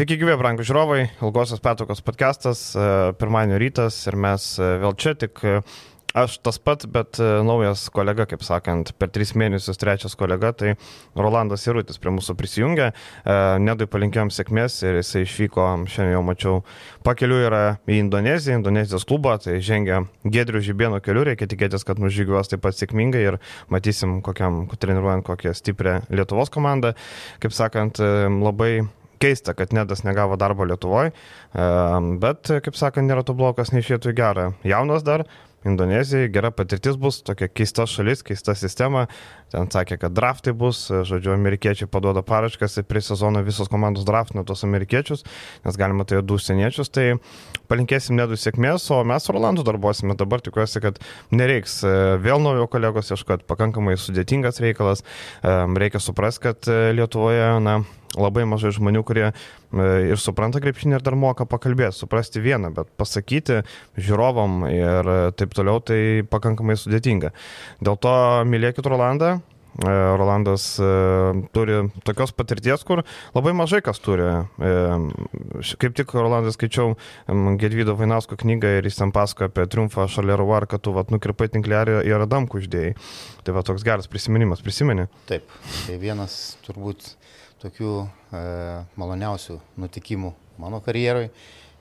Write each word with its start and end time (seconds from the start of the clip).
Sveiki, 0.00 0.16
gyvi, 0.16 0.32
brangų 0.40 0.64
žiūrovai, 0.64 1.02
ilgosios 1.20 1.60
petokos 1.60 1.98
podcastas, 2.00 2.60
e, 2.72 2.84
pirmadienio 3.20 3.58
rytas 3.60 3.98
ir 4.08 4.14
mes 4.16 4.44
e, 4.56 4.68
vėl 4.80 4.94
čia 4.96 5.10
tik 5.12 5.42
e, 5.44 5.58
aš 6.16 6.38
tas 6.40 6.56
pats, 6.56 6.86
bet 6.88 7.18
naujas 7.20 7.82
kolega, 7.92 8.24
kaip 8.30 8.40
sakant, 8.40 8.94
per 8.96 9.10
tris 9.12 9.34
mėnesius 9.36 9.76
trečias 9.76 10.16
kolega, 10.16 10.54
tai 10.56 10.70
Rolandas 11.12 11.68
Irutis 11.68 12.00
prie 12.00 12.14
mūsų 12.16 12.32
prisijungė, 12.38 12.86
nedui 13.60 13.86
palinkėjom 13.92 14.32
sėkmės 14.32 14.78
ir 14.88 15.02
jisai 15.02 15.26
išvyko, 15.26 15.66
šiandien 15.84 16.16
jau 16.16 16.22
mačiau, 16.24 16.54
pakeliu 17.06 17.42
yra 17.44 17.60
į 17.84 18.00
Indoneziją, 18.06 18.56
Indonezijos 18.58 19.04
klubą, 19.06 19.36
tai 19.44 19.58
žengia 19.62 20.00
Gedrių 20.24 20.64
Žibėno 20.66 21.02
keliu, 21.04 21.26
reikia 21.28 21.46
tikėtis, 21.52 21.84
kad 21.86 22.00
nužygiuos 22.00 22.50
taip 22.50 22.64
pat 22.64 22.80
sėkmingai 22.80 23.26
ir 23.28 23.38
matysim, 23.70 24.22
kokiam, 24.24 24.64
treniruojant 24.80 25.28
kokią 25.28 25.52
stiprią 25.60 26.00
Lietuvos 26.08 26.50
komandą, 26.50 26.96
kaip 27.44 27.54
sakant, 27.54 28.00
labai 28.00 28.80
keista, 29.20 29.54
kad 29.54 29.74
Nedas 29.76 30.04
negavo 30.06 30.38
darbo 30.40 30.64
Lietuvoje, 30.68 31.12
bet, 32.22 32.50
kaip 32.64 32.78
sakant, 32.78 33.08
nėra 33.10 33.24
to 33.26 33.36
blokas, 33.36 33.74
neišėtų 33.74 34.14
į 34.14 34.18
gerą. 34.20 34.50
Jaunas 34.66 35.04
dar, 35.06 35.26
Indonezijai, 35.64 36.30
gera 36.32 36.48
patirtis 36.56 36.96
bus, 36.96 37.18
tokia 37.20 37.44
keista 37.52 37.84
šalis, 37.84 38.22
keista 38.24 38.54
sistema. 38.56 39.02
Ten 39.52 39.68
sakė, 39.68 39.98
kad 40.00 40.14
draftai 40.16 40.54
bus, 40.56 40.86
žodžiu, 40.88 41.34
amerikiečiai 41.34 41.88
paduoda 41.90 42.22
paraškas 42.24 42.78
ir 42.80 42.86
prie 42.88 43.02
sezono 43.04 43.42
visos 43.44 43.68
komandos 43.68 44.06
draftino 44.08 44.46
tos 44.48 44.64
amerikiečius, 44.64 45.26
nes 45.66 45.76
galima 45.76 46.06
tai 46.08 46.22
du 46.24 46.40
užsieniečius. 46.40 46.88
Tai 46.96 47.06
palinkėsim 47.68 48.16
nedų 48.16 48.40
sėkmės, 48.40 48.88
o 48.96 49.02
mes 49.04 49.28
Rolandų 49.28 49.66
darbuosime. 49.68 50.16
Dabar 50.16 50.40
tikiuosi, 50.46 50.80
kad 50.80 51.02
nereiks 51.28 51.82
e, 51.84 51.94
vėl 52.24 52.40
naujo 52.40 52.64
kolegos 52.72 53.12
ieškoti, 53.12 53.44
pakankamai 53.50 53.98
sudėtingas 54.00 54.64
reikalas. 54.64 55.04
Reikia 55.44 56.00
suprasti, 56.00 56.46
kad 56.48 56.72
e, 56.72 56.94
Lietuvoje, 56.96 57.50
na, 57.60 57.82
labai 58.18 58.46
mažai 58.48 58.72
žmonių, 58.74 59.04
kurie 59.06 59.26
e, 59.28 59.34
ir 60.10 60.18
supranta 60.20 60.62
krepšinį 60.62 60.98
ir 60.98 61.06
dar 61.06 61.18
moka 61.18 61.46
pakalbėti, 61.48 62.00
suprasti 62.00 62.42
vieną, 62.42 62.72
bet 62.74 62.90
pasakyti 62.98 63.62
žiūrovam 64.00 64.64
ir 64.70 65.14
taip 65.38 65.54
toliau 65.56 65.82
tai 65.84 66.26
pakankamai 66.30 66.78
sudėtinga. 66.80 67.34
Dėl 67.84 68.00
to 68.00 68.16
mylėkit 68.50 68.90
Rolandą. 68.90 69.38
E, 69.80 69.90
Rolandas 70.18 70.64
e, 70.82 70.86
turi 71.54 71.76
tokios 72.02 72.32
patirties, 72.34 72.82
kur 72.84 73.04
labai 73.36 73.52
mažai 73.54 73.78
kas 73.86 74.02
turi. 74.02 74.26
Kaip 74.58 75.94
tik 75.94 76.10
Rolandas 76.18 76.58
skaičiau 76.58 76.96
Gedvydo 77.60 77.94
Vainausko 77.98 78.34
knygą 78.40 78.74
ir 78.80 78.90
jis 78.90 78.98
ten 78.98 79.14
pasako 79.14 79.46
apie 79.46 79.68
triumfą 79.70 80.08
šalia 80.10 80.34
Ruar, 80.40 80.66
kad 80.66 80.82
tu 80.82 80.96
vat, 80.96 81.14
nukirpai 81.14 81.48
tinklelį 81.54 82.02
ir 82.10 82.26
Adamku 82.26 82.58
uždėjai. 82.58 82.96
Tai 83.46 83.54
va 83.56 83.62
toks 83.66 83.86
geras 83.86 84.10
prisiminimas, 84.10 84.64
prisimeni? 84.66 85.06
Taip, 85.30 85.46
tai 85.86 86.02
vienas 86.02 86.40
turbūt 86.66 87.14
tokių 87.60 87.92
e, 88.00 88.42
maloniausių 89.00 89.58
nutikimų 89.80 90.32
mano 90.60 90.80
karjeroj 90.84 91.30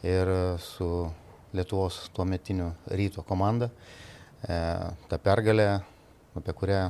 ir 0.08 0.31
su 0.63 1.09
Lietuvos 1.53 2.11
tuo 2.13 2.25
metiniu 2.30 2.69
ryto 2.94 3.23
komanda. 3.25 3.71
E, 4.45 4.58
ta 5.09 5.17
pergalė, 5.17 5.80
apie 6.38 6.53
kurią 6.53 6.83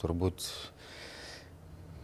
turbūt 0.00 0.46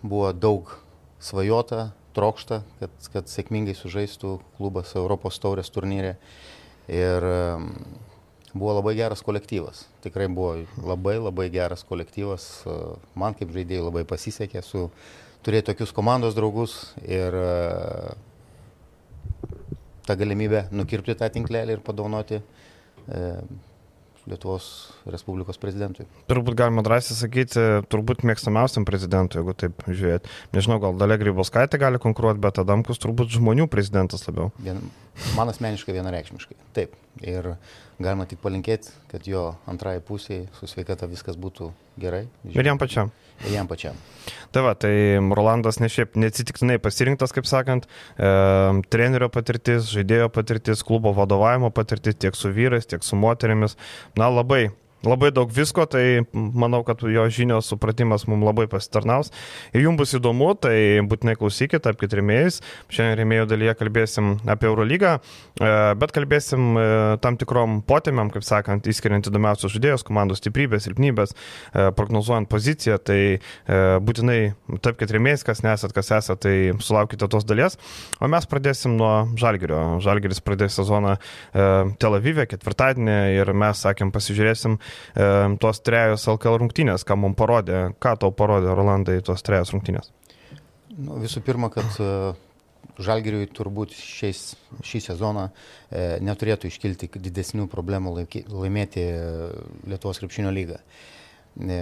buvo 0.03 0.33
daug 0.37 0.75
svajota, 1.23 1.93
trokšta, 2.13 2.61
kad, 2.81 3.09
kad 3.15 3.31
sėkmingai 3.33 3.75
sužaistų 3.79 4.35
klubas 4.59 4.93
Europos 4.99 5.41
taurės 5.41 5.73
turnyrė. 5.73 6.19
Ir 6.93 7.25
e, 7.25 7.41
buvo 8.53 8.77
labai 8.77 8.95
geras 8.99 9.25
kolektyvas. 9.25 9.87
Tikrai 10.05 10.29
buvo 10.29 10.59
labai 10.85 11.17
labai 11.17 11.49
geras 11.55 11.87
kolektyvas. 11.89 12.49
E, 12.67 12.79
man 13.17 13.39
kaip 13.39 13.57
žaidėjai 13.57 13.87
labai 13.89 14.05
pasisekė 14.09 14.63
su 14.67 14.91
turėti 15.47 15.71
tokius 15.71 15.95
komandos 15.95 16.37
draugus 16.39 16.77
ir 17.07 17.37
e, 17.39 18.15
tą 20.07 20.17
galimybę 20.19 20.67
nukirpti 20.75 21.17
tą 21.19 21.29
tinklelį 21.35 21.79
ir 21.79 21.85
padovanoti 21.85 22.41
e, 22.41 23.29
Lietuvos 24.23 24.93
Respublikos 25.11 25.59
prezidentui. 25.59 26.05
Turbūt 26.31 26.55
galima 26.55 26.85
drąsiai 26.87 27.17
sakyti, 27.19 27.63
turbūt 27.91 28.23
mėgstamiausiam 28.29 28.85
prezidentui, 28.87 29.41
jeigu 29.41 29.55
taip 29.59 29.83
žiūrėt. 29.89 30.29
Nežinau, 30.55 30.79
gal 30.85 30.95
Dalia 31.01 31.17
Grybauskaitė 31.19 31.81
gali 31.83 31.99
konkuruoti, 32.03 32.39
bet 32.45 32.61
Adamkus 32.63 33.03
turbūt 33.03 33.35
žmonių 33.35 33.67
prezidentas 33.73 34.23
labiau. 34.29 34.53
Vien, 34.63 34.79
man 35.35 35.51
asmeniškai 35.51 35.97
vienareikšmiškai. 35.99 36.55
Taip. 36.79 36.95
Ir 37.21 37.55
galima 38.01 38.25
tik 38.27 38.41
palinkėti, 38.41 38.95
kad 39.11 39.27
jo 39.29 39.51
antrai 39.69 39.99
pusiai 40.01 40.47
su 40.57 40.71
sveikata 40.71 41.11
viskas 41.11 41.37
būtų 41.37 41.69
gerai. 42.01 42.25
Ir 42.49 42.67
jam 42.67 42.81
pačiam 42.81 43.13
jam 43.51 43.69
pačiam. 43.69 43.97
Tai 44.53 44.63
va, 44.67 44.75
tai 44.79 45.19
Rolandas 45.35 45.81
ne 45.83 45.89
šiaip 45.91 46.15
neatsitiktinai 46.21 46.79
pasirinktas, 46.83 47.33
kaip 47.35 47.49
sakant, 47.49 47.89
e, 48.15 48.31
trenerio 48.93 49.29
patirtis, 49.33 49.89
žaidėjo 49.91 50.29
patirtis, 50.35 50.85
klubo 50.87 51.15
vadovavimo 51.17 51.73
patirtis 51.75 52.19
tiek 52.21 52.39
su 52.39 52.53
vyrais, 52.55 52.87
tiek 52.87 53.03
su 53.05 53.19
moterimis. 53.19 53.77
Na, 54.19 54.31
labai 54.31 54.69
labai 55.07 55.33
daug 55.35 55.51
visko, 55.53 55.85
tai 55.91 56.23
manau, 56.33 56.83
kad 56.87 57.03
jo 57.03 57.25
žinios 57.33 57.71
supratimas 57.71 58.27
mums 58.31 58.47
labai 58.47 58.69
pasitarnaus. 58.71 59.33
Ir 59.75 59.87
jums 59.87 59.99
bus 60.01 60.15
įdomu, 60.17 60.53
tai 60.61 61.03
būtinai 61.09 61.35
klausykite, 61.39 61.83
tapkite 61.83 62.19
remėjais. 62.19 62.61
Šiandien 62.93 63.19
remėjų 63.23 63.49
dalyje 63.51 63.75
kalbėsim 63.81 64.33
apie 64.51 64.69
Eurolygą, 64.71 65.17
e, 65.19 65.73
bet 65.99 66.15
kalbėsim 66.15 66.79
e, 66.79 66.87
tam 67.25 67.39
tikrom 67.41 67.81
potėmiam, 67.89 68.31
kaip 68.33 68.47
sakant, 68.47 68.87
įskiriant 68.91 69.27
įdomiausius 69.31 69.75
žaidėjus, 69.75 70.07
komandos 70.07 70.43
stiprybės, 70.43 70.87
silpnybės, 70.87 71.35
e, 71.35 71.89
prognozuojant 71.99 72.51
poziciją, 72.51 72.99
tai 73.03 73.21
būtinai 74.03 74.55
tapkite 74.85 75.15
remėjais, 75.17 75.43
kas 75.47 75.63
nesat, 75.65 75.93
kas 75.95 76.11
esate, 76.15 76.41
tai 76.43 76.85
sulaukite 76.85 77.27
tos 77.31 77.45
dalies. 77.49 77.77
O 78.21 78.29
mes 78.31 78.47
pradėsim 78.49 78.97
nuo 78.99 79.13
Žalgirio. 79.39 80.01
Žalgiris 80.03 80.43
pradės 80.45 80.77
sezoną 80.79 81.15
Tel 81.53 82.17
Avive 82.17 82.47
ketvirtadienį 82.51 83.17
ir 83.39 83.53
mes, 83.57 83.83
sakėm, 83.85 84.13
pasižiūrėsim, 84.15 84.79
tos 85.63 85.81
trejos 85.85 86.25
LKL 86.33 86.61
rungtynės, 86.63 87.05
ką 87.09 87.17
mums 87.21 87.39
parodė, 87.39 87.85
ką 88.03 88.17
tau 88.21 88.33
parodė 88.37 88.75
Rolandai 88.77 89.19
tos 89.25 89.45
trejos 89.47 89.73
rungtynės? 89.75 90.13
Nu, 90.93 91.17
visų 91.23 91.41
pirma, 91.45 91.71
kad 91.73 91.89
e, 92.01 92.09
Žalgiriui 93.01 93.47
turbūt 93.57 93.95
šiais, 93.97 94.43
šį 94.85 95.01
sezoną 95.07 95.47
e, 95.49 96.19
neturėtų 96.25 96.69
iškilti 96.69 97.09
didesnių 97.17 97.65
problemų 97.73 98.13
laiky, 98.19 98.45
laimėti 98.53 99.05
e, 99.09 99.23
Lietuvos 99.89 100.21
krepšinio 100.21 100.53
lygą. 100.53 100.77
E, 101.57 101.79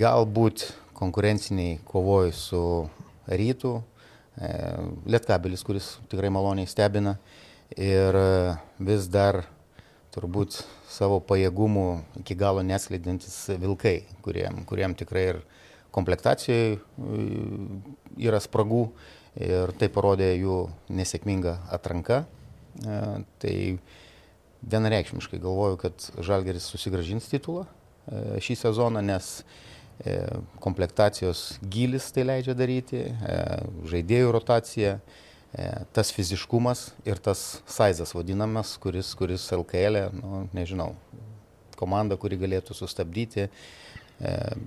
galbūt 0.00 0.66
konkurenciniai 0.96 1.78
kovoj 1.88 2.34
su 2.36 2.62
rytų, 3.32 3.72
e, 3.80 4.52
Lietkabelis, 5.08 5.64
kuris 5.64 5.94
tikrai 6.12 6.32
maloniai 6.32 6.68
stebina 6.68 7.16
ir 7.76 8.20
e, 8.20 8.28
vis 8.84 9.08
dar 9.08 9.46
turbūt 10.12 10.60
savo 10.90 11.20
pajėgumų 11.22 11.86
iki 12.22 12.36
galo 12.38 12.64
neslidintis 12.66 13.36
vilkai, 13.62 14.00
kuriem, 14.24 14.64
kuriem 14.68 14.96
tikrai 14.98 15.24
ir 15.34 15.40
komplektacijoje 15.94 16.78
yra 18.20 18.40
spragų 18.42 18.84
ir 19.40 19.72
tai 19.78 19.88
parodė 19.92 20.32
jų 20.34 20.60
nesėkmingą 20.94 21.56
atranką. 21.70 22.24
E, 22.80 23.00
tai 23.42 23.54
vienareikšmiškai 24.60 25.40
galvoju, 25.42 25.78
kad 25.80 26.06
Žalgeris 26.22 26.68
susigražins 26.70 27.28
titulą 27.30 27.64
e, 27.66 28.38
šį 28.42 28.58
sezoną, 28.64 29.02
nes 29.04 29.32
e, 30.04 30.18
komplektacijos 30.62 31.60
gilis 31.72 32.10
tai 32.14 32.26
leidžia 32.28 32.54
daryti, 32.58 33.04
žaidėjų 33.90 34.34
rotacija 34.36 34.98
tas 35.92 36.12
fiziškumas 36.14 36.90
ir 37.04 37.18
tas 37.18 37.60
saizas 37.66 38.14
vadinamas, 38.14 38.76
kuris, 38.78 39.14
kuris 39.18 39.48
LKL, 39.52 39.96
e, 39.98 40.04
nu, 40.14 40.44
nežinau, 40.54 40.92
komanda, 41.80 42.18
kuri 42.20 42.38
galėtų 42.38 42.76
sustabdyti 42.76 43.48
e, 43.48 43.50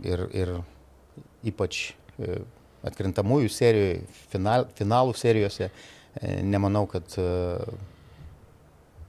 ir, 0.04 0.26
ir 0.36 0.54
ypač 1.48 1.94
atkrintamųjų 2.84 3.50
serijoje, 3.52 4.02
final, 4.32 4.68
finalų 4.78 5.16
serijose, 5.18 5.70
nemanau, 6.44 6.84
kad 6.92 7.16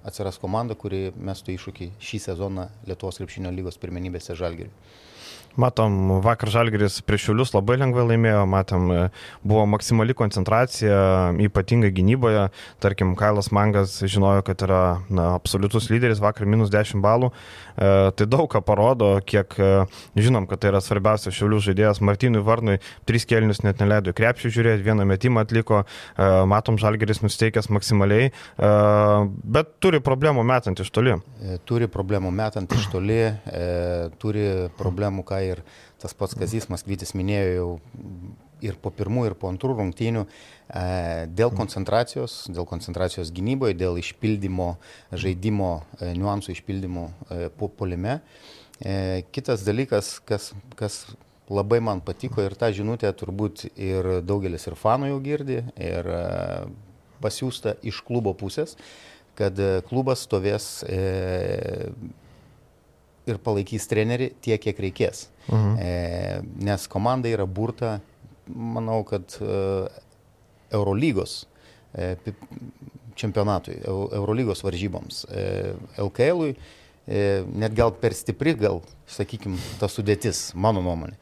atsiras 0.07 0.39
komanda, 0.41 0.77
kuri 0.79 1.11
mestų 1.17 1.57
iššūkį 1.57 1.91
šį 2.03 2.21
sezoną 2.29 2.69
Lietuvos 2.89 3.19
krepšinio 3.21 3.53
lygos 3.55 3.79
pirmenybėse 3.83 4.37
Žalgiriui. 4.39 4.73
Matom, 5.55 6.19
vakar 6.19 6.51
Žalgeris 6.51 6.97
prieš 7.07 7.29
Šiulius 7.29 7.53
labai 7.55 7.77
lengvai 7.79 8.09
laimėjo, 8.09 8.41
matom, 8.51 8.89
e, 8.91 9.03
buvo 9.47 9.63
maksimali 9.71 10.17
koncentracija, 10.19 10.97
ypatingai 11.47 11.93
gynyboje. 11.95 12.49
Tarkim, 12.83 13.13
Kailas 13.15 13.53
Mangas 13.55 14.01
žinojo, 14.03 14.43
kad 14.47 14.65
yra 14.67 14.81
na, 15.07 15.29
absoliutus 15.39 15.87
lyderis, 15.93 16.19
vakar 16.23 16.49
minus 16.51 16.73
10 16.75 16.99
balų. 17.05 17.31
E, 17.31 17.93
tai 18.19 18.27
daug 18.27 18.49
ką 18.51 18.65
parodo, 18.67 19.13
kiek 19.23 19.55
e, 19.63 19.71
žinom, 20.19 20.49
kad 20.51 20.65
tai 20.65 20.73
yra 20.73 20.83
svarbiausias 20.83 21.39
Šiulių 21.39 21.63
žaidėjas. 21.69 22.03
Martynui 22.03 22.43
Varnui 22.43 22.81
tris 23.07 23.23
kelnius 23.31 23.63
net 23.63 23.79
neleido 23.79 24.11
krepšį 24.17 24.51
žiūrėti, 24.59 24.87
vieną 24.89 25.07
metimą 25.07 25.47
atliko. 25.47 25.85
E, 26.19 26.29
matom, 26.51 26.81
Žalgeris 26.83 27.23
nusteikęs 27.23 27.71
maksimaliai, 27.71 28.33
e, 28.35 28.75
bet 29.55 29.77
turi 29.79 30.03
problemų 30.03 30.43
metant 30.51 30.83
iš 30.83 30.91
toli. 30.91 31.15
E, 31.15 31.61
turi 31.63 31.87
problemų 31.87 32.35
metant 32.35 32.75
iš 32.75 32.91
toli, 32.91 33.23
e, 33.23 33.65
turi 34.19 34.49
problemų, 34.83 35.23
ką 35.31 35.44
ir 35.53 35.63
tas 36.03 36.15
pats 36.17 36.37
Kazys 36.39 36.69
Maskvytis 36.73 37.15
minėjo 37.17 37.53
jau 37.55 37.69
ir 38.65 38.79
po 38.81 38.93
pirmų, 38.95 39.27
ir 39.29 39.37
po 39.39 39.51
antrų 39.53 39.77
rungtynių 39.81 40.25
dėl 41.37 41.53
koncentracijos, 41.57 42.45
dėl 42.49 42.67
koncentracijos 42.69 43.33
gynyboje, 43.35 43.77
dėl 43.77 44.01
išpildymo, 44.01 44.75
žaidimo 45.13 45.73
niuansų 46.01 46.55
išpildymo 46.57 47.09
po 47.59 47.69
polime. 47.69 48.21
Kitas 49.35 49.67
dalykas, 49.67 50.17
kas, 50.27 50.53
kas 50.79 51.03
labai 51.51 51.81
man 51.85 52.01
patiko 52.05 52.43
ir 52.43 52.57
tą 52.59 52.73
žinutę 52.75 53.11
turbūt 53.13 53.67
ir 53.77 54.25
daugelis 54.25 54.65
ir 54.67 54.79
fanų 54.81 55.13
jau 55.13 55.21
girdi, 55.25 55.61
ir 55.77 56.09
pasiūsta 57.25 57.77
iš 57.87 58.01
klubo 58.07 58.35
pusės, 58.37 58.77
kad 59.39 59.59
klubas 59.89 60.25
stovės 60.27 60.85
e, 60.87 61.91
ir 63.29 63.41
palaikys 63.45 63.89
trenerį 63.91 64.33
tiek, 64.45 64.61
kiek 64.63 64.83
reikės. 64.87 65.29
Mhm. 65.51 65.77
E, 65.79 66.41
nes 66.65 66.87
komanda 66.91 67.29
yra 67.29 67.47
burta, 67.47 67.99
manau, 68.49 69.03
kad 69.09 69.37
e, 69.41 69.59
Eurolygos 70.75 71.45
e, 71.95 72.15
čempionatui, 73.15 73.79
Eurolygos 73.87 74.65
varžyboms, 74.65 75.25
e, 75.31 75.75
LKL-ui, 76.03 76.55
e, 77.07 77.45
net 77.55 77.75
gal 77.77 77.95
per 78.01 78.17
stipri, 78.17 78.57
gal, 78.59 78.83
sakykime, 79.11 79.61
ta 79.79 79.91
sudėtis, 79.91 80.49
mano 80.59 80.83
nuomonė. 80.85 81.19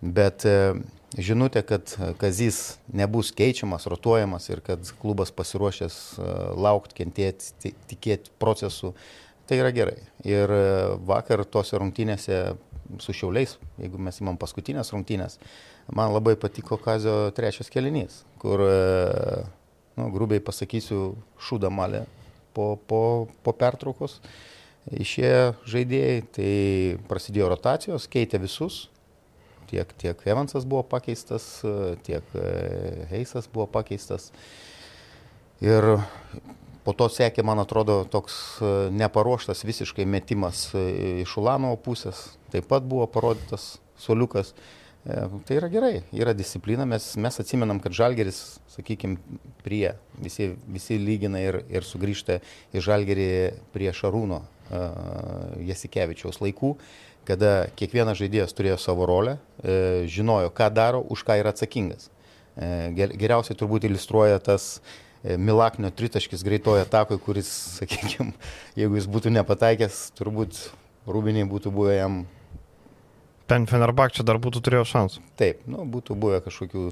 Bet 0.00 0.44
e, 0.46 0.74
žinutė, 1.18 1.62
kad 1.66 1.94
Kazys 2.20 2.78
nebus 2.94 3.32
keičiamas, 3.36 3.88
rotuojamas 3.90 4.48
ir 4.50 4.62
kad 4.64 4.90
klubas 5.00 5.32
pasiruošęs 5.34 5.96
e, 6.18 6.34
laukti, 6.58 7.00
kentėti, 7.02 7.72
tikėti 7.90 8.34
procesų, 8.42 8.92
tai 9.48 9.60
yra 9.62 9.72
gerai. 9.74 9.98
Ir 10.26 10.52
e, 10.52 10.64
vakar 11.08 11.44
tose 11.48 11.78
rungtynėse 11.80 12.42
su 13.02 13.14
šiauliais, 13.16 13.56
jeigu 13.80 14.00
mes 14.02 14.20
įmam 14.22 14.38
paskutinės 14.40 14.92
rungtynės, 14.94 15.38
man 15.92 16.12
labai 16.14 16.34
patiko 16.40 16.78
Kazio 16.80 17.30
trečias 17.36 17.70
kelinys, 17.72 18.22
kur, 18.42 18.62
e, 18.64 19.40
nu, 19.98 20.08
grubiai 20.14 20.42
pasakysiu, 20.44 21.12
šūda 21.48 21.70
malė 21.72 22.04
po, 22.56 22.76
po, 22.88 23.02
po 23.44 23.54
pertraukos. 23.56 24.18
Išėję 24.88 25.40
žaidėjai, 25.68 26.20
tai 26.32 26.52
prasidėjo 27.10 27.50
rotacijos, 27.52 28.06
keitė 28.08 28.40
visus, 28.40 28.86
tiek, 29.68 29.90
tiek 30.00 30.22
Evansas 30.24 30.64
buvo 30.64 30.80
pakeistas, 30.88 31.58
tiek 32.08 32.24
e, 32.32 33.04
Heisas 33.10 33.50
buvo 33.52 33.68
pakeistas. 33.68 34.30
Ir 35.60 35.98
Po 36.88 36.94
to 36.96 37.04
sekė, 37.12 37.42
man 37.44 37.60
atrodo, 37.60 37.98
toks 38.08 38.34
e, 38.64 38.68
neparuoštas 38.96 39.60
visiškai 39.68 40.06
metimas 40.08 40.70
e, 40.72 40.86
iš 41.20 41.34
Ulanovo 41.36 41.76
pusės. 41.84 42.37
Taip 42.52 42.68
pat 42.70 42.84
buvo 42.88 43.06
parodytas 43.10 43.76
soliukas. 44.00 44.54
E, 45.04 45.16
tai 45.46 45.58
yra 45.58 45.68
gerai, 45.72 46.02
yra 46.16 46.34
disciplina. 46.36 46.86
Mes, 46.88 47.10
mes 47.16 47.40
atsimenam, 47.40 47.80
kad 47.82 47.96
Žalgeris, 47.96 48.58
sakykime, 48.74 49.18
prie, 49.64 49.94
visi, 50.22 50.52
visi 50.68 50.98
lygina 51.00 51.42
ir, 51.44 51.62
ir 51.72 51.86
sugrįžta 51.86 52.40
į 52.72 52.84
Žalgerį 52.84 53.28
prie 53.74 53.90
Šarūno 53.94 54.42
uh, 54.42 55.58
Jasikevičiaus 55.68 56.40
laikų, 56.44 56.74
kada 57.28 57.68
kiekvienas 57.76 58.18
žaidėjas 58.20 58.56
turėjo 58.56 58.78
savo 58.80 59.08
rolę, 59.08 59.36
uh, 59.38 60.06
žinojo, 60.08 60.52
ką 60.56 60.70
daro, 60.72 61.02
už 61.12 61.26
ką 61.28 61.40
yra 61.42 61.52
atsakingas. 61.54 62.08
Uh, 62.58 62.88
geriausiai 62.96 63.58
turbūt 63.58 63.86
iliustruoja 63.86 64.40
tas 64.44 64.78
uh, 64.78 64.96
Milaknio 65.22 65.90
tritaškis 65.90 66.44
greitoje 66.46 66.82
atakoje, 66.82 67.18
kuris, 67.18 67.48
sakykime, 67.78 68.32
jeigu 68.78 68.98
jis 68.98 69.08
būtų 69.10 69.34
nepataikęs, 69.34 70.08
turbūt 70.18 70.68
Rūbiniai 71.08 71.48
būtų 71.48 71.72
buvę 71.72 71.94
jam. 71.96 72.18
Ten 73.48 73.66
Fenerbakčia 73.70 74.26
dar 74.26 74.40
būtų 74.42 74.62
turėjo 74.64 74.84
šansų. 74.88 75.24
Taip, 75.40 75.64
nu, 75.70 75.86
būtų 75.88 76.16
buvę 76.20 76.42
kažkokių 76.44 76.84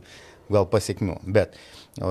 gal 0.52 0.68
pasiekmių, 0.70 1.18
bet 1.36 1.56
e, 1.98 2.10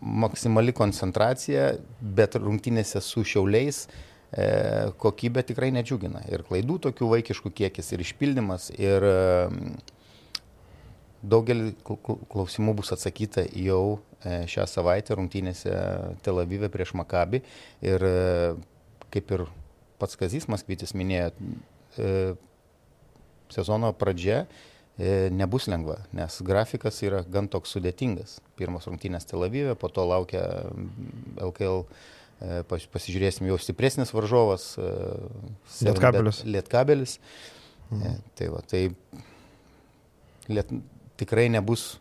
maksimali 0.00 0.74
koncentracija, 0.76 1.72
bet 2.00 2.36
rungtynėse 2.38 3.00
su 3.02 3.24
šiauliais 3.26 3.86
e, 3.86 4.92
kokybė 5.00 5.42
tikrai 5.48 5.72
nedžiugina. 5.74 6.22
Ir 6.30 6.44
klaidų 6.46 6.78
tokių 6.88 7.10
vaikiškų 7.16 7.54
kiekis, 7.62 7.90
ir 7.96 8.04
išpildymas, 8.04 8.70
ir 8.76 9.08
e, 9.08 9.14
daugelį 11.24 11.72
klausimų 11.82 12.76
bus 12.82 12.92
atsakyta 12.94 13.48
jau 13.56 13.98
E, 14.24 14.44
šią 14.48 14.64
savaitę 14.68 15.16
rungtynėse 15.18 15.72
Tel 16.24 16.40
Avive 16.40 16.70
prieš 16.72 16.94
Makabį. 16.96 17.42
Ir 17.84 18.04
e, 18.08 18.14
kaip 19.12 19.32
ir 19.36 19.44
pats 20.00 20.16
Kazys 20.20 20.48
Maskvytis 20.48 20.94
minėjo, 20.96 21.28
e, 22.00 22.12
sezono 23.54 23.92
pradžia 23.96 24.44
nebus 25.34 25.66
lengva, 25.66 25.98
nes 26.14 26.36
grafikas 26.46 27.00
yra 27.02 27.24
gan 27.26 27.48
toks 27.50 27.72
sudėtingas. 27.74 28.38
Pirmas 28.58 28.86
rungtynės 28.86 29.26
Tel 29.26 29.42
Avive, 29.42 29.74
po 29.74 29.90
to 29.90 30.04
laukia 30.06 30.44
LKL, 31.42 31.82
pasižiūrėsim 32.70 33.48
jau 33.50 33.58
stipresnis 33.58 34.14
varžovas. 34.14 34.74
Lietkabelis. 35.82 36.44
Lietkabelis. 36.46 37.18
Mhm. 37.90 38.22
Tai, 38.38 38.50
va, 38.54 38.62
tai 38.70 38.84
liet, 40.48 40.70
tikrai 41.20 41.48
nebus 41.52 41.98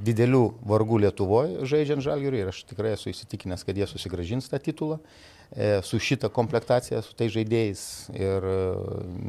didelių 0.00 0.44
vargų 0.66 1.02
Lietuvoje 1.04 1.66
žaidžiant 1.68 2.04
žalgiriui 2.04 2.42
ir 2.42 2.50
aš 2.52 2.62
tikrai 2.68 2.94
esu 2.96 3.10
įsitikinęs, 3.12 3.64
kad 3.68 3.76
jie 3.76 3.86
susigražins 3.88 4.48
tą 4.48 4.60
titulą 4.62 4.98
e, 4.98 5.04
su 5.82 5.98
šitą 5.98 6.30
komplektaciją, 6.30 7.00
su 7.02 7.14
tai 7.18 7.26
žaidėjais. 7.32 7.82
Ir 8.14 8.46
e, 8.46 8.56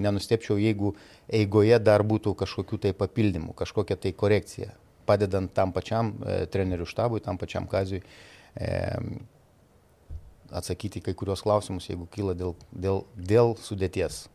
nenustepčiau, 0.05 0.59
jeigu 0.61 0.93
eigoje 1.31 1.79
dar 1.81 2.05
būtų 2.05 2.35
kažkokių 2.37 2.81
tai 2.85 2.93
papildymų, 2.97 3.55
kažkokia 3.57 3.97
tai 3.97 4.13
korekcija, 4.13 4.71
padedant 5.09 5.53
tam 5.53 5.73
pačiam 5.73 6.13
e, 6.21 6.43
trenerių 6.51 6.85
štabui, 6.89 7.23
tam 7.25 7.41
pačiam 7.41 7.69
kazijui 7.69 8.03
atsakyti 10.51 10.99
kai 10.99 11.13
kurios 11.15 11.39
klausimus, 11.39 11.85
jeigu 11.87 12.03
kyla 12.11 12.35
dėl, 12.35 12.51
dėl, 12.75 13.05
dėl 13.15 13.53
sudėties 13.63 14.25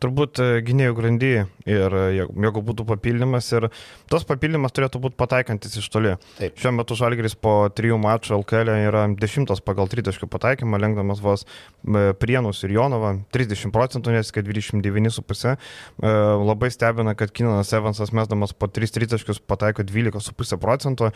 turbūt 0.00 0.40
e, 0.40 0.48
gynėjų 0.64 0.94
grandy 0.96 1.30
ir 1.68 1.96
e, 1.96 2.02
jeigu 2.16 2.62
būtų 2.64 2.86
papildymas 2.88 3.48
ir 3.52 3.68
tas 4.10 4.24
papildymas 4.28 4.72
turėtų 4.74 5.02
būti 5.04 5.18
pataikantis 5.20 5.76
iš 5.80 5.88
toli. 5.92 6.14
Taip. 6.38 6.56
Šiuo 6.60 6.72
metu 6.78 6.96
Žalgeris 6.98 7.36
po 7.36 7.54
trijų 7.76 7.98
mačų 8.00 8.38
LKL 8.40 8.72
yra 8.88 9.04
dešimtas 9.20 9.62
pagal 9.64 9.90
tritaškių 9.92 10.28
pataikymą, 10.32 10.80
lenkdamas 10.80 11.20
vos 11.24 11.44
e, 11.44 12.10
Prienus 12.20 12.62
ir 12.64 12.74
Jonovą 12.78 13.12
30 13.34 13.74
procentų, 13.74 14.14
nes 14.16 14.32
kad 14.34 14.48
29,5. 14.48 15.56
Labai 16.00 16.70
stebina, 16.72 17.14
kad 17.18 17.32
Kinanas 17.34 17.72
Evansas 17.76 18.12
mesdamas 18.16 18.54
po 18.56 18.68
3 18.70 18.94
tritaškius 18.96 19.40
pataiko 19.44 19.84
12,5 19.86 20.58
procentų. 20.60 21.10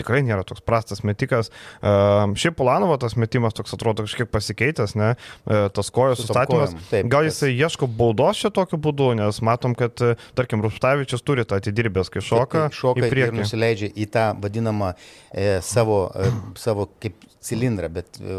Tikrai 0.00 0.22
nėra 0.24 0.44
toks 0.48 0.64
prastas 0.64 1.02
metikas. 1.06 1.50
Šiaip 1.80 2.56
Pulanovo 2.58 2.96
tas 3.00 3.16
metimas 3.20 3.56
toks 3.56 3.74
atrodo 3.76 4.06
kažkiek 4.06 4.30
pasikeitęs, 4.32 4.96
ne? 4.98 5.12
Tas 5.44 5.92
kojos 5.94 6.22
sustatymas. 6.22 6.74
Gal 7.10 7.28
jisai 7.28 7.52
ieško 7.52 7.88
baudos 7.90 8.29
čia 8.38 8.52
tokiu 8.54 8.78
būdu, 8.78 9.10
nes 9.18 9.40
matom, 9.42 9.74
kad, 9.78 9.98
e, 10.04 10.14
tarkim, 10.38 10.62
Rupštavičius 10.62 11.24
turi 11.26 11.46
tą 11.48 11.58
atidirbęs, 11.58 12.12
kai 12.12 12.22
šoka. 12.22 12.68
Kai 12.68 12.78
šoka 12.80 13.10
ir 13.10 13.34
nusileidžia 13.34 13.90
į 13.90 14.06
tą 14.14 14.26
vadinamą 14.40 14.92
e, 14.94 15.58
savo, 15.66 16.04
e, 16.14 16.30
savo 16.60 16.86
kaip 17.02 17.18
cilindrą, 17.40 17.90
bet 17.92 18.20
e, 18.20 18.38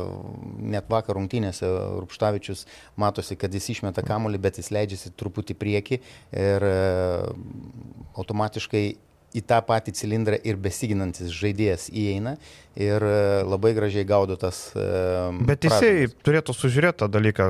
net 0.73 0.89
vakar 0.91 1.17
rungtynėse 1.17 1.67
Rupštavičius 1.99 2.65
matosi, 3.01 3.37
kad 3.39 3.53
jis 3.53 3.71
išmeta 3.75 4.05
kamolį, 4.05 4.41
bet 4.41 4.61
jis 4.61 4.71
leidžiasi 4.73 5.13
truputį 5.17 5.57
prieki 5.57 6.01
ir 6.31 6.67
e, 6.67 6.75
automatiškai 8.21 8.85
į 9.35 9.41
tą 9.47 9.61
patį 9.63 9.93
cilindrą 9.95 10.37
ir 10.47 10.57
besiginantis 10.59 11.31
žaidėjas 11.33 11.87
įeina 11.89 12.35
ir 12.79 13.03
e, 13.03 13.19
labai 13.47 13.73
gražiai 13.75 14.05
gaudo 14.07 14.37
tas. 14.39 14.59
Uh, 14.75 15.35
Bet 15.47 15.67
jisai 15.67 16.07
turėtų 16.23 16.55
sužiūrėti 16.55 17.01
tą 17.03 17.09
dalyką 17.11 17.47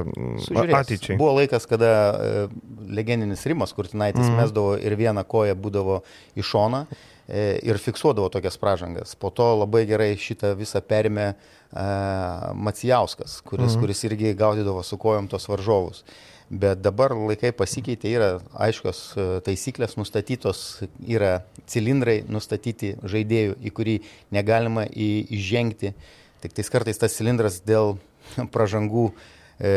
Sužiūrės. 0.48 0.76
ateičiai. 0.82 1.18
Buvo 1.20 1.36
laikas, 1.38 1.68
kada 1.70 1.92
uh, 2.10 2.56
legendinis 2.90 3.46
Rimas 3.50 3.74
Kurtinaitis 3.78 4.26
mm. 4.28 4.38
mesdavo 4.42 4.76
ir 4.82 4.98
vieną 4.98 5.26
koją 5.30 5.58
būdavo 5.58 6.02
į 6.38 6.46
šoną 6.52 6.86
ir 7.32 7.78
fiksuodavo 7.80 8.28
tokias 8.34 8.58
pražangas. 8.60 9.14
Po 9.16 9.30
to 9.32 9.46
labai 9.56 9.86
gerai 9.88 10.10
šitą 10.20 10.50
visą 10.60 10.82
perėmė 10.84 11.30
Macijauskas, 11.72 13.38
kuris, 13.48 13.78
mm. 13.78 13.80
kuris 13.80 14.04
irgi 14.10 14.34
gaudydavo 14.36 14.82
su 14.84 14.98
kojom 15.00 15.30
tos 15.32 15.48
varžovus. 15.48 16.02
Uh, 16.02 16.31
Bet 16.52 16.82
dabar 16.84 17.14
laikai 17.16 17.54
pasikeitė, 17.56 18.10
yra 18.12 18.30
aiškios 18.60 18.98
e, 19.16 19.26
taisyklės 19.46 19.96
nustatytos, 19.96 20.82
yra 21.00 21.46
cilindrai 21.72 22.18
nustatyti 22.28 22.98
žaidėjų, 23.08 23.56
į 23.64 23.72
kurį 23.78 23.94
negalima 24.36 24.84
įžengti. 24.92 25.94
Tik 26.44 26.58
tais 26.58 26.72
kartais 26.74 27.00
tas 27.00 27.16
cilindras 27.16 27.62
dėl 27.64 27.96
pražangų, 28.54 29.06
e, 29.64 29.72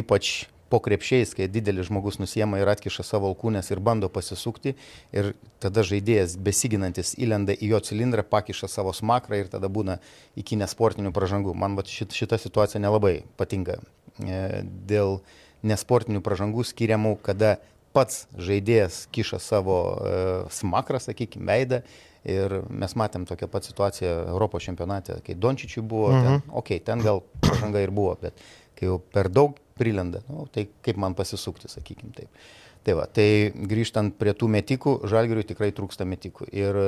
ypač 0.00 0.46
po 0.72 0.80
krepšiais, 0.80 1.36
kai 1.36 1.50
didelis 1.52 1.90
žmogus 1.90 2.16
nusiema 2.16 2.56
ir 2.62 2.72
atkiša 2.72 3.04
savo 3.04 3.28
alkūnės 3.28 3.68
ir 3.70 3.84
bando 3.84 4.08
pasisukti, 4.08 4.72
ir 5.12 5.34
tada 5.60 5.84
žaidėjas 5.84 6.38
besiginantis 6.40 7.12
įlenda 7.20 7.52
į 7.52 7.74
jo 7.74 7.84
cilindrą, 7.84 8.24
pakiša 8.24 8.72
savo 8.72 8.96
smakrą 8.96 9.44
ir 9.44 9.52
tada 9.52 9.68
būna 9.68 10.00
iki 10.40 10.56
nesportinių 10.56 11.12
pražangų. 11.12 11.52
Man 11.52 11.76
šit, 11.84 12.16
šita 12.16 12.40
situacija 12.40 12.80
nelabai 12.80 13.18
patinka. 13.36 13.76
E, 14.24 14.64
dėl 14.64 15.20
nesportinių 15.66 16.22
pražangų 16.24 16.64
skiriamų, 16.68 17.16
kada 17.24 17.56
pats 17.94 18.24
žaidėjas 18.40 19.04
kiša 19.14 19.38
savo 19.42 19.78
e, 19.94 20.16
smakrą, 20.54 21.00
sakykime, 21.02 21.46
veidą. 21.50 21.82
Ir 22.24 22.62
mes 22.72 22.94
matėm 22.96 23.26
tokią 23.28 23.50
pat 23.52 23.66
situaciją 23.68 24.12
Europos 24.32 24.64
čempionate, 24.64 25.18
kai 25.26 25.36
Dončičiui 25.36 25.82
buvo, 25.84 26.08
mhm. 26.08 26.24
ten, 26.24 26.38
okei, 26.48 26.78
okay, 26.78 26.84
ten 26.86 27.04
gal 27.04 27.20
pažanga 27.44 27.82
ir 27.84 27.92
buvo, 27.92 28.14
bet 28.22 28.40
kai 28.78 28.88
jau 28.88 28.96
per 29.12 29.28
daug 29.28 29.58
prilenda, 29.76 30.22
nu, 30.30 30.46
tai 30.52 30.64
kaip 30.86 30.98
man 31.00 31.16
pasisukti, 31.18 31.68
sakykime 31.68 32.14
taip. 32.16 32.46
Tai 32.84 32.96
va, 32.98 33.04
tai 33.08 33.52
grįžtant 33.52 34.16
prie 34.20 34.34
tų 34.36 34.48
metikų, 34.52 34.98
žalgiriui 35.08 35.46
tikrai 35.48 35.70
trūksta 35.76 36.04
metikų. 36.08 36.48
Ir 36.52 36.80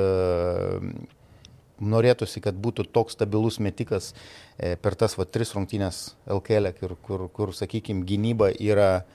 norėtųsi, 1.81 2.41
kad 2.43 2.57
būtų 2.57 2.87
toks 2.93 3.17
stabilus 3.17 3.59
metikas 3.63 4.13
e, 4.57 4.75
per 4.81 4.97
tas 4.99 5.17
va, 5.17 5.25
tris 5.25 5.53
rungtynės 5.55 6.15
LKL, 6.25 6.71
kur, 6.79 6.95
kur, 7.03 7.27
kur 7.33 7.53
sakykime, 7.55 8.05
gynyba 8.07 8.51
yra 8.53 9.05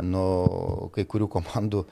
nu, 0.00 0.90
kai 0.94 1.04
kurių 1.08 1.28
komandų 1.32 1.84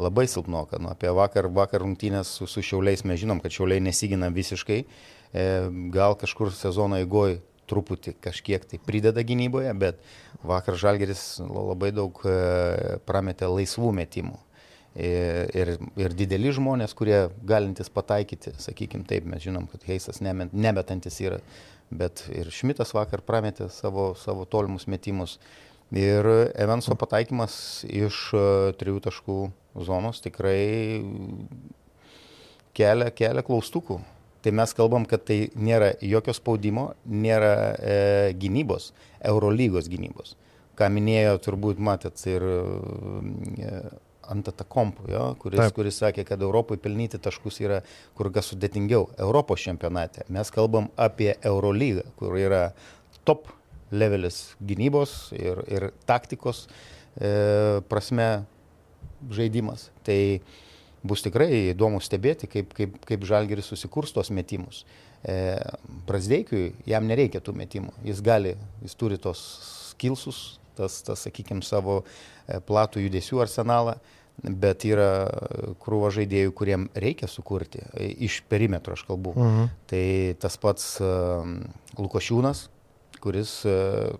labai 0.00 0.26
silpnoka. 0.30 0.80
Nu, 0.82 0.92
apie 0.92 1.10
vakar, 1.16 1.48
vakar 1.52 1.84
rungtynės 1.84 2.36
su, 2.38 2.48
su 2.50 2.64
šiauliais 2.64 3.04
mes 3.08 3.20
žinom, 3.22 3.40
kad 3.42 3.54
šiauliai 3.54 3.82
nesigina 3.84 4.30
visiškai. 4.34 4.82
E, 5.30 5.46
gal 5.94 6.18
kažkur 6.20 6.52
sezono 6.54 7.00
eigoje 7.00 7.40
truputį 7.70 8.16
kažkiek 8.18 8.64
tai 8.66 8.80
prideda 8.82 9.22
gynyboje, 9.22 9.72
bet 9.78 10.00
vakar 10.46 10.78
Žalgeris 10.78 11.38
labai 11.46 11.92
daug 11.94 12.18
e, 12.26 12.98
prametė 13.06 13.50
laisvų 13.50 13.92
metimų 14.00 14.38
ir, 14.98 15.74
ir 16.00 16.14
dideli 16.18 16.52
žmonės, 16.54 16.94
kurie 16.98 17.28
galintys 17.46 17.90
pataikyti, 17.92 18.54
sakykime 18.58 19.06
taip, 19.08 19.26
mes 19.30 19.42
žinom, 19.44 19.68
kad 19.70 19.84
Heisas 19.86 20.20
nemetantis 20.22 21.20
yra, 21.22 21.40
bet 21.90 22.24
ir 22.34 22.50
Šmitas 22.54 22.94
vakar 22.94 23.22
prametė 23.26 23.70
savo, 23.70 24.12
savo 24.18 24.46
tolimus 24.50 24.88
metimus. 24.90 25.38
Ir 25.90 26.26
Evanso 26.54 26.94
pataikymas 26.94 27.82
iš 27.90 28.28
e, 28.38 28.42
trijų 28.78 29.00
taškų 29.02 29.38
zonos 29.86 30.20
tikrai 30.22 31.02
kelia, 32.78 33.10
kelia 33.10 33.42
klaustukų. 33.42 33.98
Tai 34.40 34.52
mes 34.56 34.72
kalbam, 34.72 35.02
kad 35.04 35.26
tai 35.28 35.50
nėra 35.58 35.90
jokio 36.00 36.32
spaudimo, 36.36 36.92
nėra 37.04 37.54
e, 37.74 37.96
gynybos, 38.40 38.92
Eurolygos 39.32 39.90
gynybos. 39.90 40.36
Ką 40.78 40.88
minėjo, 40.94 41.34
turbūt 41.44 41.82
matėt 41.82 42.22
ir 42.30 42.46
e, 42.46 43.74
ant 44.30 44.48
atakompų, 44.52 45.08
jo, 45.10 45.24
kuris, 45.42 45.60
Taip. 45.60 45.74
kuris 45.76 46.00
sakė, 46.02 46.24
kad 46.28 46.42
Europoje 46.42 46.80
pelnyti 46.82 47.20
taškus 47.22 47.60
yra 47.64 47.80
kur 48.18 48.30
kas 48.34 48.52
sudėtingiau. 48.52 49.08
Europos 49.18 49.62
čempionate 49.64 50.26
mes 50.32 50.52
kalbam 50.54 50.88
apie 51.00 51.32
Eurolygą, 51.46 52.06
kur 52.20 52.38
yra 52.38 52.70
top 53.28 53.50
levelis 53.90 54.54
gynybos 54.62 55.32
ir, 55.36 55.62
ir 55.68 55.90
taktikos 56.08 56.66
e, 57.18 57.80
prasme 57.90 58.30
žaidimas. 59.34 59.88
Tai 60.06 60.20
bus 61.02 61.24
tikrai 61.24 61.72
įdomu 61.72 62.00
stebėti, 62.04 62.48
kaip, 62.50 62.74
kaip, 62.76 62.98
kaip 63.08 63.26
Žalgeris 63.28 63.70
susikurs 63.72 64.14
tos 64.14 64.30
metimus. 64.34 64.84
E, 65.24 65.58
Brasdeikiui 66.08 66.70
jam 66.88 67.08
nereikia 67.08 67.42
tų 67.44 67.54
metimų. 67.58 67.92
Jis 68.06 68.22
gali, 68.24 68.54
jis 68.84 68.96
turi 69.00 69.18
tos 69.20 69.42
skilsus, 69.90 70.60
tas, 70.78 71.00
tas 71.04 71.26
sakykime, 71.26 71.64
savo 71.66 72.00
e, 72.02 72.60
platų 72.64 73.04
judesių 73.06 73.42
arsenalą 73.44 73.98
bet 74.42 74.84
yra 74.88 75.10
krūva 75.82 76.10
žaidėjų, 76.14 76.52
kuriem 76.56 76.88
reikia 76.96 77.28
sukurti, 77.28 77.82
iš 77.98 78.40
perimetro 78.48 78.96
aš 78.96 79.04
kalbu. 79.08 79.34
Mhm. 79.36 79.70
Tai 79.90 80.04
tas 80.40 80.56
pats 80.60 80.90
uh, 81.04 81.44
Lukošiūnas, 81.98 82.66
kuris 83.20 83.60
uh, 83.68 84.16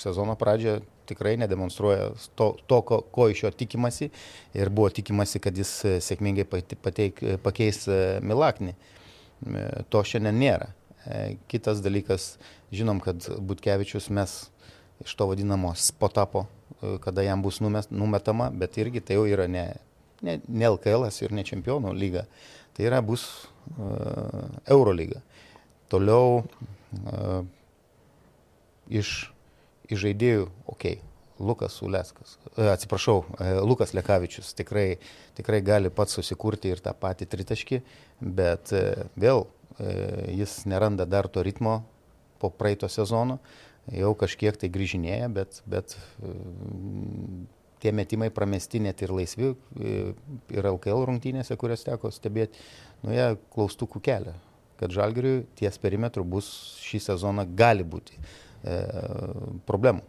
sezono 0.00 0.36
pradžioje 0.38 0.82
tikrai 1.08 1.38
nedemonstruoja 1.40 2.10
to, 2.36 2.50
to 2.68 2.80
ko, 2.84 3.00
ko 3.00 3.30
iš 3.32 3.46
jo 3.46 3.50
tikimasi 3.56 4.10
ir 4.52 4.68
buvo 4.68 4.90
tikimasi, 4.92 5.40
kad 5.40 5.56
jis 5.56 5.72
uh, 5.86 5.96
sėkmingai 6.04 6.44
pateik, 6.48 7.24
pakeis 7.44 7.86
uh, 7.88 8.18
Milaknį. 8.24 8.76
To 9.88 10.00
šiandien 10.02 10.34
nėra. 10.34 10.72
Kitas 11.46 11.78
dalykas, 11.78 12.24
žinom, 12.74 12.98
kad 12.98 13.22
Butkevičius 13.38 14.08
mes 14.10 14.32
iš 15.04 15.14
to 15.14 15.28
vadinamo 15.30 15.70
spotapo 15.78 16.48
kada 17.02 17.22
jam 17.22 17.42
bus 17.42 17.60
numetama, 17.60 18.50
bet 18.50 18.78
irgi 18.78 19.00
tai 19.00 19.18
jau 19.18 19.26
yra 19.26 19.48
ne, 19.50 19.64
ne, 20.22 20.38
ne 20.46 20.70
LKL 20.70 21.08
ir 21.10 21.34
ne 21.34 21.44
čempionų 21.46 21.94
lyga, 21.96 22.24
tai 22.76 22.86
yra 22.86 23.00
bus 23.02 23.24
uh, 23.74 24.46
Euro 24.70 24.94
lyga. 24.94 25.22
Toliau 25.90 26.42
uh, 26.44 27.42
iš, 28.86 29.32
iš 29.88 30.02
žaidėjų, 30.06 30.48
okei, 30.66 30.98
okay, 30.98 31.04
Lukas 31.38 31.76
Uleskas, 31.86 32.32
atsiprašau, 32.58 33.20
Lukas 33.62 33.92
Lekavičius 33.94 34.56
tikrai, 34.58 34.96
tikrai 35.38 35.60
gali 35.62 35.90
pats 35.94 36.16
susikurti 36.18 36.72
ir 36.72 36.82
tą 36.82 36.90
patį 36.98 37.28
tritaškį, 37.30 37.78
bet 38.18 38.72
vėl 39.14 39.44
jis 40.34 40.56
neranda 40.66 41.06
dar 41.06 41.28
to 41.30 41.44
ritmo 41.46 41.76
po 42.42 42.50
praeito 42.50 42.90
sezono. 42.90 43.38
Uh, 43.38 43.67
jau 43.94 44.12
kažkiek 44.18 44.56
tai 44.60 44.70
grįžinėja, 44.72 45.28
bet, 45.32 45.60
bet 45.68 45.94
mm, 46.22 47.46
tie 47.82 47.92
metimai 47.94 48.30
pramesti 48.34 48.82
net 48.84 49.02
ir 49.04 49.14
laisvi 49.14 49.52
e, 49.52 49.94
ir 50.54 50.70
LKL 50.72 51.06
rungtynėse, 51.08 51.56
kurias 51.60 51.86
teko 51.86 52.12
stebėti, 52.14 52.60
nu 53.04 53.14
jie 53.14 53.30
klaustukų 53.54 54.02
kelia, 54.04 54.34
kad 54.80 54.94
žalgiriui 54.94 55.46
ties 55.58 55.80
perimetru 55.82 56.26
bus 56.26 56.50
šį 56.84 57.02
sezoną 57.10 57.46
gali 57.58 57.86
būti 57.86 58.18
e, 58.18 58.78
problemų. 59.68 60.04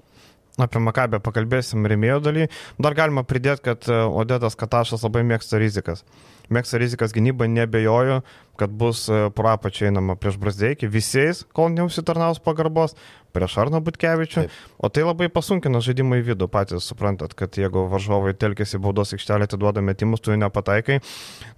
Apie 0.59 0.81
Makabę 0.83 1.21
pakalbėsim 1.23 1.87
remėjo 1.87 2.19
daly. 2.23 2.49
Dar 2.81 2.95
galima 2.97 3.23
pridėti, 3.27 3.63
kad 3.69 3.87
e, 3.87 4.01
Odetas 4.21 4.57
Katašas 4.59 5.05
labai 5.05 5.23
mėgsta 5.27 5.59
rizikas. 5.61 6.03
Mėgsta 6.51 6.79
rizikas 6.81 7.13
gynybai, 7.15 7.47
nebejoju, 7.53 8.19
kad 8.59 8.73
bus 8.75 9.05
e, 9.07 9.21
pro 9.35 9.53
apačią 9.53 9.87
einama 9.87 10.17
prieš 10.19 10.39
Brasdeikį 10.41 10.89
visais, 10.91 11.45
kol 11.55 11.71
neusitarnaus 11.75 12.41
pagarbos, 12.43 12.97
prieš 13.35 13.55
Arną 13.63 13.79
Butkevičių. 13.85 14.43
Taip. 14.43 14.59
O 14.81 14.91
tai 14.91 15.05
labai 15.07 15.29
pasunkina 15.31 15.79
žaidimą 15.85 16.19
į 16.19 16.27
vidų, 16.33 16.49
patys 16.51 16.89
suprantat, 16.91 17.37
kad 17.39 17.55
jeigu 17.59 17.85
varžovai 17.91 18.35
telkėsi 18.35 18.81
baudos 18.83 19.15
aikštelė, 19.15 19.47
atiduoda 19.47 19.85
metimus, 19.85 20.23
tu 20.25 20.33
jų 20.33 20.41
nepataikai. 20.43 20.99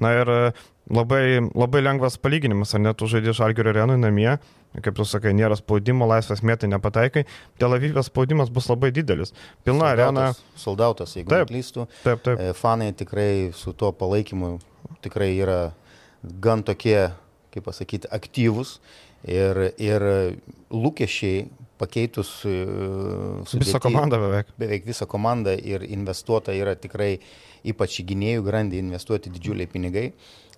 Na 0.03 0.13
ir 0.19 0.35
e, 0.35 0.41
labai, 0.93 1.23
labai 1.55 1.85
lengvas 1.87 2.19
palyginimas, 2.21 2.75
ar 2.75 2.85
net 2.85 3.01
tu 3.01 3.09
žaidži 3.09 3.39
Žalgirio 3.41 3.73
arenui 3.73 3.97
namie, 4.01 4.35
kaip 4.79 4.95
tu 4.95 5.05
sakai, 5.07 5.33
nėra 5.35 5.57
spaudimo, 5.59 6.07
laisvas 6.07 6.43
mėtai 6.47 6.69
nepataikai, 6.71 7.25
Tel 7.59 7.75
Avivės 7.75 8.07
spaudimas 8.07 8.51
bus 8.53 8.69
labai 8.71 8.93
didelis. 8.95 9.35
Pilna 9.67 9.91
arena. 9.91 10.29
Soldautas, 10.59 11.17
jeigu 11.17 11.33
taip, 11.33 11.49
neklystu. 11.49 11.87
Taip, 12.05 12.23
taip. 12.23 12.39
E, 12.39 12.55
fanai 12.57 12.91
tikrai 12.95 13.51
su 13.57 13.75
tuo 13.75 13.91
palaikymu 13.91 14.55
tikrai 15.03 15.33
yra 15.41 15.59
gan 16.23 16.63
tokie, 16.63 17.09
kaip 17.51 17.65
pasakyti, 17.67 18.09
aktyvūs 18.15 18.77
ir, 19.27 19.65
ir 19.81 20.05
lūkesčiai 20.71 21.49
pakeitus 21.81 22.29
e, 22.45 22.55
sudėtį, 23.49 23.65
visą 23.65 23.81
komandą 23.83 24.19
beveik. 24.21 24.51
Beveik 24.61 24.85
visą 24.87 25.07
komandą 25.09 25.55
ir 25.57 25.83
investuota 25.89 26.53
yra 26.55 26.77
tikrai, 26.79 27.15
ypač 27.67 27.99
į 28.03 28.07
gynėjų 28.13 28.45
grandį 28.45 28.81
investuoti 28.85 29.33
didžiuliai 29.33 29.69
pinigai. 29.69 30.11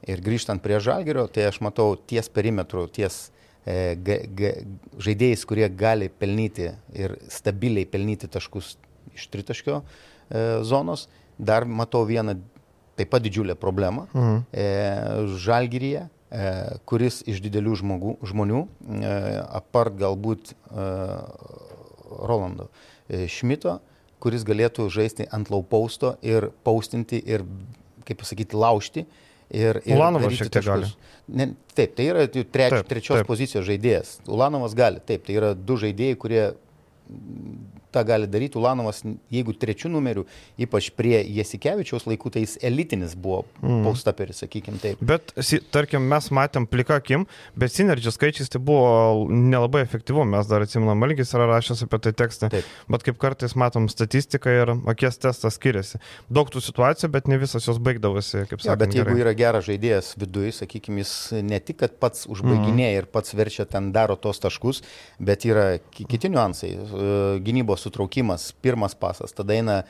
Ir 0.03 0.19
grįžtant 0.19 0.59
prie 0.59 0.81
žalgerio, 0.83 1.29
tai 1.31 1.47
aš 1.47 1.61
matau 1.63 1.95
ties 1.95 2.27
perimetru, 2.27 2.89
ties 2.91 3.29
e, 3.29 3.42
g, 3.65 4.17
g, 4.35 4.53
žaidėjais, 4.99 5.45
kurie 5.47 5.67
gali 5.71 6.09
pelnyti 6.09 6.71
ir 6.97 7.15
stabiliai 7.31 7.87
pelnyti 7.87 8.27
taškus 8.27 8.73
iš 9.15 9.27
tritaškio 9.31 9.79
e, 9.79 10.41
zonos. 10.67 11.07
Dar 11.37 11.65
matau 11.65 12.03
vieną 12.05 12.35
taip 12.99 13.09
pat 13.13 13.23
didžiulę 13.23 13.55
problemą. 13.59 14.07
Mhm. 14.13 14.43
E, 14.51 14.67
žalgyryje, 15.45 16.05
e, 16.29 16.51
kuris 16.89 17.21
iš 17.29 17.41
didelių 17.45 17.77
žmogų, 17.81 18.17
žmonių, 18.29 18.65
e, 18.99 19.15
apart 19.61 19.97
galbūt 20.01 20.53
e, 20.53 20.87
Rolando 22.13 22.69
e, 23.07 23.25
Šmito, 23.31 23.79
kuris 24.23 24.45
galėtų 24.47 24.87
žaisti 24.93 25.27
ant 25.31 25.49
laupausto 25.51 26.17
ir 26.23 26.51
paustinti 26.63 27.19
ir, 27.19 27.47
kaip 28.07 28.21
pasakyti, 28.21 28.59
laužti. 28.59 29.07
E, 29.07 29.22
Ir, 29.53 29.79
ir 29.85 29.95
Ulanovas 29.95 30.33
šiek 30.39 30.49
tiek 30.53 30.65
gali. 30.65 30.89
Ne, 31.33 31.51
taip, 31.77 31.93
tai 31.95 32.07
yra 32.09 32.25
treč, 32.27 32.73
taip, 32.73 32.87
trečios 32.89 33.21
taip. 33.21 33.27
pozicijos 33.29 33.67
žaidėjas. 33.67 34.15
Ulanovas 34.27 34.73
gali, 34.75 35.01
taip, 35.05 35.23
tai 35.27 35.37
yra 35.37 35.53
du 35.53 35.77
žaidėjai, 35.79 36.17
kurie 36.19 36.43
tą 37.93 38.03
gali 38.07 38.29
daryti. 38.29 38.59
Ulanovas, 38.59 39.01
jeigu 39.33 39.55
trečių 39.59 39.91
numerių, 39.93 40.25
ypač 40.65 40.89
prie 40.97 41.19
Jasikevičiaus 41.37 42.07
laikų, 42.09 42.33
tai 42.33 42.45
jis 42.45 42.57
elitinis 42.65 43.15
buvo 43.19 43.43
mm. 43.61 43.83
paustaperis, 43.87 44.43
sakykim 44.43 44.79
taip. 44.83 45.01
Bet, 45.03 45.33
tarkim, 45.73 46.05
mes 46.09 46.29
matėm 46.33 46.67
plika 46.69 46.97
akim, 47.01 47.27
bet 47.59 47.73
sinergijos 47.73 48.17
skaičiais 48.17 48.51
tai 48.53 48.61
buvo 48.63 49.27
nelabai 49.29 49.83
efektyvu. 49.85 50.25
Mes 50.33 50.49
dar 50.49 50.65
atsimam, 50.65 50.97
Malgis 50.99 51.33
yra 51.35 51.47
rašęs 51.49 51.85
apie 51.87 51.99
tai 52.07 52.13
tekstą. 52.23 52.49
Taip. 52.53 52.69
Bet 52.91 53.05
kaip 53.07 53.19
kartais 53.21 53.55
matom 53.59 53.89
statistiką 53.91 54.53
ir 54.53 54.73
akies 54.91 55.19
testas 55.21 55.57
skiriasi. 55.57 55.99
Daug 56.33 56.49
tų 56.53 56.61
situacijų, 56.63 57.11
bet 57.13 57.29
ne 57.31 57.39
visas 57.41 57.67
jos 57.67 57.79
baigdavosi, 57.83 58.45
kaip 58.49 58.61
sakė. 58.61 58.71
Ja, 58.71 58.77
bet 58.79 58.95
jeigu 58.97 59.09
gerai. 59.11 59.23
yra 59.25 59.35
geras 59.37 59.67
žaidėjas 59.67 60.13
viduje, 60.19 60.53
sakykim, 60.59 60.99
jis 61.01 61.13
ne 61.45 61.59
tik, 61.63 61.81
kad 61.83 61.97
pats 62.01 62.27
užbaiginėja 62.31 62.93
mm. 62.93 63.03
ir 63.03 63.09
pats 63.13 63.35
verčia 63.37 63.67
ten 63.69 63.91
daro 63.95 64.17
tos 64.19 64.41
taškus, 64.43 64.83
bet 65.23 65.47
yra 65.49 65.67
kiti 65.93 66.31
niuansai. 66.33 66.73
Gynybos 67.43 67.82
sutraukimas, 67.83 68.51
pirmas 68.63 68.95
pasas, 68.97 69.35
tada 69.35 69.55
eina 69.57 69.81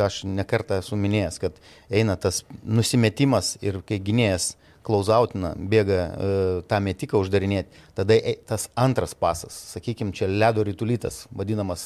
aš 0.00 0.22
nekartą 0.24 0.78
esu 0.80 0.96
minėjęs, 0.96 1.36
kad 1.42 1.56
eina 1.92 2.16
tas 2.16 2.42
nusimetimas 2.64 3.56
ir 3.64 3.82
kai 3.86 4.00
gynėjas 4.00 4.54
klausautina, 4.86 5.52
bėga 5.54 5.98
e, 6.00 6.30
tą 6.70 6.78
metiką 6.80 7.20
uždarinėti, 7.20 7.82
tada 7.98 8.16
e, 8.16 8.38
tas 8.48 8.70
antras 8.80 9.12
pasas, 9.12 9.56
sakykime, 9.74 10.14
čia 10.16 10.30
ledo 10.30 10.64
rytulytas, 10.64 11.26
vadinamas 11.36 11.84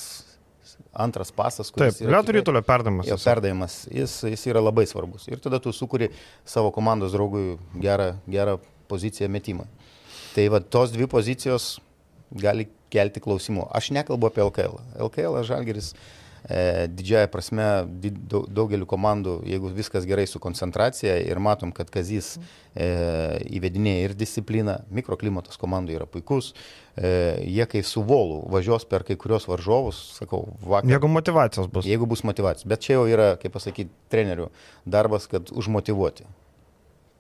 antras 0.94 1.32
pasas, 1.34 1.72
kuris... 1.74 1.98
Taip, 1.98 2.10
ledo 2.10 2.34
rytulio 2.36 2.62
perdavimas. 2.66 3.08
Jo 3.10 3.18
perdavimas, 3.20 3.80
jis, 3.92 4.20
jis 4.30 4.46
yra 4.50 4.62
labai 4.62 4.86
svarbus. 4.90 5.26
Ir 5.30 5.42
tada 5.42 5.60
tu 5.62 5.72
sukuri 5.74 6.10
savo 6.46 6.70
komandos 6.74 7.14
draugui 7.14 7.58
gerą, 7.82 8.14
gerą 8.30 8.58
poziciją 8.90 9.28
metimą. 9.32 9.66
Tai 10.34 10.46
va 10.50 10.60
tos 10.62 10.94
dvi 10.94 11.06
pozicijos 11.10 11.76
gali 12.34 12.68
kelti 12.92 13.22
klausimų. 13.22 13.68
Aš 13.74 13.92
nekalbu 13.94 14.30
apie 14.30 14.44
LKL. 14.44 14.76
LKL 15.06 15.40
Žalgeris 15.46 15.92
e, 15.94 16.86
didžiaja 16.92 17.30
prasme 17.32 17.66
daugeliu 18.28 18.86
komandų, 18.90 19.38
jeigu 19.48 19.72
viskas 19.74 20.06
gerai 20.08 20.26
su 20.30 20.40
koncentracija 20.42 21.16
ir 21.24 21.40
matom, 21.42 21.72
kad 21.74 21.90
Kazys 21.94 22.34
e, 22.36 22.88
įvedinėja 23.58 24.10
ir 24.10 24.16
discipliną, 24.18 24.78
mikroklimatas 24.94 25.58
komandų 25.60 25.98
yra 25.98 26.08
puikus, 26.10 26.52
e, 26.94 27.10
jie 27.48 27.66
kai 27.70 27.82
su 27.86 28.04
volu 28.06 28.42
važiuos 28.54 28.86
per 28.90 29.06
kai 29.08 29.18
kurios 29.20 29.48
varžovus, 29.50 30.00
sakau, 30.20 30.46
vakar. 30.62 30.90
Jeigu 30.94 31.10
motivacijos 31.10 31.70
bus. 31.72 31.88
Jeigu 31.88 32.08
bus 32.10 32.24
motivacijos, 32.26 32.68
bet 32.70 32.86
čia 32.86 32.98
jau 32.98 33.08
yra, 33.10 33.34
kaip 33.40 33.56
pasakyti, 33.56 33.92
trenerių 34.12 34.50
darbas, 34.86 35.30
kad 35.30 35.54
užmotivuoti. 35.54 36.28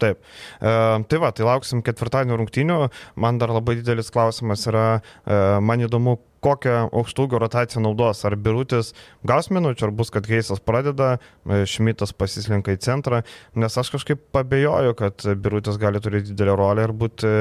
Taip. 0.02 0.18
E, 0.58 0.70
tai 1.08 1.18
va, 1.22 1.30
tai 1.30 1.46
lauksim 1.46 1.82
ketvirtadienio 1.86 2.38
rungtynių. 2.40 2.78
Man 3.20 3.38
dar 3.38 3.52
labai 3.54 3.76
didelis 3.78 4.10
klausimas 4.14 4.66
yra, 4.70 4.86
e, 5.22 5.40
man 5.62 5.84
įdomu, 5.86 6.18
kokią 6.44 6.90
aukštūgio 6.92 7.38
rotaciją 7.40 7.82
naudos. 7.84 8.24
Ar 8.26 8.36
Birutis 8.36 8.92
gaus 9.26 9.48
minučių, 9.54 9.88
ar 9.88 9.94
bus, 9.96 10.10
kad 10.12 10.26
Keisas 10.28 10.60
pradeda, 10.60 11.16
e, 11.46 11.62
Šmitas 11.68 12.12
pasislinka 12.12 12.74
į 12.74 12.82
centrą, 12.84 13.22
nes 13.54 13.78
aš 13.80 13.94
kažkaip 13.94 14.26
pabejoju, 14.34 14.96
kad 14.98 15.26
Birutis 15.40 15.78
gali 15.80 16.02
turėti 16.04 16.34
didelę 16.34 16.56
rolę 16.58 16.88
ir 16.88 16.92
būti, 16.92 17.34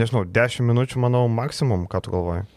nežinau, 0.00 0.26
10 0.26 0.66
minučių, 0.66 1.04
manau, 1.06 1.28
maksimum, 1.30 1.86
ką 1.90 2.02
tu 2.04 2.16
galvoji. 2.16 2.48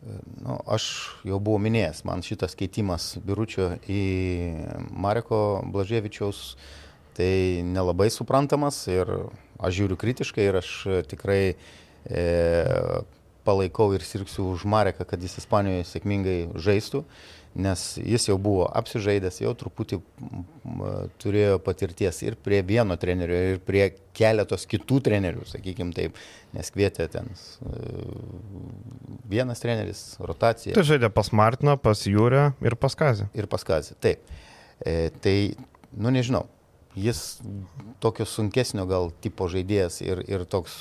E, 0.00 0.20
nu, 0.44 0.60
aš 0.70 0.84
jau 1.28 1.40
buvau 1.40 1.60
minėjęs, 1.60 2.04
man 2.08 2.22
šitas 2.24 2.54
keitimas 2.56 3.16
Biručio 3.24 3.74
į 3.90 4.04
Mareko 4.92 5.60
Blaževičiaus 5.72 6.54
tai 7.20 7.60
nelabai 7.68 8.08
suprantamas 8.08 8.86
ir 8.88 9.10
aš 9.60 9.74
žiūriu 9.76 9.98
kritiškai 10.00 10.46
ir 10.48 10.56
aš 10.62 10.70
tikrai 11.10 11.42
e, 11.52 12.22
palaikau 13.44 13.90
ir 13.92 14.04
sirgsiu 14.06 14.46
už 14.54 14.64
Mareką, 14.64 15.04
kad 15.04 15.20
jis 15.20 15.36
Ispanijoje 15.42 15.84
sėkmingai 15.90 16.38
žaistų, 16.56 17.02
nes 17.60 17.82
jis 17.98 18.28
jau 18.30 18.36
buvo 18.40 18.68
apsižaidęs, 18.78 19.40
jau 19.42 19.52
truputį 19.58 19.98
turėjo 21.20 21.58
patirties 21.66 22.22
ir 22.24 22.38
prie 22.40 22.62
vieno 22.64 22.96
trenerio, 23.00 23.40
ir 23.56 23.60
prie 23.66 23.82
keletos 24.16 24.64
kitų 24.70 25.00
trenerių, 25.10 25.44
sakykime 25.50 25.92
taip, 25.96 26.16
nes 26.56 26.72
kvietė 26.72 27.08
ten 27.12 27.28
e, 27.28 28.06
vienas 29.28 29.60
treneris, 29.60 30.04
rotacija. 30.24 30.72
Tai 30.78 30.86
žaidė 30.88 31.12
pas 31.12 31.34
Martiną, 31.36 31.76
pas 31.76 32.06
Jūrę 32.08 32.52
ir 32.64 32.80
pas 32.80 32.96
Kazį. 32.96 33.28
Ir 33.36 33.50
pas 33.50 33.66
Kazį, 33.66 33.98
taip. 34.00 34.32
E, 34.80 35.10
tai, 35.20 35.36
nu 35.92 36.14
nežinau, 36.14 36.46
jis 36.98 37.40
tokio 38.02 38.26
sunkesnio 38.26 38.86
gal 38.90 39.10
tipo 39.22 39.48
žaidėjas 39.50 40.00
ir, 40.04 40.24
ir 40.28 40.46
toks 40.48 40.78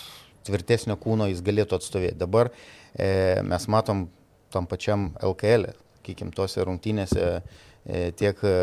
tvirtesnio 0.48 0.98
kūno 1.00 1.30
jis 1.30 1.44
galėtų 1.46 1.78
atstovėti. 1.78 2.18
Dabar 2.20 2.52
e, 2.96 3.42
mes 3.46 3.68
matom 3.72 4.08
tam 4.54 4.68
pačiam 4.70 5.12
LKL, 5.22 5.70
sakykim, 6.00 6.32
tose 6.36 6.64
rungtynėse 6.66 7.26
e, 7.40 8.12
tiek 8.18 8.40
e, 8.44 8.56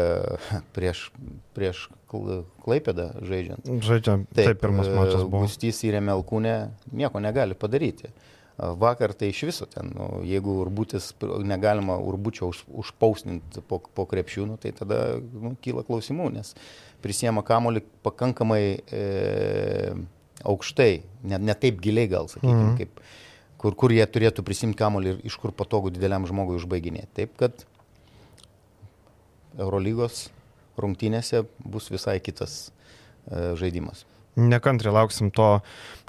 prieš, 0.76 1.11
prieš 1.57 1.87
Klaipėdą 2.07 3.11
žaidžiant. 3.26 3.67
Žaidžiam, 3.83 4.25
taip, 4.31 4.53
taip 4.53 4.62
pirmas 4.62 4.88
e, 4.88 4.95
mačas 4.95 5.26
buvo. 5.26 5.45
Gustys 5.45 5.83
įrėmė 5.85 6.15
Alkūnę, 6.15 6.55
nieko 6.97 7.21
negali 7.23 7.59
padaryti. 7.59 8.12
Vakar 8.57 9.12
tai 9.12 9.29
iš 9.35 9.43
viso 9.50 9.67
ten, 9.69 9.91
nu, 9.93 10.23
jeigu 10.25 10.55
urbutis 10.62 11.11
negalima 11.45 11.99
urbučio 12.00 12.49
už, 12.49 12.62
užpausninti 12.85 13.61
po, 13.69 13.82
po 13.85 14.06
krepšių, 14.09 14.47
nu, 14.49 14.56
tai 14.56 14.73
tada 14.73 15.19
nu, 15.21 15.52
kyla 15.61 15.85
klausimų, 15.85 16.30
nes 16.39 16.54
prisiema 17.06 17.45
kamolį 17.47 17.84
pakankamai 18.06 18.62
e, 18.90 19.04
aukštai, 20.47 20.90
ne, 21.26 21.40
ne 21.49 21.56
taip 21.58 21.78
giliai 21.84 22.10
gal, 22.10 22.28
sakykime, 22.32 22.73
mhm. 22.73 22.76
kaip, 22.80 23.00
kur, 23.62 23.78
kur 23.78 23.95
jie 23.95 24.04
turėtų 24.10 24.45
prisimti 24.47 24.78
kamolį 24.80 25.14
ir 25.14 25.23
iš 25.30 25.38
kur 25.42 25.54
patogu 25.56 25.95
dideliam 25.95 26.26
žmogui 26.28 26.58
užbaiginėti. 26.58 27.12
Taip 27.23 27.38
kad 27.40 27.66
Eurolygos 29.56 30.26
rungtynėse 30.76 31.47
bus 31.64 31.88
visai 31.92 32.19
kitas 32.21 32.66
e, 32.66 33.54
žaidimas. 33.58 34.04
Nekantri 34.36 34.92
lauksim 34.92 35.30
to 35.32 35.62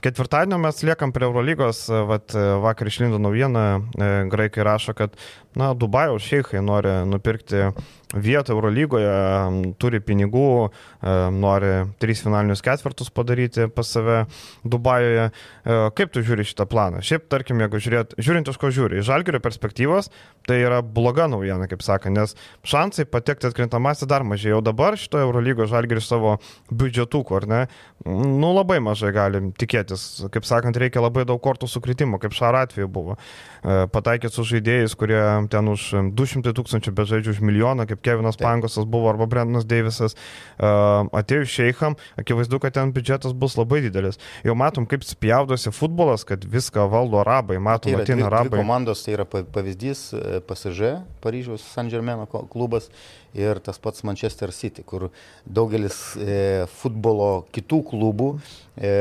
ketvirtadienio, 0.03 0.59
mes 0.61 0.83
liekam 0.85 1.11
prie 1.15 1.27
Eurolygos, 1.27 1.85
vat, 2.09 2.35
vakar 2.63 2.89
išlindo 2.89 3.19
naujiena, 3.21 3.65
e, 3.77 4.09
graikai 4.31 4.65
rašo, 4.67 4.93
kad 4.97 5.15
na, 5.57 5.73
Dubajaus 5.73 6.25
šeikai 6.25 6.61
nori 6.61 6.91
nupirkti 7.09 7.71
vietą 8.15 8.53
Eurolygoje, 8.55 9.73
turi 9.81 9.99
pinigų, 10.03 10.69
e, 10.69 11.15
nori 11.33 11.71
trys 11.99 12.21
finalinius 12.23 12.63
ketvirtus 12.63 13.09
padaryti 13.11 13.67
pas 13.73 13.89
save 13.89 14.21
Dubajoje. 14.63 15.27
E, 15.27 15.79
kaip 15.97 16.13
tu 16.13 16.23
žiūri 16.23 16.45
šitą 16.47 16.67
planą? 16.69 17.01
Šiaip, 17.03 17.27
tarkim, 17.31 17.59
jeigu 17.65 17.81
žiūrėt, 17.83 18.15
žiūrint 18.21 18.47
iš 18.47 18.59
ko 18.61 18.71
žiūri, 18.71 19.01
iš 19.01 19.09
žalgerio 19.09 19.41
perspektyvos, 19.43 20.11
tai 20.47 20.61
yra 20.63 20.79
bloga 20.81 21.27
naujiena, 21.31 21.67
kaip 21.67 21.83
sakė, 21.83 22.13
nes 22.15 22.37
šansai 22.67 23.07
patekti 23.09 23.49
atkrintamąsi 23.49 24.07
dar 24.07 24.23
mažėja. 24.27 24.55
Jau 24.55 24.61
dabar 24.63 24.95
šitoje 24.95 25.25
Eurolygoje 25.27 25.67
žalgeris 25.73 26.07
savo 26.07 26.37
biudžetų, 26.71 27.23
ar 27.35 27.47
ne, 27.49 27.61
nu 28.05 28.53
labai 28.55 28.79
mažai 28.83 29.11
galim 29.15 29.51
tikėtis. 29.87 30.29
Kaip 30.31 30.45
sakant, 30.45 30.77
reikia 30.77 31.01
labai 31.01 31.25
daug 31.25 31.39
kortų 31.41 31.67
sukritimo, 31.67 32.19
kaip 32.19 32.33
šar 32.35 32.55
atveju 32.63 32.87
buvo. 32.87 33.17
E, 33.63 33.87
Pataikyti 33.91 34.33
su 34.33 34.43
žaidėjais, 34.43 34.95
kurie 34.97 35.21
ten 35.49 35.67
už 35.67 36.13
200 36.13 36.53
tūkstančių 36.57 36.93
bežaidžių 36.93 37.35
už 37.35 37.41
milijoną, 37.41 37.87
kaip 37.87 38.01
Kevinas 38.01 38.37
Pangosas 38.37 38.85
buvo 38.85 39.09
arba 39.11 39.27
Brendanas 39.27 39.65
Deivisas, 39.67 40.15
uh, 40.57 41.07
atėjus 41.15 41.51
šeicham, 41.51 41.97
akivaizdu, 42.19 42.59
kad 42.61 42.75
ten 42.75 42.91
biudžetas 42.95 43.33
bus 43.33 43.57
labai 43.57 43.81
didelis. 43.85 44.19
Jau 44.45 44.55
matom, 44.57 44.87
kaip 44.89 45.05
spjaudosi 45.05 45.73
futbolas, 45.75 46.25
kad 46.27 46.43
viską 46.43 46.87
valdo 46.91 47.21
arabai, 47.21 47.59
matom, 47.59 47.93
tai 47.93 48.03
ateina 48.05 48.27
arabai. 48.29 48.61
Komandos 48.61 49.03
tai 49.05 49.17
yra 49.17 49.27
pavyzdys 49.27 50.09
e, 50.13 50.41
PSG, 50.47 50.97
Paryžiaus 51.23 51.65
San 51.73 51.91
Germaino 51.91 52.27
klubas 52.27 52.91
ir 53.35 53.59
tas 53.63 53.79
pats 53.81 54.03
Manchester 54.07 54.51
City, 54.55 54.83
kur 54.87 55.09
daugelis 55.45 56.15
e, 56.19 56.65
futbolo 56.79 57.47
kitų 57.55 57.81
klubų 57.91 58.29
e, 58.37 58.93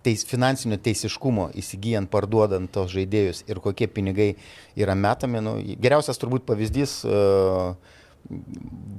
teis, 0.08 0.26
finansinio 0.28 0.80
teisiškumo 0.82 1.52
įsigijant, 1.60 2.10
parduodant 2.12 2.72
tos 2.72 2.92
žaidėjus 2.94 3.44
ir 3.48 3.62
kokie 3.64 3.88
pinigai 3.92 4.34
yra 4.80 4.96
metami. 4.96 5.44
Nu, 5.44 5.58
geriausias 5.82 6.20
turbūt 6.22 6.46
pavyzdys 6.48 7.02
uh, 7.08 7.76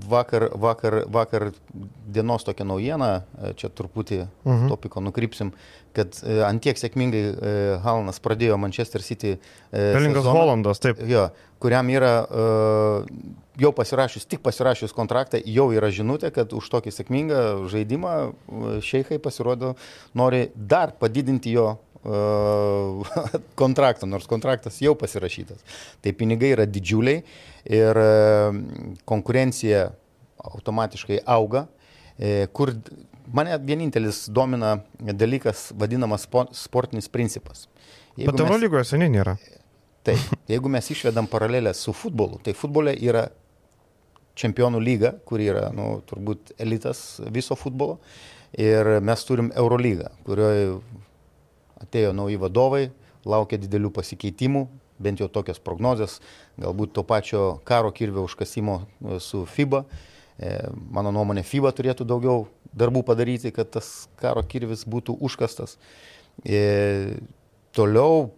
vakar, 0.08 0.48
vakar, 0.54 1.02
vakar 1.06 1.50
dienos 2.06 2.44
tokia 2.44 2.64
naujiena, 2.68 3.10
e, 3.18 3.52
čia 3.58 3.68
truputį 3.68 4.20
uh 4.22 4.28
mhm. 4.28 4.54
-huh. 4.54 4.68
topiko 4.68 5.00
nukrypsim, 5.00 5.52
kad 5.92 6.14
uh, 6.22 6.44
antiek 6.46 6.78
sėkmingai 6.78 7.22
uh, 7.32 7.82
Halanas 7.82 8.20
pradėjo 8.20 8.56
Manchester 8.56 9.02
City. 9.02 9.32
Uh, 9.72 9.92
Pelingas 9.96 10.24
Holandas, 10.24 10.78
taip. 10.78 11.00
Jo, 11.02 11.30
kuriam 11.58 11.88
yra 11.90 12.12
uh, 12.22 13.04
jau 13.58 13.72
pasirašius, 13.72 14.26
tik 14.26 14.40
pasirašius 14.40 14.92
kontraktą, 14.92 15.40
jau 15.44 15.72
yra 15.72 15.90
žinutė, 15.90 16.30
kad 16.30 16.52
už 16.52 16.68
tokį 16.70 16.92
sėkmingą 16.92 17.68
žaidimą 17.68 18.14
šeikai 18.80 19.18
pasirodo 19.18 19.74
nori 20.14 20.50
dar 20.54 20.92
padidinti 20.92 21.50
jo 21.50 21.70
uh, 21.72 21.88
kontraktą, 23.62 24.08
nors 24.10 24.28
kontraktas 24.30 24.80
jau 24.82 24.94
pasirašytas. 24.98 25.62
Tai 26.02 26.14
pinigai 26.16 26.54
yra 26.56 26.66
didžiuliai 26.68 27.22
ir 27.78 28.00
uh, 28.02 28.60
konkurencija 29.08 29.88
automatiškai 30.54 31.20
auga, 31.26 31.66
uh, 31.68 32.44
kur 32.52 32.74
mane 33.32 33.58
vienintelis 33.62 34.26
domina 34.32 34.78
dalykas 34.98 35.72
vadinamas 35.76 36.26
sportinis 36.52 37.08
principas. 37.08 37.66
Jeigu 38.16 38.32
Bet 38.32 38.44
Eurolygoje 38.46 38.88
seniai 38.88 39.12
nėra. 39.12 39.36
Taip, 40.06 40.22
jeigu 40.48 40.70
mes 40.72 40.88
išvedam 40.90 41.28
paralelę 41.28 41.74
su 41.76 41.92
futbolu, 41.92 42.40
tai 42.42 42.54
futbole 42.56 42.94
yra 42.96 43.28
čempionų 44.38 44.80
lyga, 44.82 45.12
kuri 45.26 45.50
yra, 45.50 45.68
nu, 45.74 45.98
turbūt 46.08 46.54
elitas 46.62 47.20
viso 47.34 47.58
futbolo. 47.58 47.98
Ir 48.56 48.96
mes 49.04 49.24
turim 49.28 49.50
Eurolygą, 49.60 50.08
kurioje 50.24 50.78
atėjo 51.82 52.12
nauji 52.16 52.38
vadovai, 52.40 52.84
laukia 53.28 53.58
didelių 53.60 53.90
pasikeitimų, 53.94 54.66
bent 54.98 55.22
jau 55.22 55.28
tokios 55.30 55.60
prognozės, 55.62 56.18
galbūt 56.58 56.94
to 56.96 57.04
pačio 57.06 57.42
karo 57.68 57.92
kirvio 57.94 58.24
užkasimo 58.26 58.80
e, 58.82 59.18
su 59.22 59.44
FIBA. 59.46 59.84
E, 60.38 60.54
mano 60.94 61.12
nuomonė, 61.14 61.44
FIBA 61.46 61.72
turėtų 61.74 62.06
daugiau 62.08 62.46
darbų 62.78 63.04
padaryti, 63.06 63.52
kad 63.54 63.70
tas 63.78 64.08
karo 64.18 64.42
kirvis 64.46 64.84
būtų 64.88 65.16
užkastas. 65.24 65.78
E, 66.46 67.18
toliau 67.74 68.30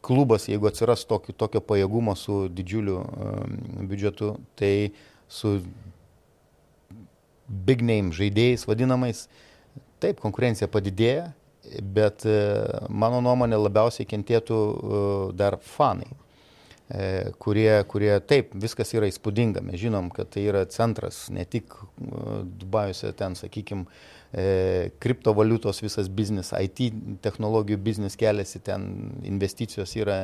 klubas, 0.00 0.48
jeigu 0.48 0.68
atsiras 0.68 1.04
tokio, 1.08 1.34
tokio 1.36 1.60
pajėgumo 1.64 2.16
su 2.16 2.46
didžiuliu 2.48 3.00
um, 3.00 3.56
biudžetu, 3.88 4.32
tai 4.56 4.92
su 5.28 5.58
big 7.50 7.84
name 7.84 8.14
žaidėjais 8.16 8.64
vadinamais, 8.68 9.26
taip, 10.00 10.20
konkurencija 10.22 10.70
padidėja, 10.72 11.30
bet 11.82 12.24
e, 12.28 12.38
mano 12.88 13.20
nuomonė 13.24 13.58
labiausiai 13.60 14.08
kentėtų 14.08 14.58
e, 14.58 15.00
dar 15.38 15.58
fanai, 15.62 16.08
e, 16.88 17.32
kurie, 17.42 17.72
kurie 17.90 18.12
taip, 18.26 18.54
viskas 18.54 18.94
yra 18.96 19.08
įspūdinga, 19.10 19.62
mes 19.64 19.80
žinom, 19.82 20.10
kad 20.14 20.30
tai 20.32 20.46
yra 20.50 20.64
centras, 20.70 21.26
ne 21.32 21.44
tik 21.44 21.76
Dubajuose 22.00 23.12
ten, 23.16 23.36
sakykime, 23.38 23.86
kriptovaliutos 25.02 25.80
visas 25.82 26.06
biznis, 26.06 26.52
IT 26.54 27.18
technologijų 27.24 27.80
biznis 27.82 28.14
keliasi, 28.18 28.60
ten 28.62 28.84
investicijos 29.26 29.96
yra 29.98 30.20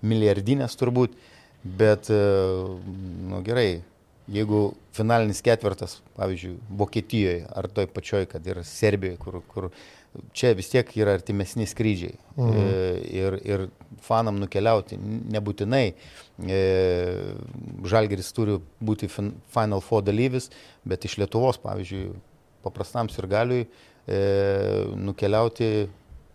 milijardinės 0.00 0.78
turbūt, 0.80 1.18
bet, 1.62 2.08
nu 2.08 3.42
gerai, 3.44 3.82
jeigu 4.32 4.62
finalinis 4.96 5.42
ketvirtas, 5.44 5.98
pavyzdžiui, 6.16 6.56
Vokietijoje 6.80 7.44
ar 7.48 7.68
toj 7.72 7.88
pačioj, 7.92 8.26
kad 8.30 8.46
ir 8.46 8.62
Serbijoje, 8.66 9.18
kur, 9.20 9.40
kur 9.48 9.68
čia 10.36 10.52
vis 10.56 10.68
tiek 10.72 10.88
yra 10.98 11.14
artimesni 11.16 11.66
skrydžiai. 11.68 12.16
Mhm. 12.36 12.58
E, 12.58 12.90
ir, 13.20 13.38
ir 13.48 13.66
fanam 14.04 14.40
nukeliauti 14.40 14.98
nebūtinai 15.32 15.86
e, 15.92 16.60
Žalgeris 17.88 18.32
turi 18.36 18.58
būti 18.80 19.08
Final 19.12 19.84
Four 19.84 20.04
dalyvis, 20.06 20.50
bet 20.88 21.08
iš 21.08 21.18
Lietuvos, 21.22 21.60
pavyzdžiui, 21.62 22.12
paprastam 22.64 23.10
sirgaliui 23.12 23.64
e, 23.64 24.20
nukeliauti, 24.98 25.72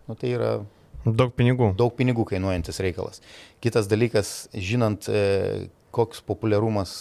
nu, 0.08 0.18
tai 0.18 0.34
yra 0.38 0.58
Daug 1.06 1.30
pinigų. 1.32 1.70
Daug 1.78 1.94
pinigų 1.96 2.24
kainuojantis 2.28 2.80
reikalas. 2.84 3.22
Kitas 3.64 3.86
dalykas, 3.88 4.48
žinant, 4.52 5.06
koks 5.98 6.22
populiarumas, 6.26 6.94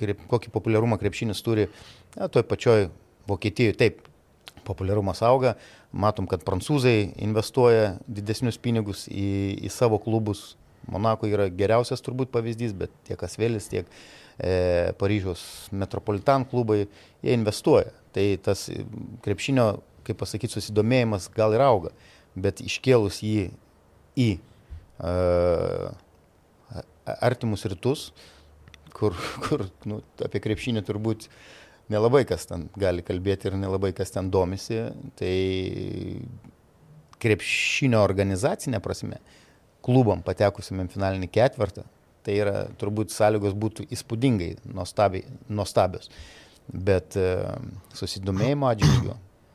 krep, 0.00 0.22
kokį 0.30 0.54
populiarumą 0.54 0.98
krepšinis 1.00 1.42
turi, 1.44 1.68
na, 2.16 2.30
toj 2.30 2.46
pačioj 2.48 2.88
Vokietijoje, 3.28 3.74
taip, 3.76 4.06
populiarumas 4.68 5.20
auga, 5.26 5.56
matom, 5.92 6.28
kad 6.30 6.44
prancūzai 6.46 7.12
investuoja 7.24 7.96
didesnius 8.08 8.60
pinigus 8.60 9.06
į, 9.08 9.58
į 9.64 9.72
savo 9.72 10.00
klubus. 10.02 10.54
Monako 10.88 11.28
yra 11.28 11.48
geriausias 11.52 12.00
turbūt 12.04 12.30
pavyzdys, 12.32 12.72
bet 12.76 12.92
tiek 13.04 13.20
Asvelis, 13.24 13.68
tiek 13.68 13.88
e, 14.40 14.92
Paryžiaus 15.00 15.42
metropolitan 15.76 16.46
klubai, 16.48 16.86
jie 17.24 17.36
investuoja. 17.36 17.92
Tai 18.16 18.24
tas 18.44 18.66
krepšinio, 19.24 19.66
kaip 20.08 20.20
pasakyti, 20.22 20.54
susidomėjimas 20.56 21.28
gal 21.34 21.56
ir 21.56 21.64
auga, 21.64 21.92
bet 22.38 22.62
iškėlus 22.64 23.20
jį 23.24 23.50
į 24.16 24.30
e, 24.38 25.12
artimus 27.24 27.66
rytus, 27.70 28.08
kur, 28.92 29.16
kur 29.46 29.66
nu, 29.88 30.02
apie 30.24 30.42
krepšinį 30.44 30.84
turbūt 30.86 31.28
nelabai 31.92 32.24
kas 32.28 32.46
ten 32.48 32.68
gali 32.78 33.04
kalbėti 33.04 33.48
ir 33.48 33.58
nelabai 33.60 33.94
kas 33.96 34.12
ten 34.14 34.30
domisi, 34.32 34.80
tai 35.18 35.34
krepšinio 37.22 38.00
organizacinė 38.04 38.80
prasme, 38.84 39.20
klubam 39.84 40.22
patekusiam 40.26 40.88
finalinį 40.92 41.30
ketvirtą, 41.34 41.86
tai 42.26 42.36
yra 42.42 42.66
turbūt 42.78 43.14
sąlygos 43.14 43.56
būtų 43.58 43.88
įspūdingai 43.94 44.52
nuostabios. 44.68 46.10
Bet 46.68 47.16
e, 47.16 47.30
susidomėjimo 47.96 48.68
atžvilgiu, 48.68 49.14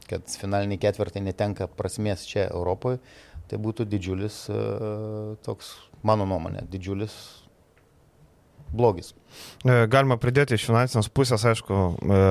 kad 0.10 0.26
finaliniai 0.42 0.82
ketvirtai 0.82 1.22
netenka 1.22 1.68
prasmės 1.70 2.26
čia 2.26 2.48
Europoje, 2.48 2.98
tai 3.52 3.60
būtų 3.62 3.86
didžiulis, 3.92 4.40
e, 4.50 4.64
toks, 5.46 5.76
mano 6.02 6.26
nuomonė, 6.26 6.66
didžiulis 6.74 7.14
blogis. 8.76 9.14
E, 9.64 9.86
galima 9.92 10.20
pridėti 10.22 10.58
iš 10.58 10.68
finansinės 10.70 11.10
pusės, 11.14 11.46
aišku, 11.54 11.82
e, 12.04 12.22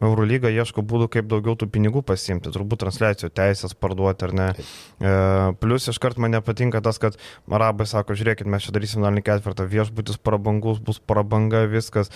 Eurolyga 0.00 0.48
ieško 0.48 0.80
būdų, 0.88 1.10
kaip 1.12 1.26
daugiau 1.28 1.56
tų 1.60 1.68
pinigų 1.74 2.00
pasimti, 2.06 2.52
turbūt 2.52 2.80
transliacijų 2.80 3.28
teisės 3.36 3.74
parduoti 3.76 4.24
ar 4.28 4.32
ne. 4.36 4.46
E, 4.56 5.12
plus 5.60 5.90
iškart 5.92 6.20
man 6.22 6.32
nepatinka 6.32 6.80
tas, 6.84 7.00
kad 7.02 7.18
arabai 7.44 7.84
sako, 7.90 8.16
žiūrėkit, 8.16 8.48
mes 8.48 8.64
čia 8.64 8.72
darysim 8.76 9.02
finalinį 9.02 9.26
ketvirtą, 9.26 9.68
viešbutis 9.68 10.20
prabangus, 10.24 10.80
bus 10.80 11.02
prabanga, 11.04 11.66
viskas. 11.68 12.08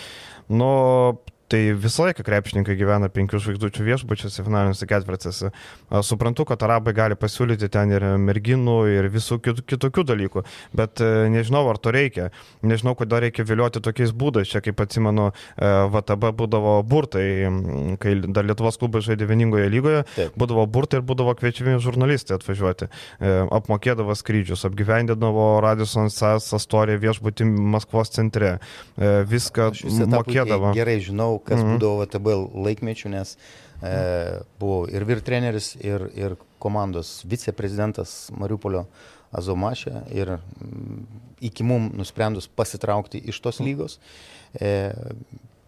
Nu, 0.49 0.71
Tai 1.45 1.59
visą 1.77 2.07
laiką 2.07 2.23
krepšininkai 2.25 2.73
gyvena 2.73 3.05
penkių 3.13 3.37
žvaigždučių 3.37 3.83
viešbučiuose, 3.85 4.41
finaliniuose 4.41 4.87
ketvirtėse. 4.89 5.51
Suprantu, 6.01 6.41
kad 6.49 6.63
arabai 6.65 6.95
gali 6.97 7.17
pasiūlyti 7.21 7.69
ten 7.69 7.91
ir 7.93 8.05
merginų, 8.17 8.77
ir 8.89 9.07
visų 9.13 9.37
kitokių 9.43 10.05
dalykų, 10.09 10.41
bet 10.73 11.03
e, 11.05 11.09
nežinau, 11.29 11.61
ar 11.69 11.77
to 11.77 11.93
reikia. 11.93 12.31
Nežinau, 12.65 12.95
kodėl 12.97 13.27
reikia 13.27 13.45
vilioti 13.45 13.81
tokiais 13.85 14.13
būdais. 14.17 14.49
Čia, 14.49 14.63
kaip 14.65 14.81
atsimenu, 14.81 15.27
e, 15.29 15.69
VTB 15.93 16.31
būdavo 16.39 16.79
burtai, 16.89 17.27
kai 18.01 18.15
dar 18.25 18.49
Lietuvos 18.49 18.81
klubai 18.81 19.03
žaidė 19.05 19.29
vieningoje 19.29 19.69
lygoje, 19.69 20.01
Taip. 20.15 20.33
būdavo 20.41 20.65
burtai 20.65 21.03
ir 21.03 21.05
būdavo 21.05 21.37
kviečiami 21.37 21.77
žurnalistai 21.85 22.39
atvažiuoti. 22.39 22.89
E, 22.89 23.35
apmokėdavo 23.59 24.17
skrydžius, 24.17 24.65
apgyvendindavo 24.65 25.45
Radisson 25.61 26.09
Sastorė 26.09 26.97
viešbutį 27.05 27.51
Maskvos 27.53 28.15
centre. 28.17 28.57
Viską 28.97 29.71
mokėdavo. 30.09 30.73
Gerai 30.77 30.97
žinau, 31.03 31.34
žinau, 31.35 31.43
kas 31.43 31.59
-hmm. 31.59 31.75
būdavo 31.75 32.03
VTB 32.03 32.27
laikmečių, 32.65 33.09
nes 33.09 33.37
e, 33.81 34.41
buvo 34.59 34.87
ir 34.87 35.05
vyr 35.05 35.21
treneris, 35.21 35.75
ir, 35.75 36.09
ir 36.15 36.35
komandos 36.59 37.23
viceprezidentas 37.25 38.31
Mariupolio 38.31 38.85
Azomašė 39.35 40.05
ir 40.15 40.37
mm, 40.37 41.05
iki 41.41 41.63
mum 41.63 41.91
nusprendus 41.97 42.47
pasitraukti 42.47 43.17
iš 43.17 43.39
tos 43.41 43.59
lygos. 43.59 43.99
E, 44.53 44.93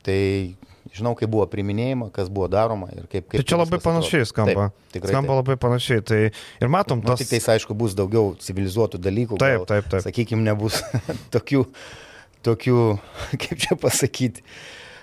tai 0.03 0.55
žinau, 0.95 1.13
kaip 1.17 1.29
buvo 1.31 1.45
priminėjama, 1.51 2.09
kas 2.15 2.29
buvo 2.31 2.47
daroma 2.51 2.89
ir 2.93 3.07
kaip. 3.11 3.27
kaip 3.27 3.41
tai 3.41 3.45
čia 3.47 3.59
labai 3.59 3.79
panašiai 3.83 4.27
skamba. 4.29 4.69
Taip, 4.69 4.95
tikrai. 4.95 5.11
Skamba 5.11 5.33
taip. 5.33 5.41
labai 5.41 5.57
panašiai. 5.65 6.03
Tai 6.07 6.19
ir 6.29 6.71
matom, 6.71 7.01
nu, 7.01 7.09
tas... 7.09 7.19
Nu, 7.19 7.23
tik 7.23 7.33
tais, 7.33 7.49
aišku, 7.57 7.75
bus 7.77 7.95
daugiau 7.97 8.33
civilizuotų 8.43 9.01
dalykų. 9.03 9.39
Taip, 9.41 9.59
gal, 9.63 9.67
taip, 9.73 9.91
taip. 9.91 10.05
Sakykime, 10.07 10.45
nebus 10.47 10.79
tokių, 11.35 11.65
tokių, 12.47 12.81
kaip 13.43 13.63
čia 13.65 13.79
pasakyti, 13.79 14.45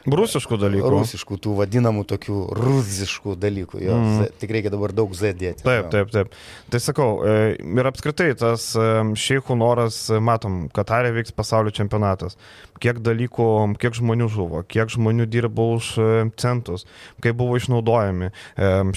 Rusiškų 0.05 0.59
dalykų. 0.61 0.88
Rusiškų, 0.93 1.38
tų 1.40 1.55
vadinamų 1.62 2.03
tokių 2.11 2.38
rusiškų 2.59 3.37
dalykų. 3.40 3.81
Jo, 3.81 3.97
mm. 3.97 4.19
Z, 4.19 4.35
tik 4.43 4.53
reikia 4.53 4.73
dabar 4.75 4.93
daug 4.93 5.14
Z 5.17 5.33
dėti. 5.40 5.64
Taip, 5.64 5.88
taip, 5.93 6.11
taip. 6.12 6.35
Tai 6.73 6.81
sakau, 6.83 7.09
e, 7.25 7.55
ir 7.57 7.88
apskritai 7.88 8.29
tas 8.37 8.67
e, 8.77 8.85
šeichų 9.17 9.57
noras, 9.57 10.03
e, 10.12 10.21
matom, 10.21 10.67
Katarė 10.75 11.14
vyks 11.17 11.33
pasaulio 11.37 11.73
čempionatas. 11.73 12.37
Kiek 12.85 13.01
dalykų, 13.01 13.47
kiek 13.81 13.97
žmonių 13.97 14.29
žuvo, 14.29 14.61
kiek 14.69 14.93
žmonių 14.93 15.25
dirbo 15.31 15.71
už 15.79 15.93
centus, 16.40 16.83
kaip 17.23 17.38
buvo 17.38 17.55
išnaudojami. 17.57 18.33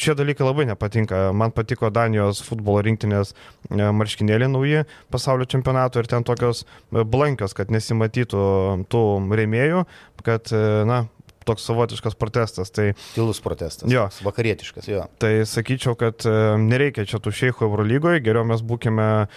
Šie 0.01 0.15
dalykai 0.17 0.43
labai 0.43 0.65
nepatinka. 0.67 1.27
Man 1.37 1.53
patiko 1.55 1.91
Danijos 1.93 2.41
futbolo 2.43 2.81
rinktinės 2.83 3.35
marškinėliai 3.69 4.49
nauji 4.49 4.83
pasaulio 5.13 5.45
čempionato 5.47 6.01
ir 6.01 6.09
ten 6.09 6.25
tokios 6.27 6.65
blankios, 6.89 7.53
kad 7.55 7.71
nesimatytų 7.71 8.43
tų 8.91 9.03
rėmėjų, 9.39 9.85
kad, 10.27 10.51
na, 10.87 11.05
toks 11.47 11.65
savotiškas 11.65 12.15
protestas. 12.19 12.71
Tai, 12.71 12.91
Tylus 13.15 13.39
protestas. 13.43 13.91
Jo. 13.91 14.07
Vakarietiškas, 14.25 14.89
jo. 14.91 15.05
Tai 15.21 15.31
sakyčiau, 15.47 15.95
kad 15.99 16.25
e, 16.27 16.33
nereikia 16.61 17.07
čia 17.07 17.21
tų 17.23 17.33
šeichų 17.39 17.67
Eurolygoje, 17.69 18.21
geriau 18.25 18.45
mes 18.47 18.63
būkime 18.67 19.07
e, 19.23 19.27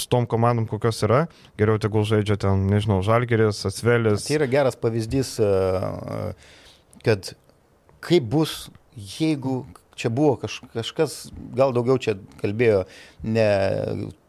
s 0.00 0.10
tom 0.10 0.28
komandom, 0.30 0.68
kokios 0.70 1.00
yra, 1.06 1.24
geriau 1.60 1.80
tegul 1.82 2.06
žaidžia 2.08 2.38
ten, 2.44 2.66
nežinau, 2.70 3.00
Žalgeris, 3.06 3.64
Asvelis. 3.70 4.28
Tai 4.28 4.38
yra 4.40 4.50
geras 4.58 4.78
pavyzdys, 4.80 5.36
e, 5.40 6.32
kad 7.06 7.32
kaip 8.04 8.28
bus, 8.34 8.66
jeigu 8.94 9.62
čia 9.98 10.10
buvo 10.14 10.36
kaž, 10.40 10.60
kažkas, 10.74 11.16
gal 11.56 11.74
daugiau 11.76 11.98
čia 12.02 12.16
kalbėjo 12.40 12.84
ne 13.24 13.48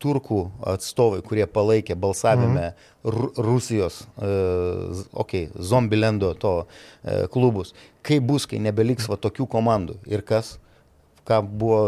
turkų 0.03 0.41
atstovai, 0.75 1.21
kurie 1.25 1.47
palaikė 1.49 1.97
balsavime 1.99 2.71
mhm. 2.71 2.91
Rusijos, 3.45 4.01
uh, 4.17 5.05
okei, 5.13 5.47
okay, 5.49 5.49
Zombilendo 5.61 6.33
to 6.41 6.53
uh, 6.63 7.25
klubus. 7.33 7.75
Kaip 8.05 8.25
bus, 8.25 8.47
kai 8.49 8.57
nebeliks 8.61 9.09
va 9.09 9.17
tokių 9.21 9.45
komandų 9.49 9.99
ir 10.09 10.25
kas? 10.25 10.55
Ką 11.25 11.39
buvo 11.45 11.79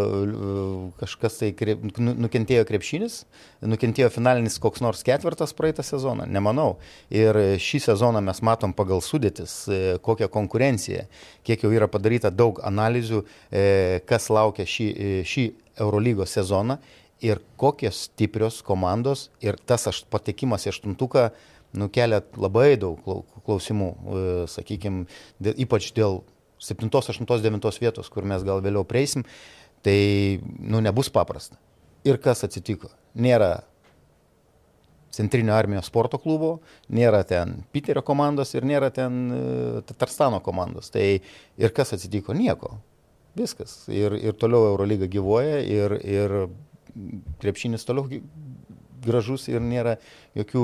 kažkas 0.98 1.38
tai 1.40 1.52
krep, 1.58 1.84
nu, 2.02 2.14
nukentėjo 2.26 2.66
krepšinis, 2.68 3.20
nukentėjo 3.62 4.10
finalinis 4.14 4.58
koks 4.62 4.82
nors 4.82 5.04
ketvirtas 5.06 5.54
praeitą 5.58 5.86
sezoną, 5.86 6.26
nemanau. 6.30 6.78
Ir 7.14 7.38
šį 7.62 7.84
sezoną 7.88 8.22
mes 8.26 8.42
matom 8.46 8.74
pagal 8.78 9.04
sudėtis, 9.06 9.56
e, 9.70 9.98
kokią 10.04 10.30
konkurenciją, 10.34 11.06
kiek 11.48 11.66
jau 11.66 11.74
yra 11.74 11.90
padaryta 11.92 12.32
daug 12.34 12.62
analizių, 12.66 13.24
e, 13.52 13.66
kas 14.10 14.30
laukia 14.34 14.66
šį, 14.66 14.88
e, 14.88 15.20
šį 15.28 15.46
Eurolygos 15.78 16.34
sezoną 16.34 16.80
ir 17.22 17.42
kokios 17.58 18.08
stiprios 18.08 18.64
komandos 18.66 19.30
ir 19.42 19.58
tas 19.58 19.88
aš, 19.90 20.04
patekimas 20.10 20.66
į 20.66 20.74
aštuntuką 20.74 21.30
nukelia 21.78 22.24
labai 22.38 22.78
daug 22.80 22.98
klausimų, 23.46 23.92
sakykime, 24.50 25.06
ypač 25.58 25.92
dėl 25.94 26.24
7, 26.60 26.90
8, 26.90 27.26
9 27.26 27.82
vietos, 27.82 28.10
kur 28.10 28.26
mes 28.28 28.44
gal 28.48 28.62
vėliau 28.66 28.86
prieisim, 28.88 29.26
tai 29.86 30.40
nu, 30.44 30.82
nebus 30.84 31.10
paprasta. 31.14 31.60
Ir 32.08 32.20
kas 32.24 32.46
atsitiko? 32.48 32.90
Nėra 33.18 33.64
Centrinio 35.18 35.56
armijos 35.58 35.88
sporto 35.90 36.20
klubo, 36.22 36.60
nėra 36.94 37.24
ten 37.26 37.64
Piterio 37.74 38.04
komandos 38.06 38.54
ir 38.54 38.68
nėra 38.68 38.92
ten 38.94 39.32
Tatarstano 39.90 40.42
komandos. 40.46 40.92
Tai 40.94 41.06
ir 41.18 41.74
kas 41.74 41.96
atsitiko? 41.98 42.36
Nieko. 42.38 42.76
Viskas. 43.38 43.80
Ir, 43.94 44.14
ir 44.18 44.38
toliau 44.38 44.72
Eurolyga 44.72 45.10
gyvoja 45.10 45.62
ir, 45.62 45.98
ir 46.06 46.38
krepšinis 47.42 47.86
toliau 47.86 48.22
gražus 49.06 49.48
ir 49.52 49.62
nėra 49.64 49.98
jokių 50.38 50.64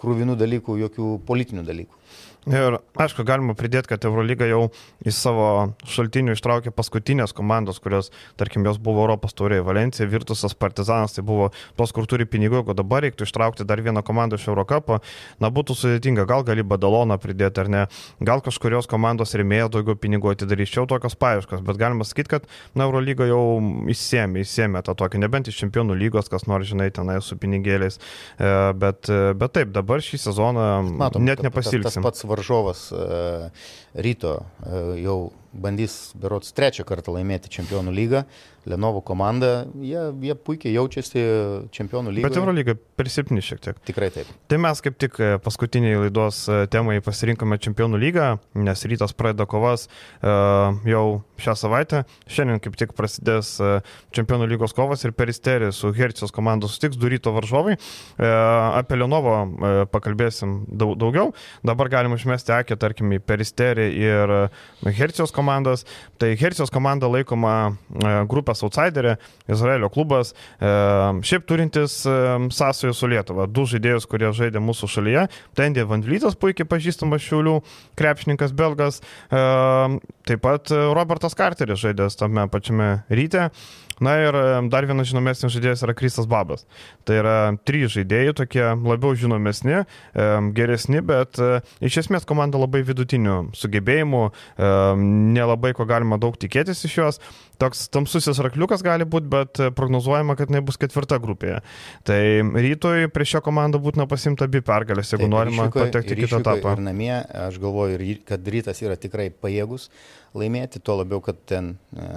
krūvinų 0.00 0.36
dalykų, 0.40 0.76
jokių 0.84 1.12
politinių 1.28 1.64
dalykų. 1.66 2.00
Ir 2.48 2.78
aišku, 2.96 3.20
galima 3.28 3.52
pridėti, 3.52 3.90
kad 3.90 4.04
Eurolyga 4.08 4.46
jau 4.48 4.70
į 5.04 5.12
savo 5.12 5.48
šaltinių 5.84 6.32
ištraukė 6.32 6.72
paskutinės 6.72 7.34
komandos, 7.36 7.82
kurios, 7.84 8.08
tarkim, 8.40 8.64
jos 8.64 8.78
buvo 8.80 9.02
Europos 9.04 9.36
taurėje, 9.36 9.64
Valencija, 9.66 10.08
Virtusas, 10.08 10.54
Partizanas, 10.56 11.12
tai 11.12 11.24
buvo 11.26 11.50
tos, 11.76 11.92
kur 11.92 12.08
turi 12.08 12.24
pinigų, 12.24 12.62
jeigu 12.62 12.76
dabar 12.78 13.04
reiktų 13.04 13.28
ištraukti 13.28 13.66
dar 13.68 13.82
vieną 13.84 14.00
komandą 14.06 14.38
iš 14.40 14.46
Eurocapo, 14.48 15.02
na 15.36 15.50
būtų 15.52 15.76
sudėtinga, 15.76 16.24
gal 16.30 16.46
gali 16.48 16.64
Badaloną 16.64 17.18
pridėti 17.20 17.60
ar 17.60 17.68
ne, 17.68 17.82
gal 18.24 18.40
kažkurios 18.46 18.88
komandos 18.88 19.36
rėmėjo 19.36 19.68
daugiau 19.76 20.00
pinigų 20.00 20.32
atidaryčiau 20.32 20.88
tokios 20.88 21.18
paieškos, 21.20 21.60
bet 21.66 21.80
galima 21.80 22.08
sakyti, 22.08 22.38
kad 22.38 22.48
na, 22.72 22.88
Eurolyga 22.88 23.28
jau 23.28 23.60
įsėmė, 23.92 24.46
įsėmė 24.46 24.80
tą 24.88 24.96
tokį, 24.96 25.20
nebent 25.26 25.52
iš 25.52 25.60
čempionų 25.60 25.98
lygos, 26.06 26.32
kas 26.32 26.48
nors, 26.48 26.72
žinai, 26.72 26.88
tenai 26.88 27.20
su 27.20 27.36
pinigėliais, 27.36 28.00
e, 28.00 28.56
bet, 28.80 29.12
bet 29.36 29.56
taip, 29.60 29.76
dabar 29.76 30.00
šį 30.00 30.24
sezoną 30.24 30.68
Matom, 31.04 31.28
net 31.28 31.44
nepasilgsim. 31.44 32.00
Tas 32.00 32.08
pats 32.08 32.29
varžovas 32.30 32.88
e, 32.92 33.50
ryto 34.06 34.38
e, 34.38 35.02
jau 35.02 35.20
bandys 35.52 36.12
berots 36.18 36.54
trečią 36.56 36.86
kartą 36.88 37.14
laimėti 37.16 37.50
čempionų 37.52 37.94
lygą. 37.94 38.24
Lenovo 38.68 39.00
komanda, 39.00 39.64
jie, 39.80 40.00
jie 40.20 40.34
puikiai 40.36 40.74
jaučiasi 40.74 41.22
čempionų 41.72 42.12
lygoje. 42.12 42.28
Bet 42.28 42.36
Eurolyga 42.36 42.74
per 42.76 43.08
silpni 43.08 43.40
šiek 43.44 43.62
tiek. 43.64 43.78
Tikrai 43.88 44.10
taip. 44.12 44.28
Tai 44.52 44.58
mes 44.60 44.82
kaip 44.84 44.98
tik 45.00 45.16
e, 45.16 45.30
paskutiniai 45.40 46.02
laidos 46.02 46.42
e, 46.44 46.58
temai 46.72 46.98
pasirinkome 47.04 47.56
čempionų 47.62 48.00
lygą, 48.02 48.26
nes 48.60 48.84
rytas 48.84 49.16
pradeda 49.16 49.46
kovas 49.48 49.86
uh, 49.88 50.76
jau 50.84 51.04
šią 51.40 51.54
savaitę. 51.56 52.02
Šiandien 52.28 52.60
kaip 52.60 52.76
tik 52.76 52.92
prasidės 52.96 53.54
čempionų 54.12 54.48
lygos 54.50 54.74
kovas 54.76 55.06
ir 55.06 55.14
peristerį 55.16 55.70
su 55.72 55.92
Hercijos 55.96 56.34
komandos 56.36 56.76
sutiks 56.76 57.00
du 57.00 57.08
ryto 57.08 57.32
varžovai. 57.32 57.78
Apie 58.20 58.98
Lenovo 58.98 59.86
pakalbėsim 59.92 60.58
daug, 60.68 60.92
daugiau. 61.00 61.32
Dabar 61.66 61.88
galim 61.92 62.16
užmesti 62.16 62.52
akį, 62.58 62.76
tarkim, 62.80 63.14
į 63.16 63.22
peristerį 63.24 63.88
ir 63.96 64.34
Hercijos 64.84 65.32
komandos. 65.40 65.88
Tai 66.20 66.34
Hercijos 66.36 66.72
komanda 66.72 67.08
laikoma 67.08 67.56
grupė 68.28 68.40
grupės 68.40 68.64
outsiderė, 68.64 69.16
Izraelio 69.50 69.90
klubas, 69.92 70.32
e, 70.60 70.70
šiaip 71.26 71.46
turintis 71.46 72.00
e, 72.08 72.14
sąsajų 72.50 72.94
su 72.96 73.10
Lietuva. 73.10 73.46
Du 73.46 73.66
žaidėjus, 73.68 74.08
kurie 74.10 74.32
žaidė 74.32 74.62
mūsų 74.64 74.88
šalyje. 74.88 75.26
Tendė 75.58 75.84
Vandlytas, 75.88 76.38
puikiai 76.40 76.68
pažįstamas 76.68 77.22
Šiaulių 77.26 77.60
krepšininkas 78.00 78.54
belgas. 78.56 79.00
E, 79.30 79.44
taip 80.28 80.42
pat 80.44 80.70
Robertas 80.70 81.36
Carteris 81.36 81.82
žaidęs 81.82 82.18
tame 82.20 82.48
pačiame 82.50 82.90
ryte. 83.10 83.50
Na 84.00 84.14
ir 84.22 84.36
dar 84.72 84.86
vienas 84.88 85.10
žinomesnis 85.10 85.52
žaidėjas 85.52 85.84
yra 85.84 85.94
Kristas 85.96 86.28
Babas. 86.30 86.64
Tai 87.04 87.18
yra 87.20 87.36
trys 87.68 87.92
žaidėjai, 87.92 88.34
tokie 88.38 88.62
labiau 88.64 89.12
žinomesni, 89.18 89.82
geresni, 90.56 91.02
bet 91.04 91.36
iš 91.84 92.00
esmės 92.04 92.24
komanda 92.28 92.60
labai 92.60 92.80
vidutinių 92.88 93.52
sugebėjimų, 93.60 94.22
nelabai 95.36 95.74
ko 95.76 95.84
galima 95.88 96.20
daug 96.20 96.38
tikėtis 96.40 96.84
iš 96.88 96.98
jos. 97.02 97.20
Toks 97.60 97.90
tamsusis 97.92 98.40
rakliukas 98.40 98.80
gali 98.80 99.04
būti, 99.04 99.28
bet 99.28 99.60
prognozuojama, 99.76 100.32
kad 100.38 100.48
jinai 100.48 100.62
bus 100.64 100.80
ketvirta 100.80 101.18
grupėje. 101.20 101.58
Tai 102.08 102.20
rytoj 102.56 103.10
prieš 103.12 103.34
šią 103.34 103.42
komandą 103.44 103.82
būtina 103.84 104.06
pasimti 104.08 104.46
abi 104.46 104.62
pergalės, 104.64 105.12
jeigu 105.12 105.26
Taip, 105.26 105.34
norima 105.34 105.66
ryšiuko, 105.66 105.82
patekti 105.84 106.16
į 106.16 106.22
kitą 106.22 106.40
etapą. 106.40 106.72
Ir 106.78 106.86
namie, 106.86 107.12
aš 107.42 107.60
galvoju, 107.60 108.00
kad 108.28 108.48
rytas 108.56 108.80
yra 108.80 108.96
tikrai 108.96 109.28
pajėgus 109.28 109.90
laimėti, 110.40 110.80
tuo 110.80 110.96
labiau, 111.02 111.20
kad 111.24 111.36
ten 111.50 111.74
e, 111.92 112.08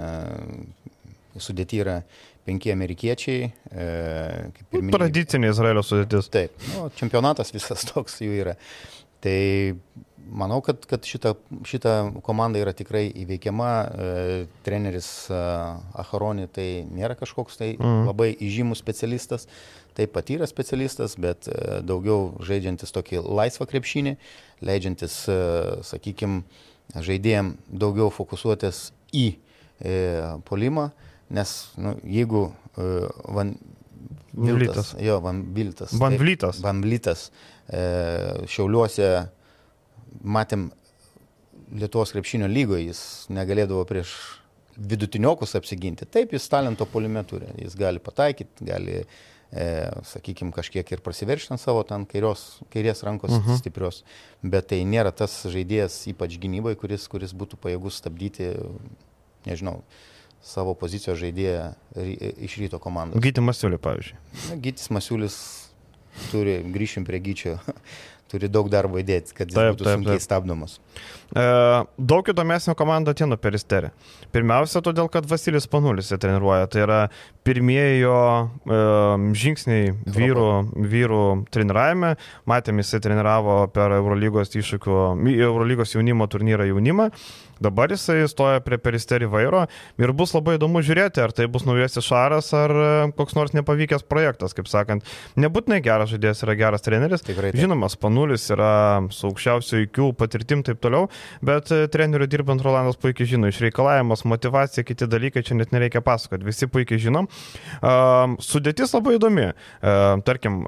sudėti 1.42 1.80
yra 1.82 2.00
penki 2.44 2.72
amerikiečiai. 2.74 3.50
E, 3.70 3.86
minėjau, 4.74 4.96
Tradicinė 4.98 5.52
Izraelio 5.54 5.84
sudėtis. 5.86 6.30
Taip, 6.32 6.66
nu, 6.74 6.88
čempionatas 6.98 7.54
visas 7.54 7.86
toks 7.92 8.20
jų 8.24 8.40
yra. 8.44 8.58
Tai 9.24 9.38
manau, 10.28 10.60
kad, 10.64 10.84
kad 10.88 11.04
šita, 11.08 11.34
šita 11.66 11.94
komanda 12.24 12.60
yra 12.60 12.74
tikrai 12.76 13.06
įveikiama. 13.24 13.70
E, 13.70 14.26
treneris 14.66 15.08
e, 15.32 15.38
Aharoni 16.04 16.48
tai 16.52 16.68
nėra 16.88 17.16
kažkoks 17.18 17.60
tai 17.60 17.72
mm. 17.76 18.04
labai 18.10 18.30
įžymus 18.34 18.82
specialistas, 18.82 19.48
tai 19.96 20.08
patyręs 20.10 20.52
specialistas, 20.52 21.16
bet 21.20 21.48
e, 21.48 21.80
daugiau 21.86 22.34
žaidžiantis 22.44 22.92
tokį 22.94 23.24
laisvą 23.24 23.68
krepšinį, 23.70 24.16
leidžiantis, 24.64 25.22
e, 25.30 25.38
sakykime, 25.86 26.42
žaidėjim 26.94 27.54
daugiau 27.68 28.10
fokusuotis 28.12 28.90
į 29.14 29.26
e, 29.34 29.94
polimą. 30.48 30.90
Nes 31.30 31.54
nu, 31.80 31.94
jeigu 32.04 32.48
uh, 32.50 33.08
Van 33.32 33.54
Viltas, 34.34 34.94
jo, 34.98 35.20
Van 35.20 35.42
Viltas. 35.54 35.92
Van 35.98 36.16
Vlytas. 36.18 36.60
Van 36.60 36.80
Vlytas. 36.82 37.28
E, 37.70 37.82
šiauliuose 38.50 39.10
matėm 40.24 40.70
Lietuvos 41.74 42.12
krepšinio 42.14 42.48
lygoje, 42.50 42.88
jis 42.90 42.98
negalėdavo 43.34 43.84
prieš 43.88 44.12
vidutiniokus 44.74 45.54
apsiginti. 45.58 46.06
Taip, 46.10 46.34
jis 46.34 46.48
talento 46.50 46.86
polime 46.90 47.22
turi, 47.26 47.48
jis 47.62 47.76
gali 47.78 48.02
pataikyti, 48.02 48.66
gali, 48.68 49.00
e, 49.50 49.66
sakykime, 50.10 50.52
kažkiek 50.54 50.92
ir 50.92 51.02
prasiveršti 51.02 51.54
ant 51.54 51.62
savo 51.62 51.82
ten 51.88 52.06
kairios, 52.10 52.44
kairės 52.74 53.02
rankos 53.06 53.32
uh 53.32 53.38
mhm. 53.38 53.50
-huh. 53.50 53.62
stiprios, 53.62 54.02
bet 54.42 54.68
tai 54.74 54.82
nėra 54.84 55.14
tas 55.14 55.46
žaidėjas, 55.46 56.02
ypač 56.12 56.38
gynyboje, 56.42 56.78
kuris, 56.82 57.08
kuris 57.08 57.34
būtų 57.34 57.58
pajėgus 57.62 58.02
stabdyti, 58.02 58.52
nežinau, 59.46 59.82
savo 60.44 60.74
pozicijos 60.78 61.18
žaidėją 61.20 61.68
iš 62.44 62.58
ryto 62.60 62.80
komandos. 62.82 63.22
Gytis 63.24 63.44
Masiulis, 63.44 63.80
pavyzdžiui. 63.84 64.58
Gytis 64.64 64.90
Masiulis 64.92 65.38
turi, 66.30 66.58
grįšim 66.74 67.06
prie 67.06 67.20
Gyčio, 67.22 67.56
turi 68.34 68.48
daug 68.50 68.68
darbo 68.72 68.98
įdėti, 68.98 69.34
kad 69.36 69.50
jis 69.50 69.56
taip, 69.56 69.74
būtų 69.74 69.86
taip, 69.86 69.98
sunkiai 69.98 70.18
taip. 70.18 70.24
stabdomas. 70.24 70.76
E, 71.34 71.44
daug 72.12 72.30
įdomesnio 72.30 72.74
komanda 72.78 73.14
Tino 73.16 73.38
Peristerė. 73.40 73.92
Pirmiausia, 74.34 74.82
todėl, 74.84 75.08
kad 75.12 75.28
Vasilis 75.30 75.68
Panulis 75.70 76.10
jį 76.10 76.18
treniruoja. 76.22 76.68
Tai 76.72 76.82
yra 76.86 77.00
pirmieji 77.46 78.02
jo 78.02 78.18
e, 78.42 78.80
žingsniai 79.44 79.94
vyrų, 80.16 80.48
vyrų 80.94 81.24
treniravime. 81.54 82.14
Matėm, 82.50 82.82
jisai 82.82 83.02
treniravo 83.04 83.62
per 83.74 83.96
Eurolygos 84.00 84.54
iššūkių, 84.58 85.00
Eurolygos 85.36 85.94
jaunimo 85.96 86.28
turnyrą 86.30 86.68
jaunimą. 86.72 87.10
Dabar 87.62 87.92
jisai 87.92 88.24
stoja 88.30 88.62
prie 88.64 88.78
peristerį 88.82 89.28
vairo 89.30 89.64
ir 90.00 90.12
bus 90.16 90.34
labai 90.34 90.56
įdomu 90.58 90.82
žiūrėti, 90.84 91.22
ar 91.22 91.34
tai 91.36 91.46
bus 91.50 91.66
naujasis 91.68 92.06
šaras, 92.06 92.50
ar 92.56 92.74
e, 92.74 92.88
koks 93.18 93.36
nors 93.38 93.54
nepavykęs 93.56 94.06
projektas, 94.10 94.56
kaip 94.56 94.70
sakant. 94.70 95.06
Nebūtinai 95.40 95.80
geras 95.84 96.12
žaidėjas 96.12 96.44
yra 96.46 96.56
geras 96.58 96.84
treneris. 96.86 97.24
Tikrai. 97.26 97.52
Taip. 97.52 97.60
Žinoma, 97.62 97.90
Spanulis 97.92 98.48
yra 98.54 98.72
su 99.14 99.28
aukščiausio 99.30 99.84
įkių 99.86 100.10
patirtim 100.18 100.64
taip 100.66 100.82
toliau, 100.84 101.08
bet 101.44 101.72
e, 101.74 101.84
treneriu 101.92 102.28
dirbant 102.30 102.62
Rolandas 102.64 102.98
puikiai 103.00 103.28
žino, 103.34 103.50
išreikalavimas, 103.52 104.26
motivacija, 104.28 104.86
kiti 104.86 105.08
dalykai 105.10 105.44
čia 105.46 105.58
net 105.58 105.74
nereikia 105.74 106.02
pasakoti, 106.04 106.46
visi 106.46 106.68
puikiai 106.70 107.00
žinom. 107.02 107.28
Sudėtis 108.44 108.92
labai 108.94 109.16
įdomi. 109.18 109.46
Uh, 109.84 110.20
tarkim, 110.24 110.62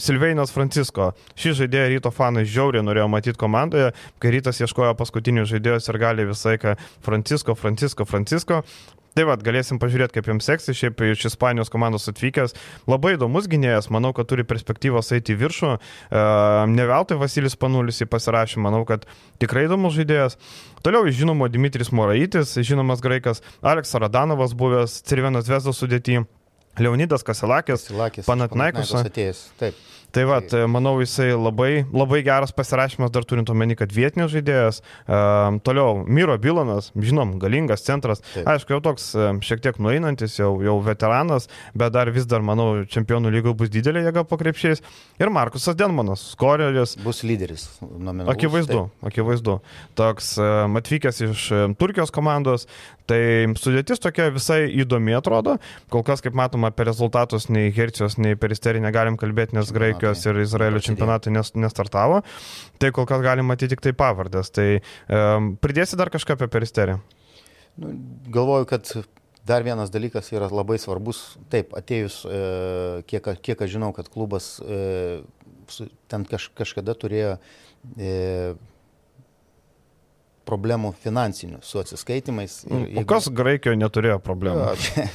Silveinas 0.00 0.52
Francisko, 0.54 1.10
šį 1.38 1.54
žaidėją 1.62 1.88
ryto 1.94 2.12
fanai 2.14 2.44
žiauriai 2.48 2.84
norėjo 2.84 3.06
matyti 3.10 3.40
komandoje, 3.40 3.90
kai 4.22 4.32
rytas 4.34 4.60
ieškojo 4.62 4.92
paskutinių 4.98 5.46
žaidėjų 5.50 5.80
ir 5.80 6.00
gali 6.00 6.26
visą 6.40 6.56
laiką 6.56 6.74
Francisko, 7.04 7.54
Francisko, 7.54 8.08
Francisko. 8.08 8.64
Tai 9.10 9.24
vad, 9.26 9.40
galėsim 9.42 9.80
pažiūrėti, 9.82 10.14
kaip 10.16 10.28
jums 10.30 10.46
seksis, 10.46 10.76
šiaip 10.78 11.00
iš 11.02 11.24
Ispanijos 11.32 11.70
komandos 11.72 12.06
atvykęs. 12.12 12.54
Labai 12.90 13.16
įdomus 13.16 13.48
gynėjas, 13.50 13.90
manau, 13.90 14.12
kad 14.14 14.28
turi 14.30 14.44
perspektyvos 14.46 15.10
eiti 15.16 15.34
į 15.34 15.40
viršų. 15.40 15.70
E, 15.74 16.22
ne 16.70 16.86
veltui 16.86 17.18
Vasilis 17.18 17.58
Panulis 17.58 17.98
į 18.04 18.06
pasirašymą, 18.12 18.68
manau, 18.68 18.84
kad 18.86 19.08
tikrai 19.42 19.66
įdomus 19.66 19.96
žaidėjas. 19.98 20.38
Toliau 20.86 21.10
žinomo 21.10 21.50
Dimitris 21.50 21.90
Moraitis, 21.90 22.54
žinomas 22.62 23.02
graikas, 23.02 23.42
Aleksas 23.66 23.98
Radanovas, 23.98 24.54
buvęs 24.54 25.00
Cirvenos 25.02 25.50
Vesdos 25.50 25.82
sudėtyje. 25.82 26.28
Leonidas 26.78 27.26
Kasilakis, 27.26 27.88
Panatnaikos 28.28 28.94
atėjęs. 28.94 29.48
Taip. 29.58 29.86
Tai 30.14 30.24
va, 30.26 30.40
manau, 30.70 30.96
jisai 31.02 31.30
labai, 31.36 31.84
labai 31.94 32.22
geras 32.26 32.52
pasirašymas, 32.56 33.12
dar 33.14 33.26
turint 33.28 33.50
omeny, 33.52 33.76
kad 33.78 33.92
vietinis 33.94 34.32
žaidėjas. 34.32 34.80
Um, 35.06 35.60
toliau, 35.64 36.02
Miro 36.06 36.36
Bilonas, 36.40 36.90
žinom, 36.98 37.36
galingas 37.42 37.84
centras. 37.86 38.22
Taip. 38.32 38.48
Aišku, 38.50 38.74
jau 38.74 38.80
toks 38.90 39.10
šiek 39.46 39.62
tiek 39.64 39.78
nueinantis, 39.82 40.34
jau, 40.40 40.52
jau 40.64 40.76
veteranas, 40.84 41.46
bet 41.78 41.94
dar 41.94 42.10
vis 42.14 42.26
dar, 42.30 42.42
manau, 42.46 42.82
čempionų 42.90 43.32
lygo 43.36 43.54
bus 43.58 43.70
didelė 43.72 44.04
jėga 44.08 44.26
po 44.26 44.38
krepšiais. 44.40 44.82
Ir 45.20 45.32
Markusas 45.34 45.78
Denmanas, 45.78 46.24
skoreris. 46.34 46.96
Bus 47.04 47.22
lyderis. 47.26 47.68
Akivaizdu, 48.30 48.86
taip. 48.88 49.10
akivaizdu. 49.12 49.58
Toks 49.98 50.34
um, 50.42 50.80
atvykęs 50.80 51.22
iš 51.28 51.46
Turkijos 51.80 52.12
komandos, 52.14 52.66
tai 53.10 53.22
sudėtis 53.60 54.02
tokia 54.02 54.30
visai 54.34 54.60
įdomi 54.82 55.16
atrodo. 55.18 55.58
Kol 55.92 56.06
kas, 56.06 56.22
kaip 56.24 56.36
matoma, 56.38 56.70
apie 56.70 56.86
rezultatus 56.88 57.48
nei 57.50 57.72
Hercijos, 57.74 58.18
nei 58.22 58.38
Peristerį 58.38 58.82
negalim 58.84 59.18
kalbėti, 59.20 59.58
nes 59.58 59.74
graikai 59.74 60.00
Turkijos 60.00 60.26
ir 60.26 60.40
Izraelio 60.40 60.80
čempionatai 60.80 61.32
nestartavo. 61.34 62.22
Tai 62.80 62.90
kol 62.96 63.06
kas 63.08 63.22
galima 63.24 63.52
matyti 63.52 63.74
tik 63.74 63.84
tai 63.84 63.92
pavardės. 63.96 64.50
Tai 64.54 64.68
um, 64.80 65.54
pridėsi 65.60 65.98
dar 66.00 66.10
kažką 66.12 66.36
apie 66.36 66.48
peristerį? 66.50 66.98
Nu, 67.80 67.94
galvoju, 68.32 68.68
kad 68.70 68.92
Dar 69.50 69.64
vienas 69.64 69.88
dalykas 69.90 70.28
yra 70.34 70.50
labai 70.52 70.76
svarbus. 70.78 71.38
Taip, 71.50 71.72
atėjus, 71.74 72.20
e, 72.28 72.40
kiek, 73.08 73.24
kiek 73.40 73.62
aš 73.64 73.70
žinau, 73.72 73.88
kad 73.96 74.06
klubas 74.12 74.58
e, 74.60 75.22
ten 76.12 76.26
kaž, 76.28 76.50
kažkada 76.54 76.92
turėjo 76.94 77.32
e, 77.96 78.12
problemų 80.50 80.92
finansinių 81.04 81.62
su 81.66 81.80
atsiskaitimais. 81.80 82.64
Ir, 82.66 82.82
jeigu... 82.88 83.04
O 83.04 83.06
kas 83.08 83.30
Graikijoje 83.30 83.78
neturėjo 83.80 84.18
problemų? 84.24 84.74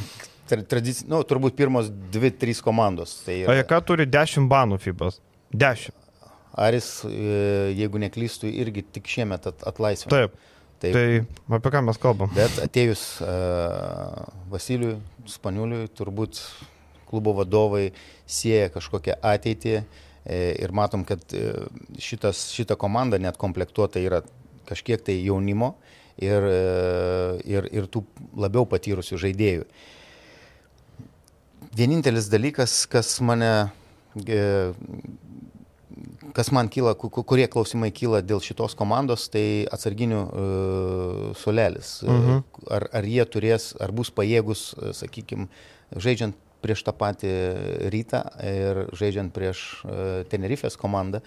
Tradici... 0.71 1.05
Nu, 1.11 1.19
turbūt 1.27 1.57
pirmos 1.57 1.91
dvi, 2.13 2.31
trys 2.39 2.63
komandos. 2.63 3.19
Tai 3.27 3.37
yra... 3.43 3.59
Ką 3.67 3.81
turi 3.91 4.07
10 4.09 4.49
banų 4.51 4.79
FIBAS? 4.83 5.19
10. 5.55 5.95
Aris, 6.65 6.89
jeigu 7.75 7.99
neklystų, 7.99 8.47
irgi 8.63 8.85
tik 8.95 9.09
šiemet 9.11 9.49
atlaisvino. 9.51 10.13
Taip. 10.13 10.37
Taip. 10.83 10.93
Tai 10.95 11.55
apie 11.57 11.71
ką 11.71 11.81
mes 11.87 11.99
kalbam? 11.99 12.31
Bet 12.35 12.57
atėjus 12.63 13.03
uh, 13.23 14.25
Vasiliui 14.51 14.97
Spaniuliui, 15.31 15.87
turbūt 15.95 16.41
klubo 17.07 17.35
vadovai 17.37 17.89
sieja 18.27 18.67
kažkokią 18.73 19.15
ateitį 19.23 19.75
e, 19.77 19.83
ir 20.59 20.73
matom, 20.75 21.05
kad 21.07 21.21
e, 21.37 21.53
šitas, 22.01 22.47
šita 22.55 22.77
komanda 22.81 23.19
net 23.21 23.37
komplektuota 23.41 24.01
yra 24.01 24.23
kažkiek 24.67 25.03
tai 25.05 25.19
jaunimo 25.23 25.75
ir, 26.21 26.47
e, 26.47 26.59
ir, 27.49 27.69
ir 27.73 27.89
tų 27.91 28.05
labiau 28.39 28.67
patyrusių 28.69 29.19
žaidėjų. 29.25 29.67
Vienintelis 31.75 32.29
dalykas, 32.31 32.85
kas 32.87 33.17
mane 33.25 33.51
e, 34.23 34.41
kas 36.35 36.51
man 36.51 36.69
kyla, 36.71 36.95
kurie 36.99 37.45
klausimai 37.51 37.91
kyla 37.95 38.21
dėl 38.25 38.41
šitos 38.43 38.75
komandos, 38.77 39.29
tai 39.31 39.63
atsarginių 39.71 40.21
uh, 40.21 41.29
solelis. 41.39 41.97
Mhm. 42.03 42.41
Ar, 42.75 42.87
ar 42.99 43.07
jie 43.07 43.23
turės, 43.31 43.69
ar 43.79 43.93
bus 43.95 44.11
pajėgus, 44.11 44.67
sakykime, 44.99 45.47
žaidžiant 45.95 46.35
prieš 46.65 46.83
tą 46.83 46.95
patį 46.97 47.31
rytą 47.93 48.23
ir 48.43 48.81
žaidžiant 48.97 49.31
prieš 49.35 49.63
uh, 49.85 50.25
Tenerifės 50.31 50.75
komandą, 50.81 51.21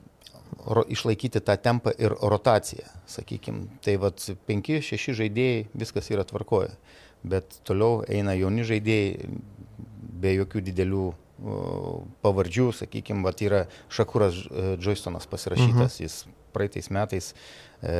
išlaikyti 0.89 1.41
tą 1.43 1.57
tempą 1.61 1.93
ir 1.97 2.15
rotaciją, 2.21 2.85
sakykime. 3.09 3.79
Tai 3.85 3.97
vad 4.05 4.21
5-6 4.49 5.17
žaidėjai, 5.19 5.65
viskas 5.73 6.09
yra 6.13 6.25
tvarkoje, 6.27 6.71
bet 7.23 7.59
toliau 7.67 8.03
eina 8.07 8.35
jauni 8.37 8.65
žaidėjai 8.67 9.29
be 10.23 10.37
jokių 10.37 10.63
didelių 10.69 11.09
pavardžių, 12.23 12.69
sakykime, 12.77 13.23
vat 13.25 13.41
yra 13.43 13.65
Šakuras 13.91 14.37
Džoistonas 14.79 15.27
pasirašytas, 15.27 15.97
mhm. 15.99 16.05
jis 16.05 16.19
praeitais 16.53 16.89
metais, 16.93 17.31
e, 17.81 17.95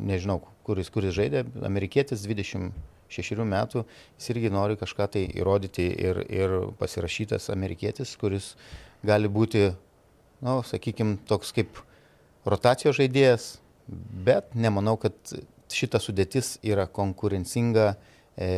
nežinau, 0.00 0.40
kuris, 0.66 0.90
kuris 0.92 1.14
žaidė, 1.14 1.44
amerikietis 1.66 2.24
26 2.24 3.44
metų, 3.44 3.84
jis 4.16 4.30
irgi 4.32 4.52
nori 4.54 4.78
kažką 4.80 5.10
tai 5.14 5.26
įrodyti 5.28 5.86
ir, 5.92 6.24
ir 6.32 6.56
pasirašytas 6.80 7.50
amerikietis, 7.52 8.16
kuris 8.20 8.54
gali 9.06 9.30
būti, 9.30 9.68
nu, 10.44 10.60
sakykime, 10.66 11.18
toks 11.28 11.52
kaip 11.56 11.80
rotacijos 12.48 12.98
žaidėjas, 12.98 13.50
bet 14.26 14.54
nemanau, 14.54 14.96
kad 15.00 15.14
šita 15.70 16.00
sudėtis 16.02 16.56
yra 16.66 16.86
konkurencinga. 16.90 17.94
E, 18.40 18.50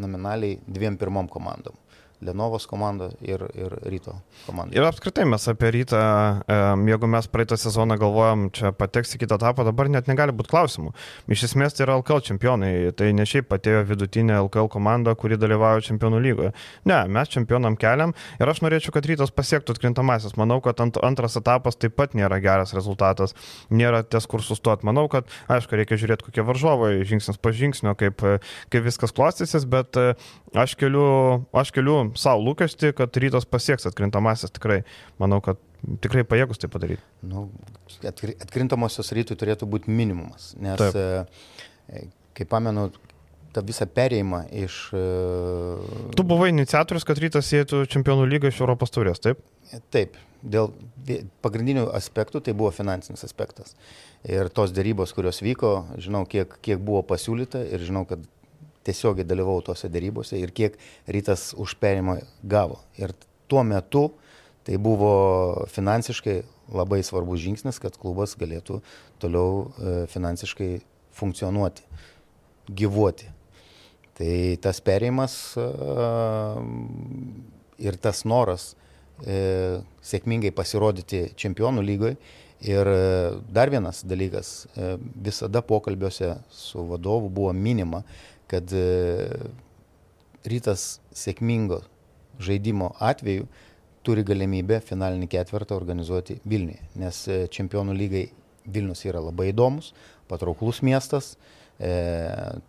nominaliai 0.00 0.58
dviem 0.70 0.96
pirmom 0.96 1.28
komandom. 1.28 1.74
Lenovos 2.20 2.66
komanda 2.68 3.08
ir, 3.24 3.42
ir 3.56 3.72
Ryto 3.88 4.14
komanda. 4.44 4.74
Ir 4.76 4.84
apskritai 4.84 5.24
mes 5.28 5.46
apie 5.48 5.70
Rytą, 5.72 6.00
jeigu 6.86 7.08
mes 7.08 7.28
praeitą 7.32 7.56
sezoną 7.60 7.96
galvojom, 8.00 8.48
čia 8.56 8.72
pateks 8.76 9.16
į 9.16 9.22
kitą 9.22 9.38
etapą, 9.40 9.64
dabar 9.64 9.88
net 9.92 10.10
negali 10.10 10.34
būti 10.36 10.52
klausimų. 10.52 10.92
Iš 11.32 11.46
esmės 11.48 11.76
tai 11.76 11.86
yra 11.86 11.96
LKL 12.00 12.20
čempionai, 12.28 12.72
tai 12.96 13.10
ne 13.16 13.24
šiaip 13.28 13.52
atėjo 13.56 13.86
vidutinė 13.88 14.36
LKL 14.42 14.68
komanda, 14.72 15.14
kuri 15.16 15.38
dalyvauja 15.40 15.86
čempionų 15.88 16.20
lygoje. 16.26 16.52
Ne, 16.88 16.98
mes 17.08 17.32
čempionam 17.32 17.78
keliam 17.80 18.12
ir 18.36 18.52
aš 18.52 18.60
norėčiau, 18.66 18.92
kad 18.96 19.08
Rytas 19.08 19.32
pasiektų 19.32 19.76
atkrintamasis. 19.76 20.36
Manau, 20.40 20.60
kad 20.64 20.82
ant, 20.84 21.00
antras 21.06 21.38
etapas 21.40 21.80
taip 21.80 21.96
pat 21.96 22.12
nėra 22.18 22.40
geras 22.44 22.74
rezultatas, 22.76 23.32
nėra 23.72 24.02
ties 24.04 24.28
kur 24.30 24.44
sustoti. 24.44 24.84
Manau, 24.88 25.06
kad, 25.12 25.28
aišku, 25.48 25.78
reikia 25.80 25.96
žiūrėti, 26.00 26.28
kokie 26.28 26.44
varžovai, 26.44 26.92
žingsnis 27.08 27.40
po 27.40 27.54
žingsnio, 27.56 27.96
kaip, 27.98 28.20
kaip 28.68 28.86
viskas 28.86 29.16
klostysis, 29.16 29.64
bet 29.64 29.96
aš 30.54 30.74
keliu, 30.78 31.04
aš 31.56 31.72
keliu 31.74 31.96
savo 32.18 32.42
lūkesti, 32.48 32.92
kad 32.96 33.16
rytas 33.22 33.46
pasieks 33.48 33.86
atkrintamasis 33.90 34.54
tikrai. 34.56 34.80
Manau, 35.22 35.40
kad 35.44 35.60
tikrai 36.04 36.24
pajėgus 36.28 36.60
tai 36.60 36.70
padaryti. 36.72 37.02
Nu, 37.26 37.48
atkrintamosios 38.10 39.12
rytui 39.16 39.38
turėtų 39.38 39.68
būti 39.70 39.92
minimumas, 39.92 40.52
nes, 40.60 40.80
Taip. 40.80 40.98
E, 41.88 42.02
kaip 42.36 42.50
pamenu, 42.52 42.88
tą 43.54 43.62
visą 43.66 43.86
perėjimą 43.90 44.44
iš... 44.64 44.80
E, 44.96 45.04
tu 46.18 46.26
buvai 46.26 46.50
iniciatorius, 46.52 47.06
kad 47.08 47.20
rytas 47.22 47.48
sėtų 47.50 47.84
čempionų 47.90 48.28
lygą 48.30 48.50
iš 48.52 48.60
Europos 48.62 48.92
turės, 48.94 49.22
taip? 49.22 49.40
Taip, 49.94 50.18
dėl 50.42 50.72
pagrindinių 51.44 51.88
aspektų 51.96 52.42
tai 52.46 52.54
buvo 52.56 52.72
finansinis 52.74 53.24
aspektas. 53.26 53.74
Ir 54.28 54.50
tos 54.52 54.74
dėrybos, 54.76 55.14
kurios 55.16 55.40
vyko, 55.42 55.72
žinau, 56.00 56.26
kiek, 56.28 56.58
kiek 56.64 56.82
buvo 56.82 57.02
pasiūlyta 57.08 57.64
ir 57.72 57.82
žinau, 57.86 58.04
kad 58.08 58.26
tiesiogiai 58.86 59.28
dalyvau 59.28 59.60
tose 59.64 59.90
dėrybose 59.92 60.38
ir 60.40 60.52
kiek 60.56 60.78
rytas 61.08 61.50
už 61.58 61.76
perimą 61.80 62.20
gavo. 62.42 62.80
Ir 62.98 63.12
tuo 63.50 63.62
metu 63.66 64.10
tai 64.64 64.78
buvo 64.78 65.66
finansiškai 65.72 66.42
labai 66.70 67.02
svarbus 67.02 67.42
žingsnis, 67.42 67.80
kad 67.82 67.96
klubas 67.98 68.36
galėtų 68.38 68.80
toliau 69.22 69.66
e, 69.66 69.94
finansiškai 70.12 70.70
funkcionuoti, 71.16 71.84
gyvuoti. 72.70 73.30
Tai 74.20 74.34
tas 74.62 74.82
perėjimas 74.84 75.36
e, 75.58 75.66
ir 77.88 77.98
tas 78.04 78.22
noras 78.28 78.74
e, 79.24 79.80
sėkmingai 80.04 80.52
pasirodyti 80.54 81.30
čempionų 81.40 81.84
lygoje. 81.86 82.20
Ir 82.60 82.84
dar 83.48 83.70
vienas 83.72 84.02
dalykas, 84.04 84.66
visada 85.16 85.62
pokalbiuose 85.64 86.34
su 86.52 86.82
vadovu 86.90 87.30
buvo 87.32 87.54
minima, 87.56 88.02
kad 88.50 88.72
e, 88.74 88.84
rytas 90.50 90.98
sėkmingo 91.14 91.80
žaidimo 92.40 92.94
atveju 93.02 93.46
turi 94.06 94.24
galimybę 94.26 94.80
finalinį 94.84 95.28
ketvirtą 95.30 95.76
organizuoti 95.76 96.40
Vilniuje, 96.48 96.80
nes 97.00 97.22
e, 97.28 97.42
čempionų 97.52 97.96
lygai 97.96 98.26
Vilnius 98.70 99.04
yra 99.08 99.22
labai 99.24 99.50
įdomus, 99.52 99.92
patrauklus 100.30 100.80
miestas, 100.86 101.34
e, 101.78 101.92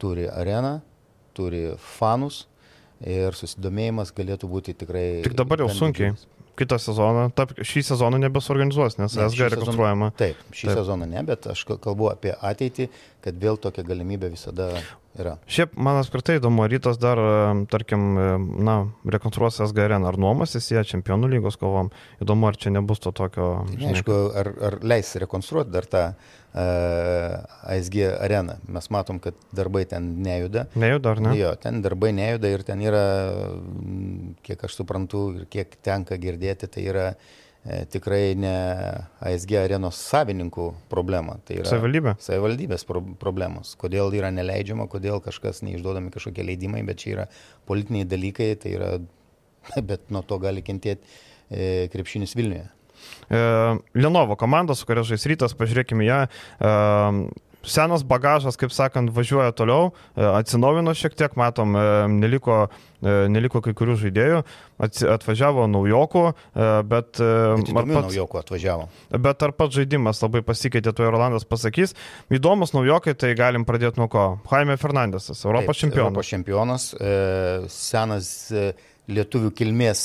turi 0.01 0.27
areną, 0.31 0.79
turi 1.37 1.69
fanus 1.97 2.45
ir 3.01 3.35
susidomėjimas 3.37 4.11
galėtų 4.13 4.49
būti 4.51 4.75
tikrai. 4.77 5.05
Tik 5.25 5.37
dabar 5.39 5.63
jau 5.63 5.71
sunkiai. 5.73 6.13
Didžiulis 6.13 6.40
kitą 6.59 6.79
sezoną, 6.81 7.27
taip, 7.35 7.53
šį 7.57 7.83
sezoną 7.91 8.19
nebesorganizuos, 8.21 8.97
nes 8.99 9.15
ne, 9.17 9.27
SG 9.29 9.51
rekonstruojama. 9.55 10.11
Taip, 10.19 10.39
šį 10.51 10.69
taip. 10.69 10.81
sezoną 10.81 11.07
ne, 11.09 11.23
bet 11.27 11.47
aš 11.51 11.63
kalbu 11.71 12.11
apie 12.11 12.33
ateitį, 12.35 12.89
kad 13.23 13.37
vėl 13.41 13.59
tokia 13.61 13.85
galimybė 13.87 14.31
visada 14.33 14.71
yra. 15.19 15.35
Šiaip 15.51 15.73
man 15.79 15.99
apskritai 16.01 16.37
įdomu, 16.39 16.65
rytas 16.71 16.99
dar, 17.01 17.19
tarkim, 17.71 18.05
na, 18.63 18.77
rekonstruos 19.17 19.59
SG 19.63 19.85
areną, 19.85 20.11
ar 20.11 20.19
nuomasis 20.21 20.71
jie 20.71 20.83
čempionų 20.93 21.31
lygos 21.35 21.59
kovom. 21.61 21.91
Įdomu, 22.23 22.47
ar 22.49 22.59
čia 22.59 22.73
nebus 22.75 23.03
to 23.03 23.13
tokio... 23.15 23.51
Žinai, 23.71 23.95
Aišku, 23.95 24.19
ar, 24.41 24.51
ar 24.69 24.79
leis 24.85 25.13
rekonstruoti 25.21 25.73
dar 25.73 25.89
tą 25.91 26.05
ASG 26.53 27.95
areną. 28.19 28.57
Mes 28.67 28.89
matom, 28.91 29.19
kad 29.23 29.37
darbai 29.55 29.85
ten 29.87 30.09
nejuda. 30.23 30.65
Nejuda, 30.75 31.13
ar 31.13 31.21
ne? 31.23 31.35
Jo, 31.39 31.53
ten 31.55 31.79
darbai 31.83 32.11
nejuda 32.15 32.51
ir 32.51 32.65
ten 32.67 32.81
yra, 32.83 33.03
kiek 34.43 34.65
aš 34.67 34.81
suprantu 34.81 35.29
ir 35.37 35.45
kiek 35.51 35.77
tenka 35.85 36.17
girdėti, 36.19 36.67
tai 36.71 36.83
yra 36.91 37.05
e, 37.13 37.86
tikrai 37.93 38.36
ne 38.36 38.53
ASG 39.23 39.55
arenos 39.61 40.01
savininkų 40.11 40.67
problema. 40.91 41.38
Tai 41.47 41.61
yra 41.61 41.71
Savivaldybė. 41.71 42.17
savivaldybės 42.19 42.86
pro 42.89 43.03
problemos. 43.21 43.73
Kodėl 43.80 44.11
yra 44.19 44.34
neleidžiama, 44.36 44.89
kodėl 44.91 45.23
kažkas 45.23 45.63
neišduodami 45.67 46.11
kažkokie 46.11 46.45
leidimai, 46.51 46.84
bet 46.88 46.99
čia 47.05 47.15
yra 47.15 47.28
politiniai 47.69 48.09
dalykai, 48.11 48.51
tai 48.59 48.76
yra, 48.76 48.93
bet 49.89 50.11
nuo 50.11 50.26
to 50.28 50.41
gali 50.43 50.65
kentėti 50.67 51.07
e, 51.47 51.88
krepšinis 51.95 52.36
Vilniuje. 52.36 52.67
E, 53.32 53.78
Lenovo 53.95 54.36
komanda, 54.36 54.76
su 54.76 54.88
kuria 54.88 55.06
žais 55.08 55.24
rytas, 55.30 55.56
pažiūrėkime 55.58 56.08
ją. 56.08 56.26
E, 56.28 56.74
senas 57.62 58.02
bagažas, 58.08 58.58
kaip 58.58 58.74
sakant, 58.74 59.12
važiuoja 59.14 59.54
toliau, 59.56 59.91
e, 60.18 60.26
atsinaujino 60.26 60.95
šiek 60.97 61.14
tiek, 61.16 61.36
matom, 61.38 61.78
neliko, 62.18 62.66
neliko 63.02 63.62
kai 63.62 63.76
kurių 63.78 63.99
žaidėjų, 64.02 64.41
atvažiavo 64.82 65.68
naujokų, 65.70 66.24
bet... 66.89 67.22
bet 67.22 67.72
pats, 67.78 67.93
naujokų 67.93 68.41
atvažiavo. 68.41 68.89
Bet 69.28 69.45
ar 69.45 69.54
pats 69.58 69.78
žaidimas 69.78 70.22
labai 70.26 70.41
pasikeitė, 70.45 70.93
tuo 70.97 71.10
Rolandas 71.14 71.45
pasakys. 71.49 71.95
Įdomus 72.34 72.74
naujokai, 72.74 73.14
tai 73.18 73.32
galim 73.38 73.66
pradėti 73.66 74.02
nuo 74.02 74.10
ko? 74.12 74.26
Jaime 74.52 74.78
Fernandesas, 74.82 75.45
Europos 75.45 75.78
Taip, 75.78 75.86
čempionas. 75.86 76.10
Europos 76.10 76.34
čempionas, 76.34 76.91
senas 77.74 78.34
lietuvių 79.12 79.51
kilmės, 79.55 80.03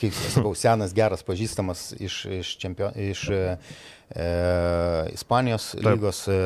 kaip 0.00 0.14
sakau, 0.16 0.54
senas, 0.58 0.94
geras 0.96 1.24
pažįstamas 1.26 1.92
iš, 1.98 2.20
iš, 2.40 2.54
čempion, 2.62 2.94
iš 3.10 3.26
e, 3.34 3.42
e 4.14 4.28
Ispanijos 5.14 5.72
Taip. 5.74 5.84
lygos 5.88 6.24
e, 6.30 6.38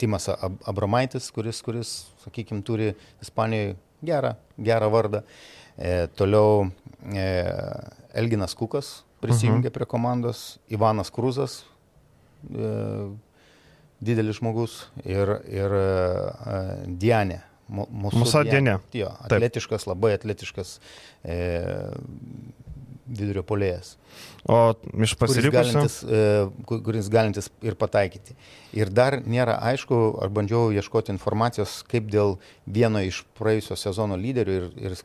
Timas 0.00 0.28
Abramaitis, 0.32 1.30
kuris, 1.34 1.62
kuris 1.66 1.96
sakykime, 2.24 2.62
turi 2.66 2.92
Ispanijoje 3.24 3.76
gerą, 4.06 4.34
gerą 4.58 4.90
vardą. 4.92 5.22
E, 5.76 6.06
toliau 6.16 6.68
e, 7.12 7.26
Elginas 8.16 8.56
Kukas 8.56 9.02
prisijungė 9.20 9.52
uh 9.52 9.58
mhm. 9.58 9.68
-huh. 9.68 9.74
prie 9.74 9.86
komandos, 9.86 10.58
Ivanas 10.68 11.12
Krūzas, 11.12 11.64
e, 12.50 12.70
didelis 14.00 14.36
žmogus 14.40 14.86
ir, 15.04 15.40
ir 15.48 15.72
e, 15.72 15.86
Dianė 16.86 17.40
Musadėne. 17.68 18.78
Jo, 18.94 19.10
atletiškas, 19.26 19.84
Taip. 19.84 19.92
labai 19.94 20.12
atletiškas 20.14 20.76
e, 21.26 21.38
vidurio 23.06 23.42
polėjas. 23.46 23.94
O 24.46 24.74
iš 25.02 25.16
pasirinkimo. 25.18 25.64
Kuris, 25.80 25.96
e, 26.06 26.82
kuris 26.86 27.10
galintis 27.12 27.50
ir 27.66 27.74
pataikyti. 27.78 28.36
Ir 28.78 28.90
dar 28.94 29.18
nėra 29.26 29.58
aišku, 29.72 29.98
ar 30.22 30.30
bandžiau 30.34 30.70
ieškoti 30.74 31.14
informacijos, 31.14 31.80
kaip 31.90 32.06
dėl 32.12 32.36
vieno 32.66 33.02
iš 33.02 33.24
praėjusio 33.38 33.78
sezono 33.80 34.18
lyderių 34.20 34.60
ir, 34.60 34.68
ir, 34.86 34.96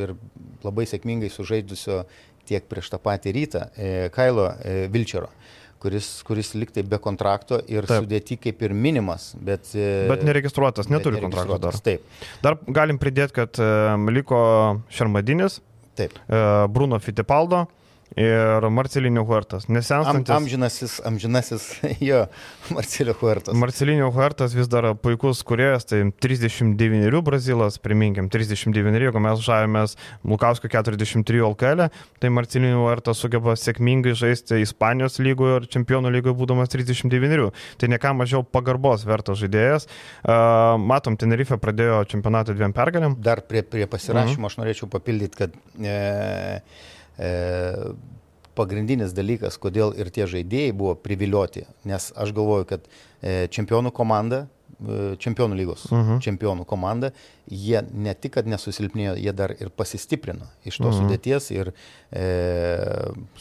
ir 0.00 0.16
labai 0.64 0.88
sėkmingai 0.88 1.32
sužaidusio 1.32 2.04
tiek 2.46 2.64
prieš 2.70 2.92
tą 2.94 3.00
patį 3.02 3.36
rytą, 3.36 3.68
e, 3.74 3.94
Kailo 4.14 4.48
e, 4.52 4.86
Vilčero. 4.92 5.28
E, 5.28 5.56
kuris, 5.82 6.08
kuris 6.26 6.52
liktai 6.56 6.84
be 6.86 6.98
kontrakto 7.02 7.60
ir 7.70 7.86
taip. 7.88 8.04
sudėti 8.04 8.38
kaip 8.40 8.62
ir 8.66 8.74
minimas, 8.76 9.30
bet... 9.36 9.70
E, 9.76 10.06
bet 10.10 10.24
neregistruotas, 10.26 10.90
neturi 10.92 11.20
bet 11.20 11.26
kontrakto 11.28 11.58
dar. 11.62 11.78
Taip. 11.86 12.04
Dar 12.44 12.58
galim 12.66 13.00
pridėti, 13.02 13.36
kad 13.40 13.60
um, 13.62 14.10
liko 14.14 14.38
Šermadinis, 14.92 15.60
taip. 15.98 16.16
Uh, 16.26 16.64
Bruno 16.72 17.00
Fitipaldo, 17.02 17.66
ir 18.14 18.68
Marcelinio 18.70 19.24
Huertas. 19.26 19.66
Nesenstantis. 19.68 20.30
Am, 20.30 20.44
amžinasis, 20.44 20.98
amžinasis, 21.06 21.66
jo, 22.08 22.22
Marcelio 22.70 23.16
Huertas. 23.20 23.56
Marcelinio 23.58 24.10
Huertas 24.14 24.54
vis 24.56 24.70
dar 24.70 24.92
puikus 25.00 25.42
kuriejas, 25.46 25.88
tai 25.90 26.04
39 26.22 27.22
brazilas, 27.26 27.80
priminkim, 27.82 28.30
39, 28.32 29.02
jeigu 29.08 29.22
mes 29.22 29.42
žavimės 29.44 29.96
Lukausko 30.26 30.70
43 30.72 31.42
LKL, 31.50 31.86
tai 32.22 32.32
Marcelinio 32.32 32.84
Huertas 32.84 33.20
sugeba 33.22 33.56
sėkmingai 33.58 34.14
žaisti 34.18 34.62
Ispanijos 34.62 35.20
lygoje 35.22 35.60
ir 35.60 35.68
čempionų 35.76 36.14
lygoje 36.18 36.36
būdamas 36.38 36.72
39. 36.72 37.50
Tai 37.80 37.90
ne 37.92 38.00
ką 38.00 38.14
mažiau 38.16 38.44
pagarbos 38.46 39.04
vertas 39.08 39.40
žaidėjas. 39.42 39.88
Uh, 40.22 40.76
matom, 40.80 41.16
Tenerife 41.20 41.58
pradėjo 41.60 42.02
čempionatą 42.10 42.54
dviem 42.56 42.74
pergalėm. 42.76 43.16
Dar 43.22 43.42
prie, 43.48 43.62
prie 43.66 43.86
pasirašymo 43.90 44.44
mhm. 44.44 44.50
aš 44.50 44.58
norėčiau 44.60 44.90
papildyti, 44.92 45.40
kad 45.44 45.56
e, 45.80 45.88
e, 45.92 46.94
pagrindinis 48.56 49.14
dalykas, 49.16 49.60
kodėl 49.60 49.94
ir 49.98 50.10
tie 50.14 50.26
žaidėjai 50.30 50.74
buvo 50.76 50.96
privilioti, 50.98 51.66
nes 51.88 52.10
aš 52.16 52.34
galvoju, 52.36 52.68
kad 52.72 52.86
e, 52.86 53.48
čempionų 53.52 53.92
komanda, 53.96 54.46
e, 54.80 55.16
čempionų 55.22 55.58
lygos 55.60 55.86
uh 55.90 55.96
mhm. 55.96 56.08
-huh. 56.08 56.22
čempionų 56.24 56.64
komanda, 56.68 57.12
jie 57.46 57.82
ne 57.92 58.14
tik, 58.14 58.34
kad 58.38 58.48
nesusilpnėjo, 58.48 59.16
jie 59.20 59.32
dar 59.32 59.54
ir 59.60 59.70
pasistiprino 59.70 60.48
iš 60.64 60.78
tos 60.78 60.86
uh 60.86 61.02
mhm. 61.02 61.04
-huh. 61.04 61.10
sudėties 61.10 61.50
ir, 61.52 61.72
e, 62.12 62.26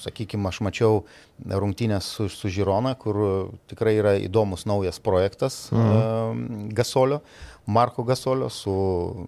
sakykime, 0.03 0.47
aš 0.49 0.61
mačiau 0.61 1.03
rungtynės 1.45 2.11
su, 2.17 2.29
su 2.29 2.49
Žirona, 2.49 2.95
kur 2.95 3.49
tikrai 3.67 3.95
yra 3.95 4.17
įdomus 4.19 4.65
naujas 4.65 4.99
projektas 4.99 5.71
uh 5.71 5.79
-huh. 5.79 6.69
e, 6.69 6.73
Gasolio, 6.73 7.21
Marko 7.65 8.03
Gasolio 8.03 8.49
su 8.49 9.27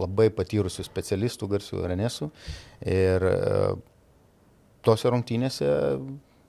labai 0.00 0.30
patyrusių 0.34 0.84
specialistų, 0.86 1.48
garsių 1.50 1.84
Renesų. 1.90 2.30
Ir 2.88 3.26
e, 3.28 3.36
tose 4.86 5.12
rungtynėse 5.12 5.70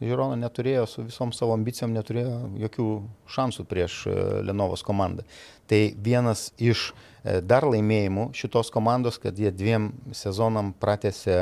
Žirona 0.01 0.33
neturėjo 0.41 0.87
su 0.89 1.03
visom 1.05 1.29
savo 1.29 1.53
ambicijom, 1.53 1.91
neturėjo 1.93 2.37
jokių 2.63 2.85
šansų 3.29 3.65
prieš 3.69 3.97
e, 4.09 4.15
Lenovos 4.47 4.81
komandą. 4.85 5.25
Tai 5.69 5.81
vienas 6.01 6.47
iš 6.57 6.87
e, 6.89 7.37
dar 7.45 7.67
laimėjimų 7.69 8.31
šitos 8.37 8.73
komandos, 8.73 9.19
kad 9.21 9.37
jie 9.37 9.51
dviem 9.53 9.91
sezonam 10.17 10.73
pratėsi 10.73 11.37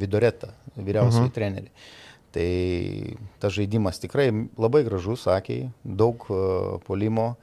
Vidoretą, 0.00 0.54
vyriausiai 0.78 1.26
mhm. 1.26 1.34
treneriui. 1.36 1.74
Tai 2.34 2.48
tas 3.44 3.52
žaidimas 3.54 4.00
tikrai 4.02 4.30
labai 4.58 4.82
gražus, 4.88 5.28
sakiai, 5.28 5.68
daug 5.84 6.24
polimo, 6.82 7.34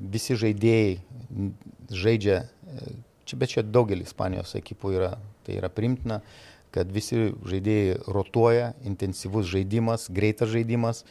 visi 0.00 0.34
žaidėjai 0.34 0.96
žaidžia 1.90 2.44
Čia, 3.30 3.38
bet 3.38 3.52
čia 3.52 3.62
daugelis 3.62 4.10
Ispanijos 4.10 4.56
ekipų 4.58 4.90
yra, 4.96 5.10
tai 5.46 5.60
yra 5.60 5.68
primtina, 5.70 6.16
kad 6.74 6.90
visi 6.90 7.28
žaidėjai 7.46 8.00
rotuoja, 8.10 8.72
intensyvus 8.82 9.46
žaidimas, 9.46 10.08
greitas 10.10 10.50
žaidimas. 10.50 11.04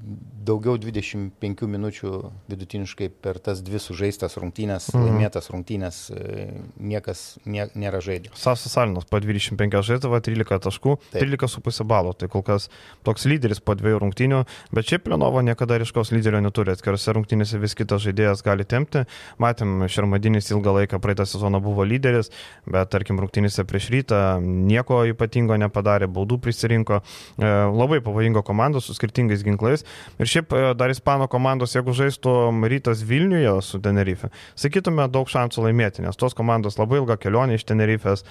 Daugiau 0.00 0.78
25 0.80 1.66
minučių 1.68 2.10
vidutiniškai 2.48 3.10
per 3.22 3.36
tas 3.44 3.60
dvi 3.60 3.76
sužaistas 3.82 4.38
rungtynės, 4.40 4.86
mhm. 4.94 5.02
laimėtas 5.04 5.50
rungtynės, 5.52 5.98
e, 6.16 6.46
niekas 6.80 7.36
nie, 7.44 7.66
nėra 7.76 8.00
žaidęs. 8.02 8.40
Sasas 8.40 8.72
Salinas 8.72 9.04
po 9.04 9.20
25 9.20 9.76
žaidavo 9.84 10.16
13 10.16 10.64
taškų, 10.64 10.96
Taip. 11.12 11.26
13,5 11.26 11.84
balų, 11.90 12.14
tai 12.16 12.30
kol 12.32 12.44
kas 12.46 12.70
toks 13.06 13.28
lyderis 13.28 13.60
po 13.60 13.76
dviejų 13.76 14.00
rungtynių, 14.06 14.40
bet 14.72 14.88
šiaip 14.88 15.10
Lenovo 15.12 15.44
niekada 15.44 15.76
ryškaus 15.82 16.14
lyderio 16.16 16.40
neturi, 16.40 16.72
atskirose 16.72 17.14
rungtynėse 17.18 17.60
vis 17.60 17.76
kitas 17.76 18.00
žaidėjas 18.06 18.40
gali 18.46 18.64
tempti. 18.64 19.04
Matėm, 19.42 19.84
Šermadinis 19.92 20.48
ilgą 20.54 20.74
laiką 20.80 21.02
praeitą 21.04 21.28
sezoną 21.28 21.60
buvo 21.62 21.84
lyderis, 21.84 22.32
bet 22.64 22.90
tarkim 22.96 23.20
rungtynėse 23.20 23.66
prieš 23.68 23.90
rytą 23.92 24.24
nieko 24.40 25.04
ypatingo 25.12 25.60
nepadarė, 25.60 26.08
baudų 26.08 26.40
prisirinko, 26.40 27.02
e, 27.36 27.54
labai 27.68 28.00
pavojingo 28.00 28.42
komanda 28.46 28.80
su 28.80 28.96
skirtingais 28.96 29.44
ginklais. 29.44 29.84
Ir 30.20 30.30
šiaip 30.30 30.54
e, 30.54 30.62
dar 30.78 30.92
Ispano 30.92 31.28
komandos, 31.30 31.74
jeigu 31.76 31.94
žaistų 31.96 32.34
rytas 32.70 33.04
Vilniuje 33.06 33.52
su 33.64 33.80
Tenerife, 33.82 34.30
sakytume 34.58 35.06
daug 35.12 35.30
šansų 35.30 35.66
laimėti, 35.66 36.04
nes 36.04 36.18
tos 36.20 36.36
komandos 36.38 36.78
labai 36.80 37.00
ilga 37.00 37.16
kelionė 37.20 37.58
iš 37.58 37.66
Tenerifės 37.68 38.24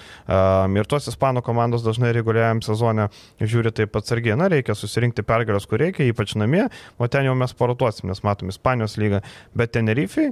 ir 0.76 0.90
tos 0.90 1.08
Ispano 1.10 1.42
komandos 1.46 1.84
dažnai 1.86 2.12
reguliariam 2.16 2.62
sezone 2.64 3.08
žiūri 3.40 3.72
taip 3.74 3.96
atsargiai, 3.98 4.38
na 4.38 4.50
reikia 4.52 4.76
susirinkti 4.78 5.24
pergalės, 5.26 5.66
kur 5.70 5.82
reikia, 5.82 6.06
ypač 6.10 6.36
namie, 6.38 6.66
o 6.98 7.08
ten 7.10 7.28
jau 7.28 7.34
mes 7.38 7.56
parotuosim, 7.56 8.10
nes 8.10 8.22
matom 8.26 8.52
Ispanijos 8.52 8.98
lygą, 9.00 9.24
bet 9.56 9.74
Tenerifei 9.76 10.30